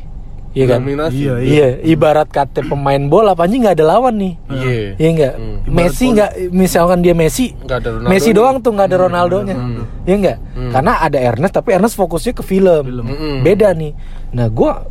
Iya 0.51 0.65
kan? 0.67 0.79
Dominasi 0.83 1.15
Iya, 1.15 1.33
Iya, 1.39 1.67
ibarat 1.87 2.27
kata 2.27 2.67
pemain 2.67 2.99
bola 3.07 3.31
Panji 3.31 3.63
nggak 3.63 3.79
ada 3.79 3.85
lawan 3.87 4.19
nih. 4.19 4.33
Iya 4.51 4.75
Iya 4.99 5.09
enggak? 5.09 5.33
Messi 5.71 6.05
nggak 6.11 6.31
misalkan 6.51 6.99
dia 6.99 7.15
Messi, 7.15 7.55
Nggak 7.55 7.77
ada 7.79 7.89
Ronaldo 7.95 8.09
Messi 8.11 8.29
nih. 8.29 8.35
doang 8.35 8.55
tuh 8.59 8.71
nggak 8.75 8.87
ada 8.91 8.97
Ronaldonya. 8.99 9.55
Iya 10.03 10.15
enggak? 10.19 10.37
Karena 10.75 10.91
ada 10.99 11.17
Ernest 11.17 11.53
tapi 11.55 11.69
Ernest 11.71 11.95
fokusnya 11.95 12.33
ke 12.35 12.43
film. 12.43 12.83
Mm-mm. 12.83 13.35
Beda 13.41 13.71
nih. 13.71 13.95
Nah, 14.35 14.51
gua 14.51 14.83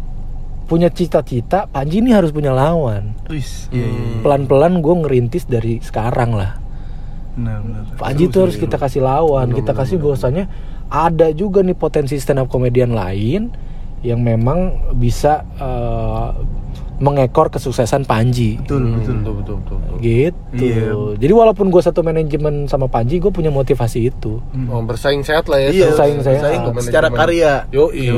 punya 0.65 0.87
cita-cita 0.87 1.67
Panji 1.67 1.99
ini 2.01 2.15
harus 2.15 2.31
punya 2.31 2.55
lawan. 2.55 3.13
Wis, 3.27 3.67
iya, 3.69 3.85
iya. 3.85 4.23
Pelan-pelan 4.23 4.79
gue 4.79 4.95
ngerintis 5.03 5.45
dari 5.45 5.83
sekarang 5.83 6.31
lah. 6.33 6.63
Benar, 7.35 7.59
benar. 7.67 7.83
Panji 7.99 8.31
tuh 8.31 8.47
harus 8.47 8.55
kita 8.55 8.79
kasih 8.79 9.03
lawan, 9.03 9.51
kita 9.51 9.75
kasih 9.75 9.99
bahwasanya 9.99 10.47
ada 10.87 11.35
juga 11.35 11.67
nih 11.67 11.75
potensi 11.75 12.15
stand 12.17 12.43
up 12.43 12.49
komedian 12.49 12.95
lain 12.95 13.51
yang 14.01 14.25
memang 14.25 14.93
bisa 14.97 15.45
eh, 15.61 16.29
mengekor 17.01 17.49
kesuksesan 17.49 18.05
Panji. 18.05 18.61
Betul, 18.61 18.93
betul. 18.93 19.17
betul 19.17 19.35
betul 19.35 19.57
betul, 19.57 19.77
betul. 19.81 19.97
Gitu. 19.99 20.37
Iya. 20.55 20.89
Jadi 21.17 21.33
walaupun 21.33 21.67
gue 21.67 21.81
satu 21.81 22.01
manajemen 22.01 22.65
sama 22.67 22.87
Panji, 22.87 23.17
gue 23.17 23.29
punya 23.29 23.49
motivasi 23.49 24.07
itu. 24.07 24.39
Oh, 24.67 24.81
bersaing 24.81 25.21
sehat 25.21 25.49
lah 25.49 25.59
ya 25.59 25.69
Iya, 25.71 25.87
Bersaing 25.91 26.21
sehat. 26.21 26.41
bersaing 26.41 26.63
secara 26.83 27.09
karya. 27.09 27.65
Yo, 27.71 27.89
iya. 27.91 28.15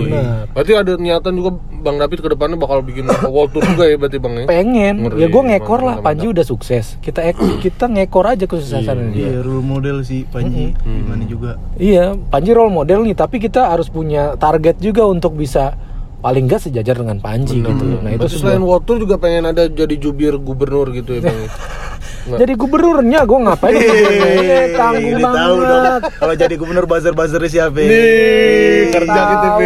Berarti 0.51 0.72
ada 0.74 0.93
niatan 0.95 1.33
juga 1.33 1.51
Bang 1.80 1.97
David 1.97 2.18
ke 2.18 2.28
depannya 2.28 2.55
bakal 2.55 2.83
bikin 2.83 3.07
world 3.35 3.51
tour 3.51 3.62
juga 3.64 3.87
ya 3.87 3.97
berarti 3.97 4.18
Bang 4.18 4.35
ya? 4.37 4.45
Pengen, 4.45 4.95
Ngeri, 5.01 5.16
ya 5.16 5.26
gue 5.28 5.43
ngekor 5.49 5.80
lah. 5.80 5.97
Panji 5.99 6.26
udah 6.28 6.43
sukses. 6.43 6.99
Kita 6.99 7.22
ek- 7.22 7.39
kita 7.61 7.87
ngekor 7.87 8.26
aja 8.28 8.45
kesuksesan 8.45 9.14
dia. 9.14 9.30
Iya, 9.30 9.39
role 9.41 9.62
model 9.62 10.03
sih 10.03 10.26
Panji. 10.26 10.74
Gimana 10.76 11.22
juga. 11.24 11.55
Iya, 11.74 12.18
Panji 12.18 12.51
role 12.51 12.70
model 12.70 13.07
nih, 13.07 13.14
tapi 13.14 13.39
kita 13.39 13.70
harus 13.70 13.87
punya 13.87 14.35
target 14.35 14.76
juga 14.76 15.07
untuk 15.07 15.33
bisa 15.33 15.78
paling 16.22 16.46
nggak 16.46 16.62
sejajar 16.70 16.94
dengan 17.02 17.18
Panji 17.18 17.60
gitu. 17.60 17.84
Nah 17.98 18.14
itu 18.14 18.22
Berarti 18.22 18.38
selain 18.38 18.62
world 18.62 18.86
tour 18.86 19.02
juga 19.02 19.18
pengen 19.18 19.50
ada 19.50 19.66
jadi 19.66 19.98
jubir 19.98 20.38
gubernur 20.38 20.94
gitu 20.94 21.18
ya 21.18 21.26
Bang. 21.26 21.36
Jadi 22.24 22.52
gubernurnya 22.54 23.20
gue 23.22 23.38
ngapain? 23.40 23.74
Iya, 23.74 24.60
tanggung 24.72 25.16
Udah 25.16 25.32
tahu 25.32 25.54
dong. 25.56 25.66
banget. 25.66 26.00
Kalau 26.14 26.34
jadi 26.36 26.54
gubernur 26.54 26.84
buzzer-buzzernya 26.86 27.50
siapa? 27.50 27.78
Nih, 27.78 28.90
kerja 28.90 29.20
gitu 29.24 29.46
lah. 29.48 29.58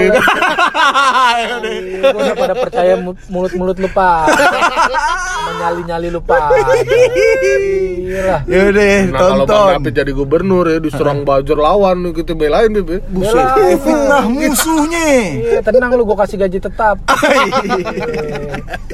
Gue 2.07 2.21
udah 2.23 2.35
pada 2.35 2.55
percaya 2.55 2.95
mu- 2.97 3.19
mulut-mulut 3.27 3.77
lupa. 3.77 4.25
Sama 4.27 5.53
nyali-nyali 5.59 6.09
lupa. 6.11 6.37
Ya 8.47 8.61
udah, 8.67 8.85
Nah 9.05 9.21
kalau 9.21 9.45
Bang 9.45 9.47
tonton. 9.47 9.69
David 9.77 9.95
jadi 9.95 10.13
gubernur 10.13 10.65
ya 10.67 10.79
diserang 10.79 11.23
buzzer 11.23 11.57
lawan 11.57 11.97
nih 12.01 12.13
kita 12.15 12.33
belain 12.33 12.71
Bib 12.71 12.89
ya. 12.89 12.99
Buset, 13.07 13.35
Belain. 13.35 13.77
fitnah 13.79 14.25
musuhnya. 14.27 15.07
Iya, 15.37 15.61
tenang 15.61 15.93
lu 15.93 16.05
gue 16.05 16.17
kasih 16.17 16.37
gaji 16.39 16.59
tetap. 16.59 16.97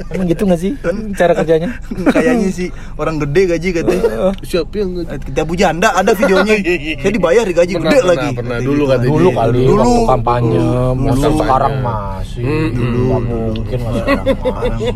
Emang 0.09 0.27
gitu 0.27 0.43
gak 0.43 0.59
sih 0.59 0.71
cara 1.13 1.33
kerjanya? 1.33 1.79
Kayaknya 2.05 2.49
sih 2.49 2.67
orang 2.95 3.17
gede 3.19 3.52
gaji 3.53 3.69
katanya. 3.71 4.09
Siapa 4.41 4.73
yang 4.75 4.89
nggak- 4.93 5.09
Eh, 5.09 5.19
Kita 5.23 5.41
bujanda 5.43 5.89
ada 5.91 6.11
videonya. 6.11 6.55
Saya 7.01 7.11
dibayar 7.11 7.43
digaji 7.43 7.73
Pernah, 7.73 7.85
gede 7.85 7.99
pernah, 7.99 8.11
lagi. 8.11 8.29
pernah. 8.33 8.57
Dulu 8.59 8.83
katanya. 8.85 9.09
Dulu 9.09 9.29
kali 9.31 9.59
Dulu. 9.59 9.77
waktu 9.77 10.01
kampanye, 10.07 10.57
Dulu. 10.57 10.95
masa 10.95 11.13
Dulu. 11.23 11.39
sekarang 11.39 11.73
masih. 11.79 12.43
Hmm, 12.43 12.69
Nggak 12.73 13.21
mungkin 13.23 13.77
masih 13.79 14.01
sekarang 14.01 14.25
masih. 14.43 14.93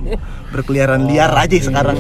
Berkeliaran 0.48 1.02
liar 1.06 1.32
aja 1.34 1.58
sekarang. 1.60 1.98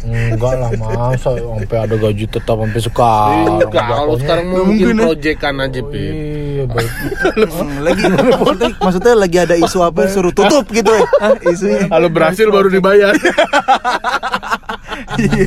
Enggak 0.00 0.54
lah 0.56 0.70
masa 0.74 1.30
sampai 1.36 1.78
ada 1.78 1.94
gaji 1.94 2.24
tetap 2.26 2.56
sampai 2.56 2.80
sekarang. 2.80 3.60
Iya, 3.60 3.82
kalau 3.84 4.14
sekarang 4.16 4.46
mungkin 4.48 4.64
mungkin, 4.66 4.94
ya. 4.94 5.04
proyekan 5.06 5.54
aja 5.60 5.80
Pip. 5.82 6.12
Iya 6.14 6.64
baik. 6.66 6.92
Hmm, 7.38 7.82
lagi 7.82 8.02
maksudnya, 8.08 8.68
maksudnya 8.74 9.14
lagi 9.14 9.38
ada 9.38 9.54
isu 9.54 9.78
apa 9.80 10.06
suruh 10.06 10.30
tutup 10.30 10.64
gitu 10.68 10.88
ya 10.88 11.04
ah, 11.18 11.34
isunya 11.44 11.86
Kalau 11.86 12.08
berhasil 12.08 12.46
baru 12.46 12.68
dibayar. 12.68 13.14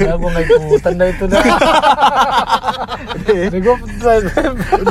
Ya 0.01 0.15
gue 0.15 0.29
nggak 0.29 0.45
ikutan 0.47 0.93
dah 0.97 1.07
itu 1.11 1.25
dah. 1.27 1.43
Ini 3.31 3.57
gue 3.59 3.75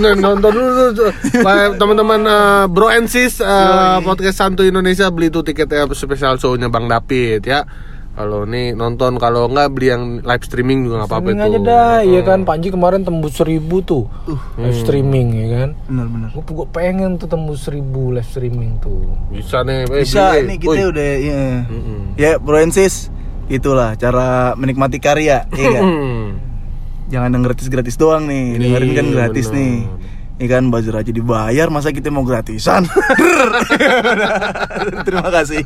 Nah, 0.00 0.14
nonton 0.16 0.50
dulu 0.52 0.84
tuh. 0.94 1.10
Pak, 1.42 1.76
teman-teman 1.80 2.20
eh, 2.26 2.64
Bro 2.70 2.88
and 2.92 3.08
Sis 3.10 3.40
eh, 3.42 3.96
podcast 4.04 4.36
Santu 4.38 4.62
Indonesia 4.62 5.08
beli 5.10 5.28
tuh 5.32 5.42
tiketnya 5.42 5.88
spesial 5.92 6.36
show-nya 6.38 6.68
Bang 6.70 6.86
David 6.86 7.42
ya. 7.44 7.62
Kalau 8.10 8.42
nih 8.44 8.74
nonton 8.76 9.16
kalau 9.16 9.48
enggak 9.48 9.70
beli 9.72 9.86
yang 9.94 10.20
live 10.20 10.44
streaming 10.44 10.84
juga 10.84 11.00
nggak 11.00 11.10
apa-apa 11.14 11.28
itu. 11.30 11.40
aja 11.40 11.58
dah, 11.62 11.96
iya 12.04 12.20
kan 12.26 12.42
Panji 12.42 12.68
kemarin 12.68 13.00
tembus 13.06 13.38
seribu 13.38 13.80
tuh 13.80 14.04
live 14.60 14.76
streaming 14.76 15.28
ya 15.40 15.46
kan. 15.56 15.70
benar-benar 15.88 16.28
Gue 16.34 16.42
gue 16.44 16.68
pengen 16.74 17.16
tuh 17.16 17.30
tembus 17.30 17.64
seribu 17.64 18.12
live 18.12 18.26
streaming 18.26 18.76
tuh. 18.82 19.08
Bisa 19.30 19.62
nih, 19.62 19.88
eh, 19.88 20.04
bisa 20.04 20.36
beli, 20.36 20.42
nih 20.42 20.56
eh. 20.56 20.60
kita 20.60 20.82
udah 20.90 21.10
ya 21.16 21.42
ya 22.18 22.30
bro 22.42 22.58
and 22.60 22.74
sis 22.74 23.08
itulah 23.50 23.98
cara 23.98 24.54
menikmati 24.54 24.96
karya 24.96 25.44
iya 25.52 25.68
kan? 25.74 25.84
Jangan 27.12 27.34
yang 27.34 27.42
gratis-gratis 27.42 27.98
doang 27.98 28.30
nih 28.30 28.54
Nih, 28.54 28.70
dengerin 28.70 28.90
kan 28.94 29.06
gratis 29.10 29.50
bener. 29.50 29.58
nih 29.58 29.74
Ikan 30.40 30.70
buzzer 30.70 30.94
aja 30.94 31.10
dibayar 31.10 31.66
masa 31.68 31.90
kita 31.90 32.08
mau 32.08 32.22
gratisan 32.22 32.86
Terima 35.06 35.28
kasih 35.28 35.60